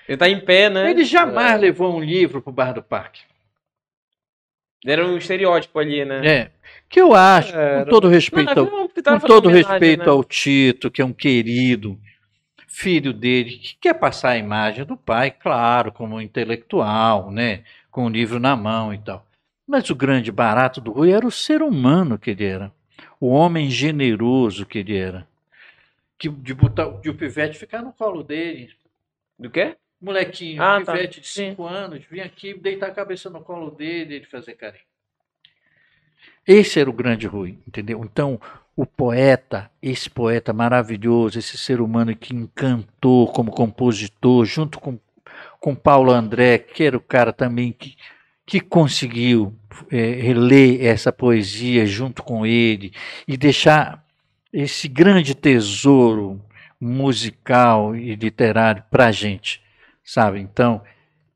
[0.07, 0.89] Ele tá em pé, né?
[0.89, 3.21] Ele jamais levou um livro pro Bar do Parque.
[4.85, 6.25] Era um estereótipo ali, né?
[6.25, 6.51] É.
[6.87, 7.83] Que eu acho, Era.
[7.83, 10.09] com todo respeito, Não, não, tava com todo respeito né?
[10.09, 11.99] ao Tito, que é um querido
[12.77, 18.09] filho dele, que quer passar a imagem do pai, claro, como intelectual, né, com o
[18.09, 19.25] livro na mão e tal.
[19.67, 22.71] Mas o grande barato do Rui era o ser humano que ele era,
[23.19, 25.27] o homem generoso que ele era,
[26.19, 28.69] que de botar de o pivete ficar no colo dele,
[29.39, 29.75] Do quê?
[29.99, 30.93] molequinho, Ah, um tá.
[30.93, 31.49] pivete de Sim.
[31.49, 34.83] cinco anos, vinha aqui deitar a cabeça no colo dele e ele fazer carinho.
[36.45, 38.03] Esse era o grande Rui, entendeu?
[38.05, 38.39] Então,
[38.77, 44.99] o poeta, esse poeta maravilhoso, esse ser humano que encantou como compositor, junto com,
[45.59, 47.95] com Paulo André, que era o cara também que,
[48.45, 49.51] que conseguiu
[49.91, 52.93] é, essa poesia junto com ele
[53.27, 54.05] e deixar
[54.53, 56.39] esse grande tesouro
[56.79, 59.59] musical e literário para a gente,
[60.03, 60.39] sabe?
[60.39, 60.83] Então,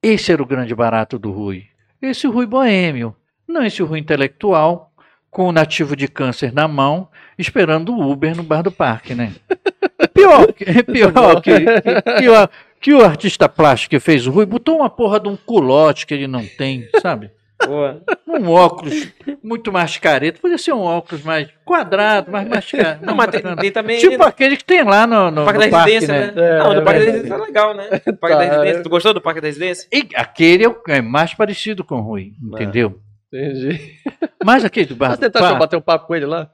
[0.01, 1.65] esse era o grande barato do Rui.
[1.99, 3.15] esse Rui boêmio,
[3.47, 4.93] não esse Rui intelectual,
[5.31, 9.31] com o nativo de câncer na mão, esperando o Uber no bar do parque, né?
[9.99, 12.49] É pior, que- é pior que, que, que o,
[12.79, 16.13] que o artista plástico que fez o Rui botou uma porra de um culote que
[16.13, 17.31] ele não tem, sabe?
[17.63, 18.01] Boa.
[18.27, 19.13] Um óculos
[19.43, 20.39] muito mais careta.
[20.41, 23.05] Podia ser um óculos mais quadrado, mais mascarado.
[23.05, 23.99] Não, mas tem, tem também.
[23.99, 26.33] Tipo aquele que tem lá no, no, o Parque no da parque, Residência, né?
[26.35, 27.05] É, não, do é Parque da.
[27.05, 27.83] Residência é legal, né?
[28.07, 28.79] O Parque Tá, da Residência.
[28.79, 28.81] é.
[28.81, 29.87] Tu gostou do Parque da Residência?
[29.93, 32.99] E aquele é é mais parecido com o Rui, entendeu?
[33.31, 33.79] Entendi.
[34.43, 36.49] Mas aquele do bar do tentar parque, bater um papo com ele lá?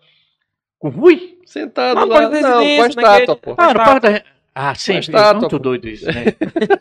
[0.82, 1.38] Rui?
[1.46, 2.30] Sentado Não, lá.
[2.30, 3.56] Não, com a estátua, pô.
[3.58, 4.24] Ah, no parque da...
[4.54, 5.60] Ah, estátua, é muito pô.
[5.60, 6.26] doido isso, né?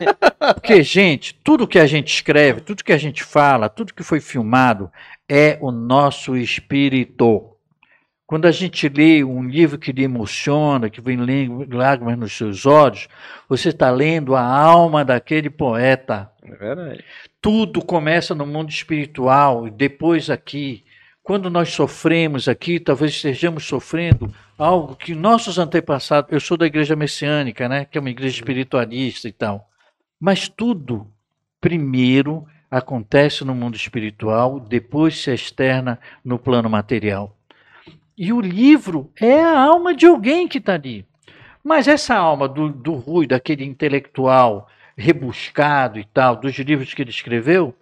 [0.55, 4.19] Porque, gente, tudo que a gente escreve, tudo que a gente fala, tudo que foi
[4.19, 4.91] filmado
[5.29, 7.51] é o nosso espírito.
[8.25, 11.17] Quando a gente lê um livro que lhe emociona, que vem
[11.71, 13.07] lágrimas nos seus olhos,
[13.47, 16.29] você está lendo a alma daquele poeta.
[16.43, 17.05] É verdade.
[17.41, 20.83] Tudo começa no mundo espiritual e depois aqui.
[21.27, 26.31] Quando nós sofremos aqui, talvez estejamos sofrendo algo que nossos antepassados.
[26.31, 27.83] Eu sou da igreja messiânica, né?
[27.83, 29.69] Que é uma igreja espiritualista e tal.
[30.17, 31.05] Mas tudo,
[31.59, 37.35] primeiro, acontece no mundo espiritual, depois se externa no plano material.
[38.17, 41.05] E o livro é a alma de alguém que está ali.
[41.61, 47.09] Mas essa alma do, do Rui, daquele intelectual rebuscado e tal, dos livros que ele
[47.09, 47.75] escreveu,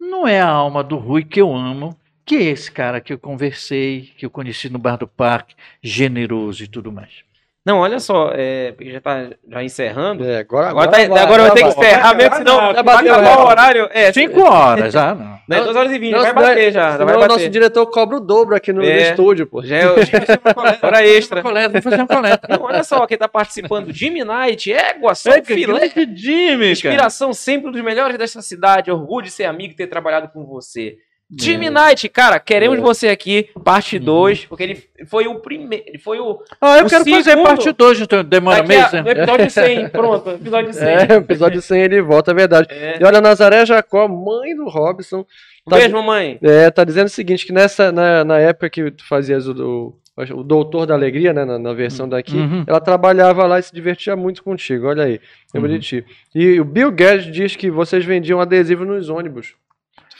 [0.00, 1.94] não é a alma do Rui que eu amo,
[2.26, 6.62] que é esse cara que eu conversei, que eu conheci no Bar do Parque, generoso
[6.64, 7.24] e tudo mais.
[7.64, 10.24] Não, olha só, é, porque já tá já encerrando.
[10.24, 11.86] É, agora, Agora, tá, vai, agora eu vou ter que vai.
[11.88, 13.36] encerrar mesmo, senão Já vai bateu, acabar é.
[13.36, 13.88] o horário.
[13.92, 15.36] É, Cinco horas, ah, não.
[15.48, 17.50] Né, 2 horas e 20, Não, vai bater já, já Senão vai o nosso bater.
[17.50, 19.10] diretor cobra o dobro aqui no, no É.
[19.10, 19.64] estúdio, pô.
[19.64, 19.94] Já é o-
[20.86, 21.42] hora extra.
[21.42, 22.48] Coleta, vou fazer uma coleta.
[22.48, 25.88] Não, olha só, quem tá participando, Jimmy Knight, égua, só É, filé.
[25.88, 26.70] que Jimmy, cara.
[26.72, 30.44] Inspiração sempre um dos melhores dessa cidade, orgulho de ser amigo e ter trabalhado com
[30.44, 30.98] você.
[31.28, 31.42] É.
[31.42, 32.80] Jimmy Knight, cara, queremos É.
[32.80, 34.04] você aqui, parte Uhum.
[34.04, 37.44] 2, porque ele foi o primeiro, ele foi o Ah, eu O quero fazer segundo-
[37.46, 39.10] parte 2, então demora daqui a- mês, no né?
[39.10, 40.86] episódio 100, pronto, episódio 100.
[41.10, 42.68] É, o episódio 100 ele volta, é verdade.
[42.70, 42.98] É.
[43.00, 45.26] E olha, Nazaré Jacó, mãe do Robson,
[45.68, 46.38] Tá- Beijo, mamãe.
[46.42, 49.96] é, tá dizendo o seguinte, que nessa, na, na época que tu fazias o, do-
[50.32, 52.62] o Doutor da Alegria, né, na, na versão daqui, Uhum.
[52.68, 55.20] ela trabalhava lá e se divertia muito contigo, olha aí,
[55.52, 55.76] lembra Uhum.
[55.78, 56.04] de ti.
[56.32, 59.54] E o Bill Guedes diz que vocês vendiam adesivo nos ônibus.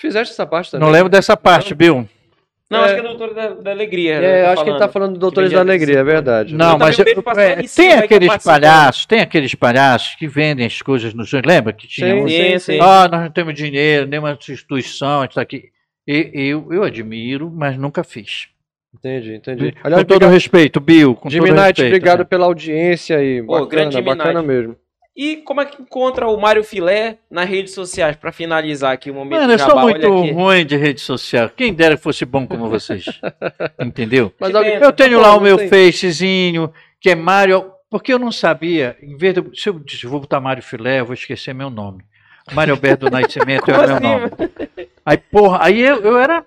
[0.06, 0.86] Fizeste essa parte também?
[0.86, 2.08] Não lembro dessa parte, Bill.
[2.68, 2.84] Não, É.
[2.86, 4.14] acho que é o doutor da, da alegria.
[4.14, 6.52] É, tá acho que ele tá falando do Doutores da Alegria, é verdade.
[6.52, 10.82] Não, mas um pra é, tem que aqueles palhaços, tem aqueles palhaços que vendem as
[10.82, 11.48] coisas nos ônibus.
[11.54, 12.78] Lembra que tinha Sim, uns- sim, Sim.
[12.80, 15.66] Ah, nós não temos dinheiro, nem uma instituição, a gente tá aqui.
[16.08, 18.48] E, eu, eu admiro, mas nunca fiz.
[18.92, 19.70] Entendi, entendi.
[19.72, 21.14] com Aliás, todo obrigado- respeito, Bill.
[21.14, 22.24] Com Jimmy todo Knight, respeito, obrigado né?
[22.24, 23.42] pela audiência aí.
[23.42, 24.46] Pô, Bacana, grande bacana Knight.
[24.48, 24.76] mesmo.
[25.16, 29.14] E como é que encontra o Mário Filé nas redes sociais, pra finalizar aqui o
[29.14, 31.48] momento Mano, eu jabá, sou muito ruim de rede social.
[31.48, 33.06] Quem dera que fosse bom como vocês.
[33.80, 34.30] Entendeu?
[34.38, 34.74] Mas alguém-.
[34.74, 36.70] Eu tenho Pô, lá o meu facezinho,
[37.00, 37.72] que é Mário.
[37.88, 39.42] Porque eu não sabia, em vez de.
[39.54, 42.04] Se eu disse, vou botar Mário Filé, eu vou esquecer meu nome.
[42.52, 44.30] Mário Alberto Nascimento é o meu assim, nome.
[45.04, 46.44] Aí, porra, aí eu, eu era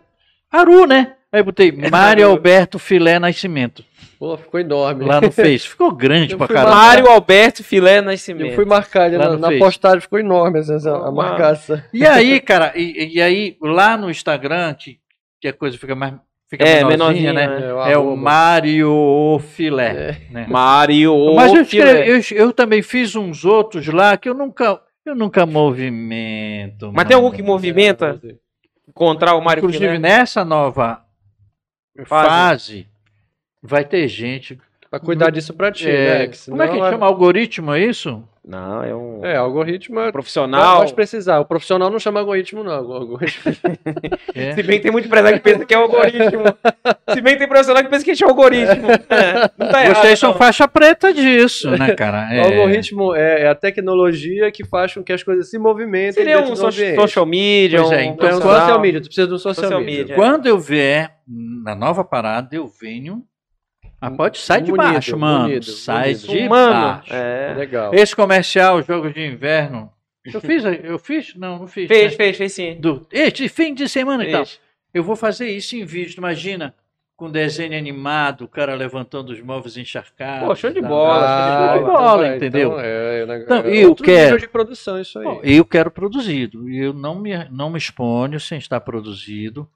[0.52, 1.16] Aru, né?
[1.32, 3.84] Aí eu botei Mário Alberto Filé Nascimento.
[4.18, 5.06] Pô, ficou enorme.
[5.06, 5.68] Lá no Face.
[5.68, 6.76] Ficou grande Eu pra caralho.
[6.76, 8.50] Mário Alberto Filé Nascimento.
[8.50, 9.60] Eu fui marcar ali Lá na, na Face.
[9.60, 11.82] postagem, ficou enorme essa, essa- a marcação.
[11.94, 14.98] E aí, cara, e, e aí, lá no Instagram, que,
[15.40, 16.16] que a coisa fica mais.
[16.50, 17.48] Fica É, menorzinha, né?
[17.48, 17.68] né?
[17.70, 18.16] É o arroba.
[18.16, 20.18] Mário Filé.
[20.32, 20.48] né?
[20.50, 22.10] Mário Mas eu, Filé.
[22.10, 26.92] escrevi- eu, eu também fiz uns outros lá que eu nunca, eu nunca movimento.
[26.94, 27.28] Mas tem mano.
[27.28, 28.20] algum que movimenta
[28.88, 30.00] encontrar o Mário Inclusive, Filé?
[30.00, 31.02] nessa nova
[32.06, 32.88] Fase.
[33.62, 34.60] vai ter gente.
[34.90, 36.34] Pra cuidar disso pra ti, é, né?
[36.46, 37.06] Como é que senão chama?
[37.06, 38.28] Algoritmo, é isso?
[38.50, 40.12] Não, é um É, algoritmo é.
[40.12, 40.80] profissional.
[40.80, 41.40] Pode precisar.
[41.40, 42.84] O profissional não chama algoritmo, não.
[42.84, 43.54] O algoritmo.
[44.34, 44.56] É.
[44.56, 46.44] Se bem que tem muito empresário que pensa que é algoritmo.
[47.14, 48.88] Se bem que tem profissional que pensa que é algoritmo.
[48.92, 50.02] É, não tá errado.
[50.02, 52.28] Vocês são faixa preta disso, né, cara?
[52.28, 52.40] O É.
[52.46, 56.14] algoritmo é, é a tecnologia que faz com que as coisas se movimentem.
[56.14, 59.28] Seria um so- social media, Pois é, um então, É um social media, tu precisa
[59.28, 60.00] de um social, Social media.
[60.02, 60.16] media.
[60.16, 61.12] Quando eu vier
[61.64, 63.22] na nova parada, eu venho.
[64.02, 65.48] Ah, pode sai de Bonito, baixo, mano.
[65.48, 66.28] bonito, sai bonito.
[66.28, 67.14] de Mano, baixo.
[67.14, 67.54] é.
[67.58, 67.94] Legal.
[67.94, 69.92] Esse comercial, jogo de inverno.
[70.26, 71.36] Eu fiz, eu fiz?
[71.36, 71.88] Não, não fiz.
[71.88, 72.18] Fez, né?
[72.18, 72.76] fez, fez sim.
[72.80, 74.46] Do, este fim de semana e tal.
[74.46, 74.60] Fez.
[74.94, 76.74] Eu vou fazer isso em vídeo, imagina.
[77.18, 80.48] Com desenho animado, o cara levantando os móveis encharcados.
[80.48, 82.70] Pô, show de bola, show de então bola, vai, entendeu?
[82.70, 85.26] Então, é, é, né, Então, é eu outro quero- de produção isso aí.
[85.26, 86.70] Bom, eu quero produzido.
[86.70, 89.70] Eu não me, não me exponho sem estar produzido.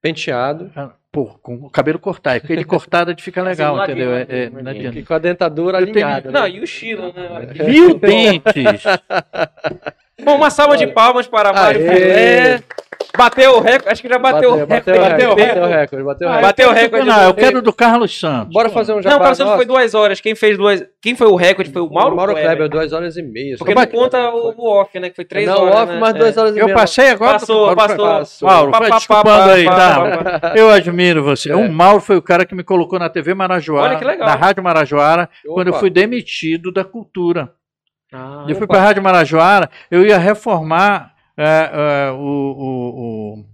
[0.00, 0.72] Penteado.
[0.74, 2.40] Ah, Pô, com o cabelo cortado.
[2.40, 4.10] Porque ele cortado de fica legal, Assim, entendeu?
[4.14, 4.98] É, ladinho, é, ladinho, não adianta.
[5.00, 6.30] E com a dentadura Eu tenho- alinhada.
[6.30, 6.50] Não, né?
[6.50, 7.48] e o estilo, né?
[7.66, 8.82] Mil dentes!
[10.24, 11.80] Bom, uma salva de palmas para Mário!
[11.80, 12.62] Filé.
[13.16, 15.10] Bateu o recorde, acho que já bateu, o bateu, recorde.
[15.10, 16.04] bateu, Bateu o bateu o recorde.
[16.04, 16.42] bateu o recorde.
[16.42, 18.52] Bateu o eu quero recorde do- Não, eu quero do Carlos Santos.
[18.52, 20.20] Bora fazer um Não, jabá o Carlos Santos foi duas horas.
[20.20, 20.84] Quem fez duas.
[21.02, 22.50] Quem foi o recorde foi o Mauro, o Mauro Kleber.
[22.50, 23.56] Kleber, duas horas e meia.
[23.58, 25.10] Porque não conta o, o off, né?
[25.10, 25.74] Que foi três não, horas.
[25.76, 25.98] off, né?
[25.98, 26.18] mas É.
[26.18, 26.76] duas horas e Eu meia.
[26.76, 27.32] passei agora.
[27.32, 28.48] Passou, Mauro, passou.
[28.48, 30.52] Mauro, vai desculpando aí, tá?
[30.54, 31.50] Eu admiro você.
[31.50, 31.56] É.
[31.56, 34.28] O Mauro foi o cara que me colocou na TV Marajoara, Olha que legal.
[34.28, 37.50] na Rádio Marajoara, quando eu fui demitido da cultura.
[38.12, 41.70] Ah, eu fui para a Rádio Marajoara, eu ia reformar é,
[42.08, 43.44] é, o, o- o-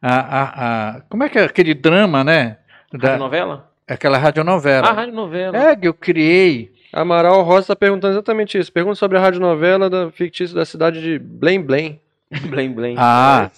[0.00, 2.58] a, a- a- como é que é aquele drama, né?
[2.92, 3.70] Da, novela?
[3.86, 4.86] aquela radionovela.
[4.88, 5.56] Ah, rádio novela.
[5.56, 6.72] É, que eu criei.
[6.92, 8.72] Amaral Rosa está perguntando exatamente isso.
[8.72, 12.00] Pergunta sobre a radionovela da fictícia da cidade de Blém Blém.
[12.48, 12.94] Blém, blém.
[12.98, 13.50] Ah,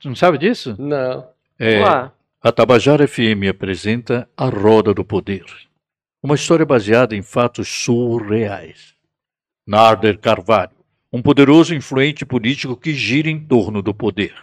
[0.00, 0.76] tu não sabe disso?
[0.78, 1.26] Não.
[1.58, 2.12] É, Vamos lá.
[2.42, 5.44] a Tabajara FM apresenta A Roda do Poder.
[6.22, 8.94] Uma história baseada em fatos surreais.
[9.68, 10.70] Narder Carvalho,
[11.12, 14.34] um poderoso e influente político que gira em torno do poder.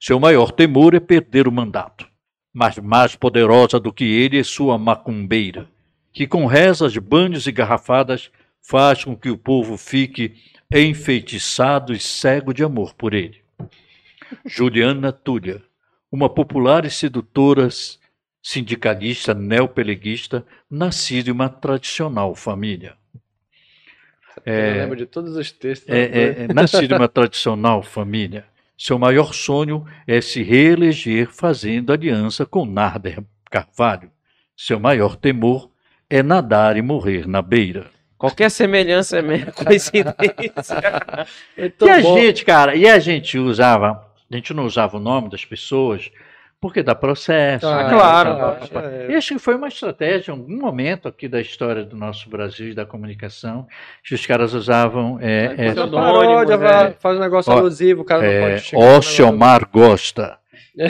[0.00, 2.08] Seu maior temor é perder o mandato.
[2.54, 5.68] Mas mais poderosa do que ele é sua macumbeira,
[6.10, 8.30] que com rezas, banhos e garrafadas
[8.62, 10.36] faz com que o povo fique
[10.74, 13.42] enfeitiçado e cego de amor por ele.
[14.46, 15.62] Juliana Túlia,
[16.10, 17.68] uma popular e sedutora
[18.42, 22.96] sindicalista neopeleguista, nascida em uma tradicional família.
[24.44, 25.88] Eu É, lembro de todos os textos.
[25.88, 28.44] é, é, é, nascido em uma tradicional família,
[28.76, 34.10] seu maior sonho é se reeleger fazendo aliança com Narder Carvalho.
[34.56, 35.70] Seu maior temor
[36.10, 37.86] é nadar e morrer na beira.
[38.18, 40.76] Qualquer semelhança é mera coincidência.
[41.56, 42.16] E a bom.
[42.18, 46.10] gente, cara, e a gente usava, a gente não usava o nome das pessoas
[46.62, 47.66] porque dá processo.
[47.66, 47.90] Ah, né?
[47.90, 48.56] claro.
[48.62, 49.10] Então, é.
[49.10, 52.68] E acho que foi uma estratégia, em algum momento aqui da história do nosso Brasil
[52.68, 53.66] e da comunicação,
[54.04, 55.18] que os caras usavam.
[55.20, 56.94] É, é, uma pseudônimo, paródia, né?
[57.00, 58.96] faz um negócio Ó, alusivo, o cara não É, pode chegar.
[58.96, 60.38] Ociomar gosta.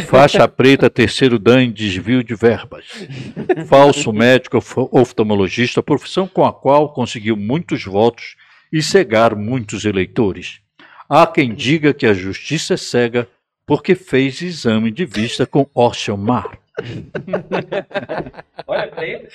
[0.06, 2.84] Faixa preta, terceiro dan desvio de verbas.
[3.66, 4.58] Falso médico
[4.92, 8.36] oftalmologista, profissão com a qual conseguiu muitos votos
[8.70, 10.60] e cegar muitos eleitores.
[11.08, 13.26] Há quem diga que a justiça é cega
[13.72, 16.58] porque fez exame de vista com Ociomar.
[18.66, 19.26] Olha, peraí.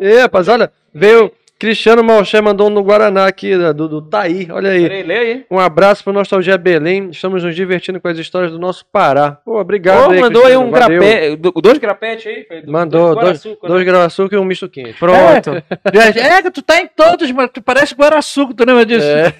[0.00, 4.48] E, rapaz, olha, veio Cristiano Malché, mandou um no Guaraná aqui, da- do, do Taí,
[4.50, 4.82] olha aí.
[4.82, 5.44] Peraí, lê aí.
[5.48, 9.38] Um abraço para Nostalgia Belém, estamos nos divertindo com as histórias do nosso Pará.
[9.44, 11.00] Pô, obrigado Ô, aí, mandou aí Cristiano, um valeu.
[11.00, 11.36] grapete.
[11.36, 12.62] do- Dois grapetes aí?
[12.62, 14.04] do- Mandou, dois, dois né?
[14.04, 14.94] açúcar e um misto quente.
[14.94, 15.50] Pronto.
[15.92, 17.48] É, que tu tá em todos, mano.
[17.48, 19.06] Tu parece Guaraçuco, tu lembra disso?
[19.06, 19.30] É.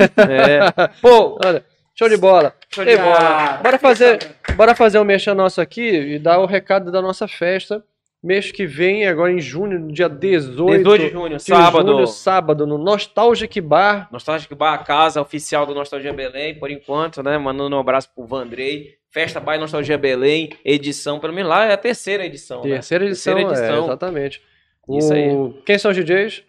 [1.02, 1.64] Pô, Olha,
[1.98, 2.55] show de bola.
[2.73, 3.60] show de bola.
[3.62, 4.18] Bora fazer,
[4.56, 7.82] bora fazer um mexer nosso aqui e dar o recado da nossa festa.
[8.23, 11.93] Mês que vem, agora em junho, no dia 18, 18 de junho, de sábado.
[11.93, 14.09] junho, sábado, no Nostalgic Bar.
[14.10, 17.39] Nostalgic Bar, a casa oficial do Nostalgia Belém, por enquanto, né?
[17.39, 18.94] Mandando um abraço pro Vandrei.
[19.10, 22.62] Festa by Nostalgia Belém, edição, pelo menos lá é a terceira edição.
[22.64, 22.70] né?
[22.74, 23.82] Terceira edição, Terceira edição.
[23.82, 24.43] É, exatamente.
[24.90, 25.28] Isso aí.
[25.31, 26.43] O- Quem são os DJs?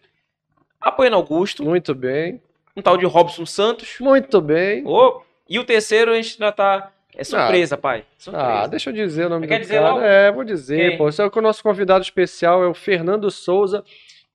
[0.82, 2.42] Apoiando Augusto, Muito bem.
[2.76, 3.96] um tal de Robson Santos.
[4.00, 4.84] Muito bem.
[4.86, 6.92] Ô, e o terceiro a gente já tá.
[7.16, 8.04] É surpresa, pai.
[8.18, 8.48] Surpresa.
[8.48, 9.90] Ah, deixa eu dizer o nome Quer do dizer cara.
[9.90, 10.02] logo?
[10.02, 10.98] É, vou dizer, Quem?
[10.98, 11.10] pô.
[11.10, 13.84] Esse é o nosso convidado especial, é o Fernando Souza,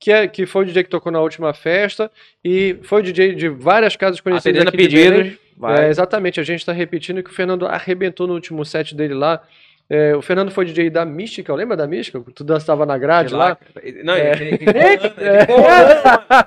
[0.00, 2.10] que, é, que foi o DJ que tocou na última festa
[2.44, 5.38] e foi o DJ de várias casas conhecidas Atendendo a aqui pedidos.
[5.56, 5.84] Vai.
[5.84, 9.40] É, exatamente, a gente está repetindo que o Fernando arrebentou no último set dele lá.
[9.88, 12.20] É, o Fernando foi DJ da Mística, lembra da Mística?
[12.34, 13.56] Tu dançava na grade Sei lá.
[14.02, 14.32] Não, É.
[14.32, 15.12] ele, ele, ele,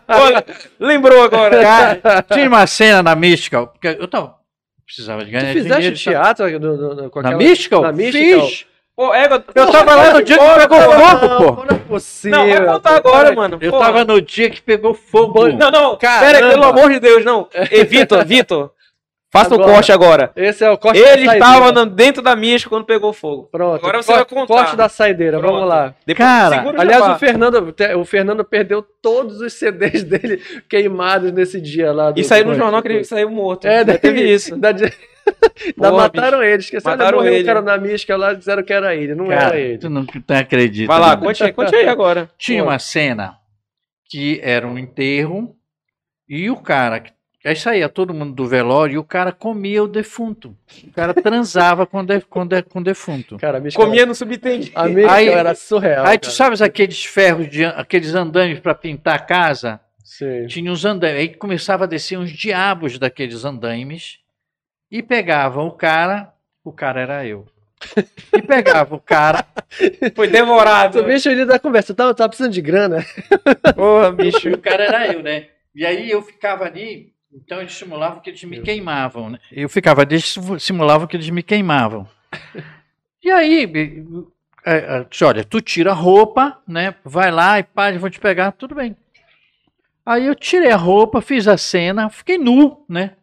[0.08, 0.46] Olha,
[0.80, 1.62] lembrou agora.
[1.62, 4.36] Cara, tinha uma cena na Mística, porque eu tava,
[4.86, 5.96] precisava de Tu ganhar fizeste dinheiro.
[5.98, 7.80] teatro do, do, do, com Na Mística?
[7.82, 8.42] Na Mística?
[8.42, 8.66] Fiz.
[8.96, 11.66] Pô, égua, Eu tava lá no dia que pegou fogo, pô.
[11.66, 12.38] Não é possível.
[12.40, 13.58] Não, vai contar agora, mano.
[13.60, 15.50] Eu Pô, tava no dia que pegou fogo.
[15.50, 16.32] Não, não, Caramba.
[16.32, 17.50] pera, pelo amor de Deus, não.
[17.72, 18.72] Ei, Vitor, Vitor,
[19.38, 19.72] faça o Agora.
[19.74, 20.32] corte agora.
[20.36, 21.38] Esse é o corte Ele da saideira.
[21.38, 23.50] estava dentro da mística quando pegou fogo.
[23.52, 23.78] Pronto.
[23.84, 24.54] Agora você Cor- vai contar.
[24.54, 25.54] Corte da saideira, Pronto.
[25.54, 25.96] vamos lá.
[26.06, 31.60] Depois, Cara, o Aliás, o Fernando, o Fernando perdeu todos os CDs dele queimados nesse
[31.60, 32.12] dia lá.
[32.12, 33.66] do- E saiu no jornal que ele saiu morto.
[33.68, 34.56] É, daí- teve isso.
[34.60, 34.72] Da,
[35.76, 36.96] da Porra, mataram ele, esqueceram.
[36.98, 37.42] Mataram morreu ele.
[37.44, 39.78] o cara na mística lá, disseram que era ele, não Cara, era ele.
[39.80, 40.88] tu não, tu não acredita.
[40.88, 42.30] Vai lá, conte aí, conte aí agora.
[42.38, 42.70] Tinha Pô.
[42.70, 43.36] uma cena
[44.08, 45.56] que era um enterro
[46.30, 47.04] e o cara.
[47.46, 50.58] Aí saía todo mundo do velório e o cara comia o defunto.
[50.84, 53.38] O cara transava com, de, com, de, com o defunto.
[53.38, 54.72] Cara, Comia no subtendido.
[54.76, 56.06] a Aí- era surreal.
[56.08, 56.34] Aí tu cara.
[56.36, 59.80] sabes aqueles ferros, de, aqueles andames para pintar a casa?
[60.04, 60.48] Sim.
[60.48, 61.20] Tinha uns andames.
[61.20, 64.18] Aí começava a descer uns diabos daqueles andames
[64.90, 66.34] e pegavam o cara.
[66.64, 67.46] O cara era eu.
[68.36, 69.46] E pegava o cara.
[70.16, 71.00] Foi devorado.
[71.00, 73.06] Tu bicho ali da conversa, tava, tava precisando de grana.
[73.76, 74.50] Porra, bicho.
[74.50, 75.48] E o cara era eu, né?
[75.76, 79.32] E aí eu ficava ali, Então eles simulavam que eles me queimavam.
[79.32, 79.40] Né?
[79.52, 82.08] Eu ficava, eles simulavam que eles me queimavam.
[83.24, 83.64] E aí,
[84.64, 86.94] é, é, olha, tu tira a roupa, né?
[87.04, 88.96] Vai lá e pai, vou te pegar, tudo bem.
[90.06, 93.16] Aí eu tirei a roupa, fiz a cena, fiquei nu, né?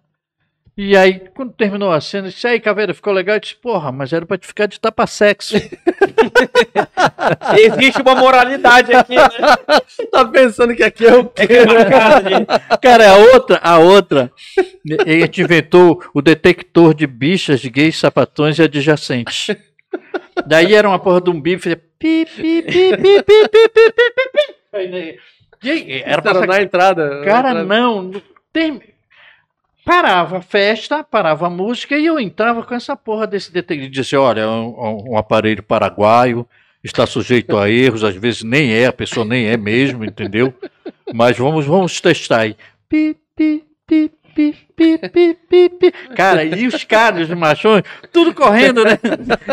[0.75, 3.37] E aí, quando terminou a cena, eu disse, aí, Caveira, ficou legal?
[3.37, 5.55] Eu disse, porra, mas era pra te ficar de tapa-sexo.
[7.59, 9.29] Existe uma moralidade aqui, né?
[10.11, 11.43] tá pensando que aqui é o quê?
[11.43, 14.33] É Cara, a outra, a outra,
[15.07, 19.55] a gente inventou o detector de bichas, gays, sapatões e adjacentes.
[20.47, 24.31] Daí era uma porra de um bife, pi, pi, pi, pi, pi, pi, pi, pi,
[24.33, 25.19] pi.
[25.63, 27.23] Aí, Era pra na entrada.
[27.25, 27.65] Cara, na entrada.
[27.65, 28.11] não.
[28.51, 28.92] Tem...
[29.85, 33.89] Parava a festa, parava a música e eu entrava com essa porra desse detective.
[33.91, 36.47] Dizia, olha, um, um aparelho paraguaio
[36.85, 40.55] está sujeito a erros, às vezes nem é, a pessoa nem é mesmo, entendeu?
[41.13, 42.57] Mas vamos, vamos testar aí.
[42.89, 45.93] Pi, pi, pi, pi, pi, pi.
[46.17, 47.83] Cara, e os caras, os machões,
[48.13, 48.99] tudo correndo, né?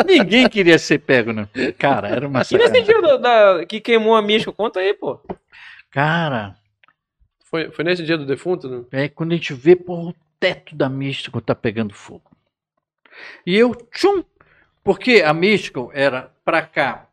[0.08, 1.48] Ninguém queria ser pego, né?
[1.78, 4.54] Cara, era uma E nesse dia da, da- que queimou a Misco?
[4.54, 5.20] Conta aí, pô.
[5.92, 6.56] Cara,
[7.50, 8.70] Foi, foi nesse dia do defunto?
[8.70, 8.84] Né?
[8.92, 12.32] É quando a gente vê, porra, o teto da Místico tá pegando fogo.
[13.46, 14.24] E eu, tchum,
[14.84, 17.08] porque a Místico era pra cá.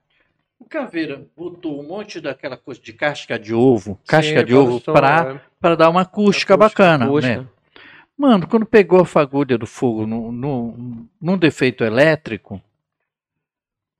[0.59, 4.81] O Caveira botou um monte daquela coisa de casca de ovo, casca Sim, de ovo,
[4.81, 5.77] pra, é.
[5.77, 7.43] dar uma acústica, Acústica, bacana, Acústica.
[7.43, 7.49] né?
[8.17, 12.61] Mano, quando pegou a fagulha do fogo no, no, num defeito elétrico,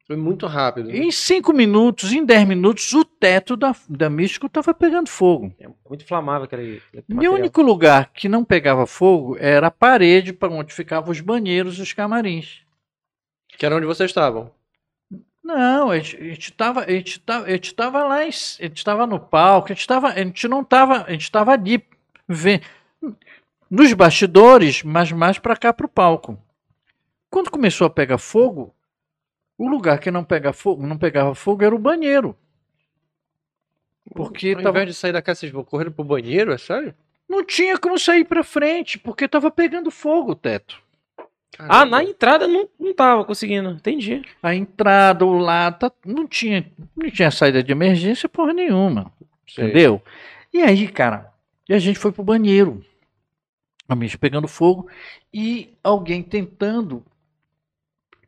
[0.07, 0.89] Foi muito rápido.
[0.89, 0.99] né?
[0.99, 5.53] em cinco minutos, em dez minutos, o teto da, da Místico tava pegando fogo.
[5.59, 10.33] É muito inflamável aquele, aquele o único lugar que não pegava fogo era a parede
[10.33, 12.61] para onde ficavam os banheiros e os camarins.
[13.49, 14.53] Que era onde vocês estavam.
[15.43, 18.63] Não, a gente, a gente tava, a gente tava, a gente tava lá, em, a
[18.63, 21.85] gente tava no palco, a gente tava, a gente não tava, a gente tava ali
[22.29, 22.61] vê,
[23.71, 26.39] nos bastidores, mas mais para cá pro palco.
[27.31, 28.75] Quando começou a pegar fogo,
[29.59, 32.37] o lugar que não pega fogo, não pegava fogo era o banheiro.
[34.15, 36.95] Porque Ao tava, invés de sair da casa, vocês vão correndo pro banheiro, é sério?
[37.29, 40.81] não tinha como sair para frente, porque tava pegando fogo o teto.
[41.59, 43.71] Ah, na entrada não, não tava conseguindo.
[43.71, 44.23] Entendi.
[44.43, 49.11] a entrada, o lado, tá- não tinha, não tinha saída de emergência porra nenhuma,
[49.49, 49.65] Sei.
[49.65, 50.01] entendeu?
[50.53, 51.33] E aí, cara,
[51.69, 52.85] e a gente foi pro banheiro,
[53.89, 54.89] a bicha pegando fogo
[55.35, 57.05] e alguém tentando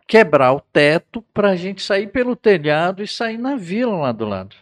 [0.09, 4.57] quebrar o teto pra gente sair pelo telhado e sair na vila lá do lado.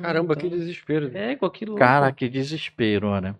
[0.00, 1.10] Caramba, que desespero.
[1.14, 1.76] É, com aquilo.
[1.76, 3.36] Cara, que desespero, olha.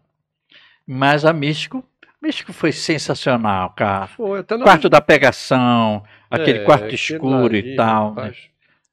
[0.86, 1.82] Mas a Místico,
[2.20, 4.08] Místico foi sensacional, cara.
[4.08, 4.64] Foi, até no...
[4.64, 8.14] Quarto da pegação, aquele É, quarto escuro ali, e tal.
[8.14, 8.32] né?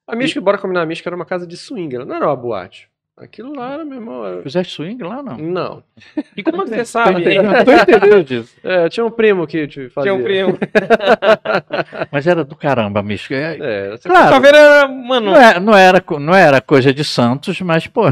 [0.08, 2.36] A Mística, bora combinar, a Mística era uma casa de swing, ela não era uma
[2.36, 2.90] boate.
[3.20, 4.24] Aquilo lá era, meu irmão.
[4.24, 4.44] Era...
[4.44, 5.38] Fizeste swing lá, não?
[5.38, 5.84] Não.
[6.36, 7.24] E como é você sabe?
[7.24, 8.56] Tô entendendo disso.
[8.64, 10.12] É, tinha um primo que te fazia.
[10.12, 10.58] Tinha um primo.
[12.12, 13.34] Mas era do caramba, Místico.
[13.34, 14.08] É, É, você...
[14.08, 14.30] Claro.
[14.30, 18.04] Caveira era, mano, Não, é- não era, não era coisa de Santos, mas, pô,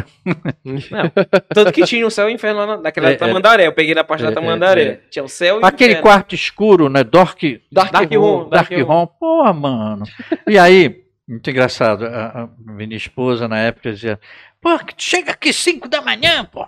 [1.53, 3.15] tanto que tinha o céu e o inferno lá na- naquela É, é.
[3.15, 3.67] Tamandaré.
[3.67, 4.81] Eu peguei na parte É, da Tamandaré.
[4.81, 4.99] é, é.
[5.09, 6.03] Tinha o céu e o aquele inferno.
[6.09, 7.03] quarto escuro, né?
[7.03, 7.39] Dark,
[7.71, 8.19] Dark, Dark Room.
[8.21, 8.49] Room.
[8.49, 10.03] Dark Dark Room, porra, mano.
[10.47, 14.19] E aí, muito engraçado, a, a minha esposa na época dizia,
[14.65, 16.67] pô, chega aqui 5 da manhã, pô.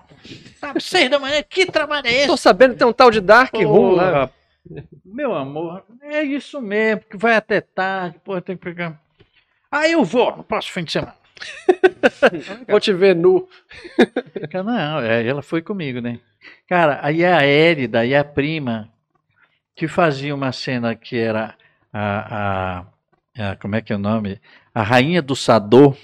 [0.59, 2.27] Sabe, 6 da manhã, que trabalho é esse?
[2.27, 4.27] Tô sabendo que tem um tal de Dark Room lá.
[4.27, 9.01] Porra, Meu amor, é isso mesmo, que vai até tarde, pô, tem que pegar.
[9.71, 11.15] Aí eu vou no próximo fim de semana.
[12.67, 13.47] Vou te ver nu.
[14.65, 16.19] Não, é, ela foi comigo, né?
[16.67, 18.89] Cara, aí a Hélida e a prima
[19.75, 21.53] que fazia uma cena que era
[21.93, 22.79] a,
[23.39, 24.41] a, a- como é que é o nome?
[24.73, 25.95] A rainha do Sador.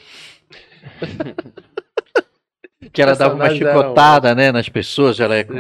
[2.92, 5.53] que ela dava uma eram- chicotada, né, nas pessoas, ela é com,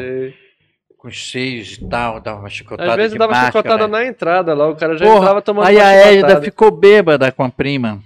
[0.97, 3.51] com os seios e tal, dava uma chicotada Às vezes dava máscara.
[3.51, 7.31] chicotada na entrada lá, o cara já Porra, entrava tomando Aí a Hélida ficou bêbada
[7.31, 8.01] com a prima.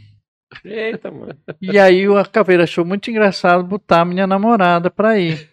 [0.64, 1.36] Eita, mano.
[1.62, 5.50] E aí o Caveira achou muito engraçado botar a minha namorada pra ir.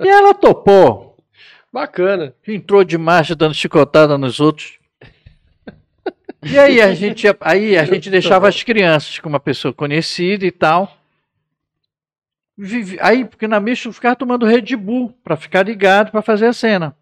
[0.00, 1.16] E ela topou.
[1.72, 2.34] Bacana.
[2.46, 4.78] entrou de marcha dando chicotada nos outros.
[6.42, 10.50] E aí a gente, aí a gente deixava as crianças com uma pessoa conhecida e
[10.50, 10.94] tal.
[12.56, 16.46] Vive- Aí, porque na missa eu ficava tomando Red Bull pra ficar ligado pra fazer
[16.46, 16.94] a cena.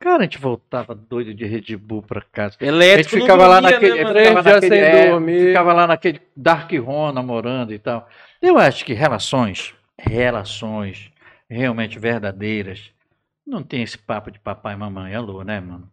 [0.00, 2.56] Cara, a gente voltava doido de Red Bull pra casa.
[2.60, 3.10] A gente Elétrico.
[3.20, 8.08] ficava lá naquele, né, ficava naquele, é, ficava lá naquele Dark Ron namorando e tal.
[8.42, 11.10] Eu acho que relações, relações
[11.48, 12.90] realmente verdadeiras,
[13.46, 15.88] não tem esse papo de papai e mamãe, alô, né, mano?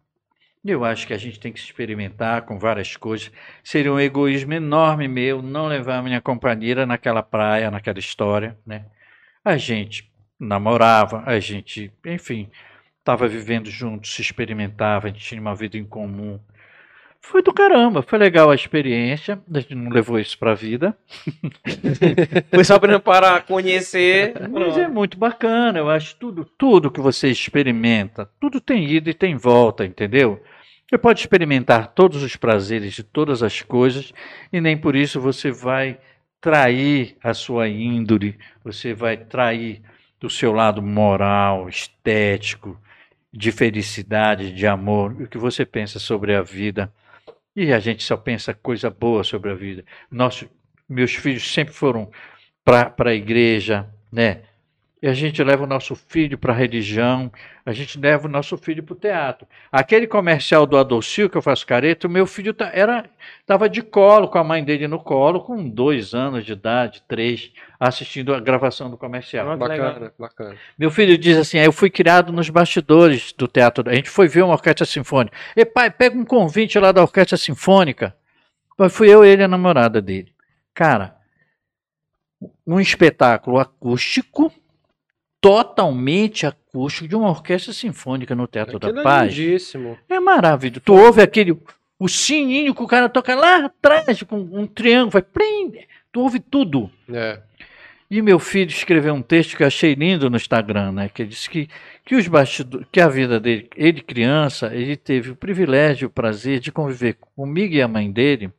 [0.64, 3.30] Eu acho que a gente tem que se experimentar com várias coisas.
[3.64, 8.84] Seria um egoísmo enorme meu não levar a minha companheira naquela praia, naquela história, né?
[9.44, 12.48] A gente namorava, a gente, enfim,
[12.98, 16.38] estava vivendo juntos, se experimentava, a gente tinha uma vida em comum.
[17.20, 20.96] Foi do caramba, foi legal a experiência, a gente não levou isso pra vida,
[22.52, 24.34] Foi só para conhecer.
[24.50, 29.14] mas é muito bacana, eu acho tudo, tudo que você experimenta, tudo tem ida e
[29.14, 30.42] tem volta, entendeu?
[30.88, 34.12] Você pode experimentar todos os prazeres de todas as coisas
[34.52, 35.98] e nem por isso você vai
[36.42, 39.80] trair a sua índole, você vai trair
[40.22, 42.78] o seu lado moral, estético,
[43.32, 46.92] de felicidade, de amor, o que você pensa sobre a vida.
[47.54, 49.84] E a gente só pensa coisa boa sobre a vida.
[50.10, 50.48] Nosso,
[50.88, 52.10] meus filhos sempre foram
[52.64, 54.42] para a igreja, né?
[55.02, 57.28] E a gente leva o nosso filho para a religião,
[57.66, 59.48] a gente leva o nosso filho para o teatro.
[59.72, 63.82] Aquele comercial do Adolcil que eu faço careta, o meu filho tá, era estava de
[63.82, 68.38] colo, com a mãe dele no colo, com dois anos de idade, três, assistindo a
[68.38, 69.50] gravação do comercial.
[69.50, 69.56] Ah.
[69.56, 70.56] Bacana, bacana.
[70.78, 73.90] Meu filho diz assim: "Ah, eu fui criado nos bastidores do teatro.
[73.90, 75.36] A gente foi ver uma orquestra sinfônica.
[75.56, 78.14] E pai, pega um convite lá da orquestra sinfônica.
[78.78, 80.32] Mas fui eu, ele e a namorada dele.
[80.72, 81.16] Cara,
[82.64, 84.52] um espetáculo acústico,
[85.42, 89.34] totalmente acústico, de uma orquestra sinfônica no Teatro Aquilo da é Paz.
[89.36, 89.98] lindíssimo.
[90.08, 90.80] É maravilhoso.
[90.80, 91.58] Tu ouve aquele.
[91.98, 95.22] O sininho que o cara toca lá atrás, com um triângulo, vai.
[95.22, 95.80] Plim,
[96.12, 96.88] tu ouve tudo.
[97.12, 97.40] É.
[98.08, 101.08] E meu filho escreveu um texto que eu achei lindo no Instagram, né?
[101.08, 101.68] Que ele disse que,
[102.04, 106.60] que os bastidores, que a vida dele, ele criança, ele teve o privilégio, o prazer
[106.60, 108.50] de conviver comigo e a mãe dele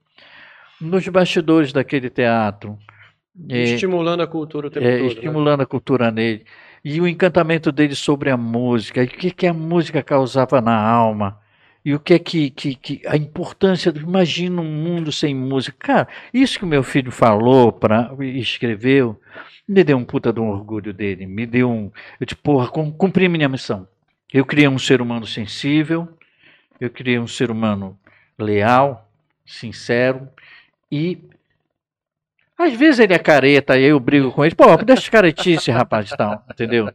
[0.82, 2.78] nos bastidores daquele teatro.
[3.50, 5.02] É, Estimulando a cultura o tempo é, todo.
[5.02, 5.08] né?
[5.08, 6.46] estimulando a cultura nele.
[6.84, 10.78] E o encantamento dele sobre a música, e o que, que a música causava na
[10.78, 11.40] alma,
[11.86, 14.00] e o que é que, que, que a importância do.
[14.00, 15.76] Imagina um mundo sem música.
[15.80, 19.20] Cara, isso que o meu filho falou pra, escreveu,
[19.68, 21.26] me deu um puta de um orgulho dele.
[21.26, 21.92] Me deu um.
[22.20, 23.88] Eu, tipo, porra, cum- cumpri minha missão.
[24.32, 26.08] Eu criei um ser humano sensível,
[26.80, 27.98] eu criei um ser humano
[28.38, 29.10] leal,
[29.46, 30.28] sincero
[30.92, 31.20] e
[32.58, 34.56] às vezes ele é careta e eu brigo com ele.
[34.56, 36.92] Pô, deixa de caretice, rapaz, e tal, entendeu?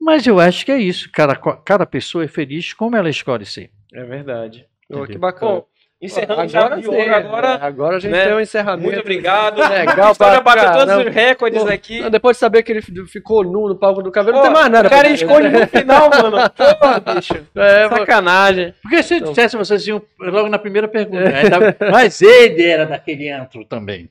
[0.00, 1.10] Mas eu acho que é isso.
[1.12, 3.70] Cada, cada pessoa é feliz como ela escolhe ser.
[3.92, 4.66] É verdade.
[4.88, 5.52] Pô, que bacana.
[5.52, 5.66] Bom,
[6.02, 7.58] encerrando agora sim, ouro agora.
[7.62, 8.24] agora a gente né?
[8.26, 8.82] tem um encerramento.
[8.82, 9.56] Muito obrigado.
[9.58, 12.00] Legal A história bateu todos os recordes Pô, aqui.
[12.00, 14.60] Não, depois de saber que ele ficou nu no palco do cabelo, Pô, não tem
[14.60, 14.88] mais nada.
[14.88, 16.36] O cara esconde no final, mano.
[16.50, 17.34] Pô, bicho.
[17.56, 18.74] É, Sacanagem.
[18.82, 21.22] Porque se eu Então- dissesse, vocês iam logo na primeira pergunta.
[21.34, 24.10] Aí tava- Mas ele era daquele antro também.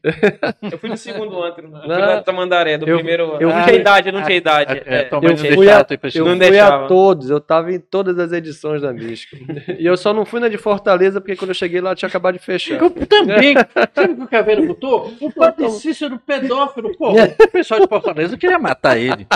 [0.71, 1.65] Eu fui no segundo antro.
[1.65, 1.97] Eu fui Não.
[1.99, 3.37] da Tamandaré, do Eu- primeiro.
[3.39, 4.81] eu não fui- tinha idade, eu não tinha idade.
[4.85, 5.07] É, É.
[5.11, 7.39] eu não fui deixava a- tu ir pra esse eu Não fui a todos, eu
[7.39, 9.37] tava em todas as edições da Mística.
[9.77, 12.33] e eu só não fui na de Fortaleza, porque quando eu cheguei lá tinha acabado
[12.37, 12.81] de fechar.
[12.81, 13.55] Eu também.
[13.93, 15.13] Sabe o que o Caveira botou?
[15.21, 16.95] O padre Cícero pedófilo.
[16.97, 19.27] Pô, o pessoal de Fortaleza queria matar ele.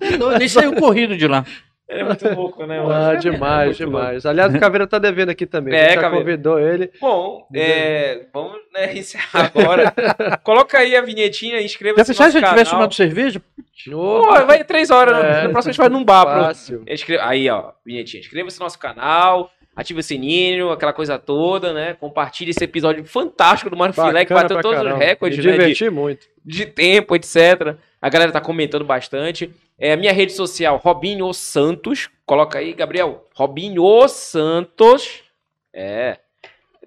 [0.00, 1.44] Ele saiu corrido de lá.
[1.86, 2.80] É muito louco, né?
[2.80, 4.24] Ah, demais, Muito demais.
[4.24, 5.74] Aliás, o Caveira tá devendo aqui também.
[5.74, 6.90] É, a gente já convidou ele.
[6.98, 9.92] Bom, é, vamos né, encerrar agora.
[10.42, 12.70] Coloca aí a vinhetinha, Já inscreva-se no nosso se eu tivesse canal.
[12.70, 13.42] tomando cerveja?
[13.90, 15.22] Pô, vai três horas.
[15.22, 15.42] É.
[15.44, 16.24] Na próxima a gente vai num bar.
[16.24, 16.44] Pro...
[16.46, 16.82] Fácil.
[16.88, 18.20] Inscre- Aí, ó, vinhetinha.
[18.22, 21.94] Inscreva-se no nosso canal, ative o sininho, aquela coisa toda, né?
[21.94, 24.98] Compartilhe esse episódio fantástico do Mário Filé, que bateu todos caramba.
[24.98, 25.52] os recordes, Me né?
[25.52, 26.26] De, diverti muito.
[26.44, 27.76] de tempo, etc.
[28.00, 29.50] A galera tá comentando bastante.
[29.78, 32.08] É, a minha rede social, Robinho Santos.
[32.24, 33.26] Coloca aí, Gabriel.
[33.34, 35.22] Robinho Santos.
[35.72, 36.18] É.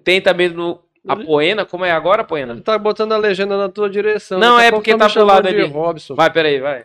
[0.02, 0.80] Tem também no.
[1.08, 2.52] A Poena, como é agora, Poena?
[2.52, 4.38] Ele tá botando a legenda na tua direção.
[4.38, 5.64] Não, a é porque tá pro lado ali.
[5.66, 6.14] Robson.
[6.14, 6.82] Vai, peraí, vai.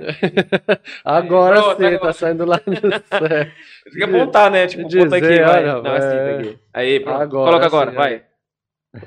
[1.03, 2.00] Agora sim, agora.
[2.00, 3.30] tá saindo lá no céu.
[3.30, 4.68] Tem que apontar, né?
[4.68, 5.66] Tipo, Dizer, ponta aqui, vai.
[5.66, 6.38] Não, assim, é.
[6.38, 6.60] daqui.
[6.74, 7.22] Aí, pronto.
[7.22, 8.24] Agora coloca agora, sim, vai.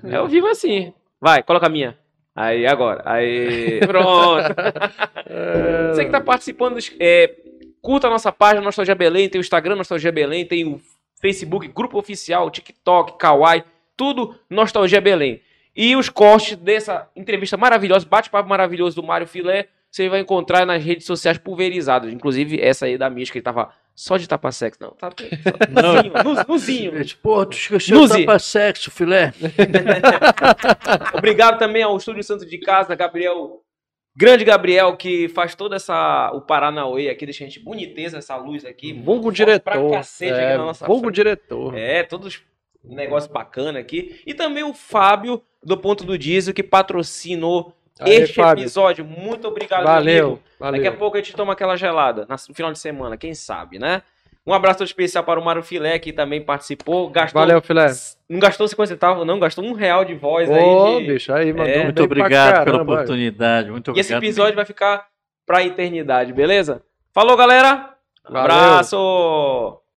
[0.04, 0.92] É ao vivo assim.
[1.20, 1.96] Vai, coloca a minha.
[2.34, 3.02] Aí, agora.
[3.06, 4.54] Aí, pronto.
[5.26, 7.34] É, Você que tá participando, é,
[7.80, 10.80] curta a nossa página Nostalgia Belém, tem o Instagram Nostalgia Belém, tem o
[11.20, 13.64] Facebook, Grupo Oficial, TikTok, Kawaii,
[13.96, 15.40] tudo Nostalgia Belém.
[15.74, 20.82] E os cortes dessa entrevista maravilhosa, bate-papo maravilhoso do Mário Filé, você vai encontrar nas
[20.82, 22.12] redes sociais pulverizadas.
[22.12, 24.78] Inclusive essa aí da Mística, que ele tava só de tapa-sexo.
[24.80, 25.10] Não, tá
[25.70, 26.92] nuzinho, nuz- nuzinho.
[27.22, 28.20] Pô, tu esqueceu Nuzi.
[28.24, 29.32] tapa sexo, filé.
[31.14, 33.62] Obrigado também ao Estúdio Santo de Casa, Gabriel.
[34.18, 36.30] Grande Gabriel, que faz toda essa.
[36.34, 38.94] O Paranauê aqui, deixa a gente boniteza essa luz aqui.
[38.94, 39.62] Vulgo Forte diretor.
[39.62, 41.14] Pra cacete é, aqui na nossa vulgo frente.
[41.16, 41.76] diretor.
[41.76, 42.42] É, todos
[42.94, 44.20] negócio bacana aqui.
[44.26, 48.62] E também o Fábio, do Ponto do Diesel, que patrocinou Aí, este Fábio.
[48.62, 49.04] episódio.
[49.04, 50.42] Muito obrigado, Valeu, amigo.
[50.60, 50.82] valeu.
[50.82, 54.02] Daqui a pouco a gente toma aquela gelada, no final de semana, quem sabe, né?
[54.46, 57.10] Um abraço especial para o Mário Filé, que também participou.
[57.10, 57.86] Gastou, Valeu, filé.
[58.28, 61.00] Não gastou 50 centavos, não, gastou um real de voz Ô, aí.
[61.04, 61.82] de- bicho, aí mandou É.
[61.82, 63.70] Muito obrigado pela caramba, oportunidade.
[63.72, 64.22] Muito E esse obrigado.
[64.22, 65.08] episódio vai ficar
[65.44, 66.80] pra eternidade, beleza?
[67.12, 67.94] Falou, galera.
[68.28, 68.40] Valeu.
[68.54, 69.85] Abraço.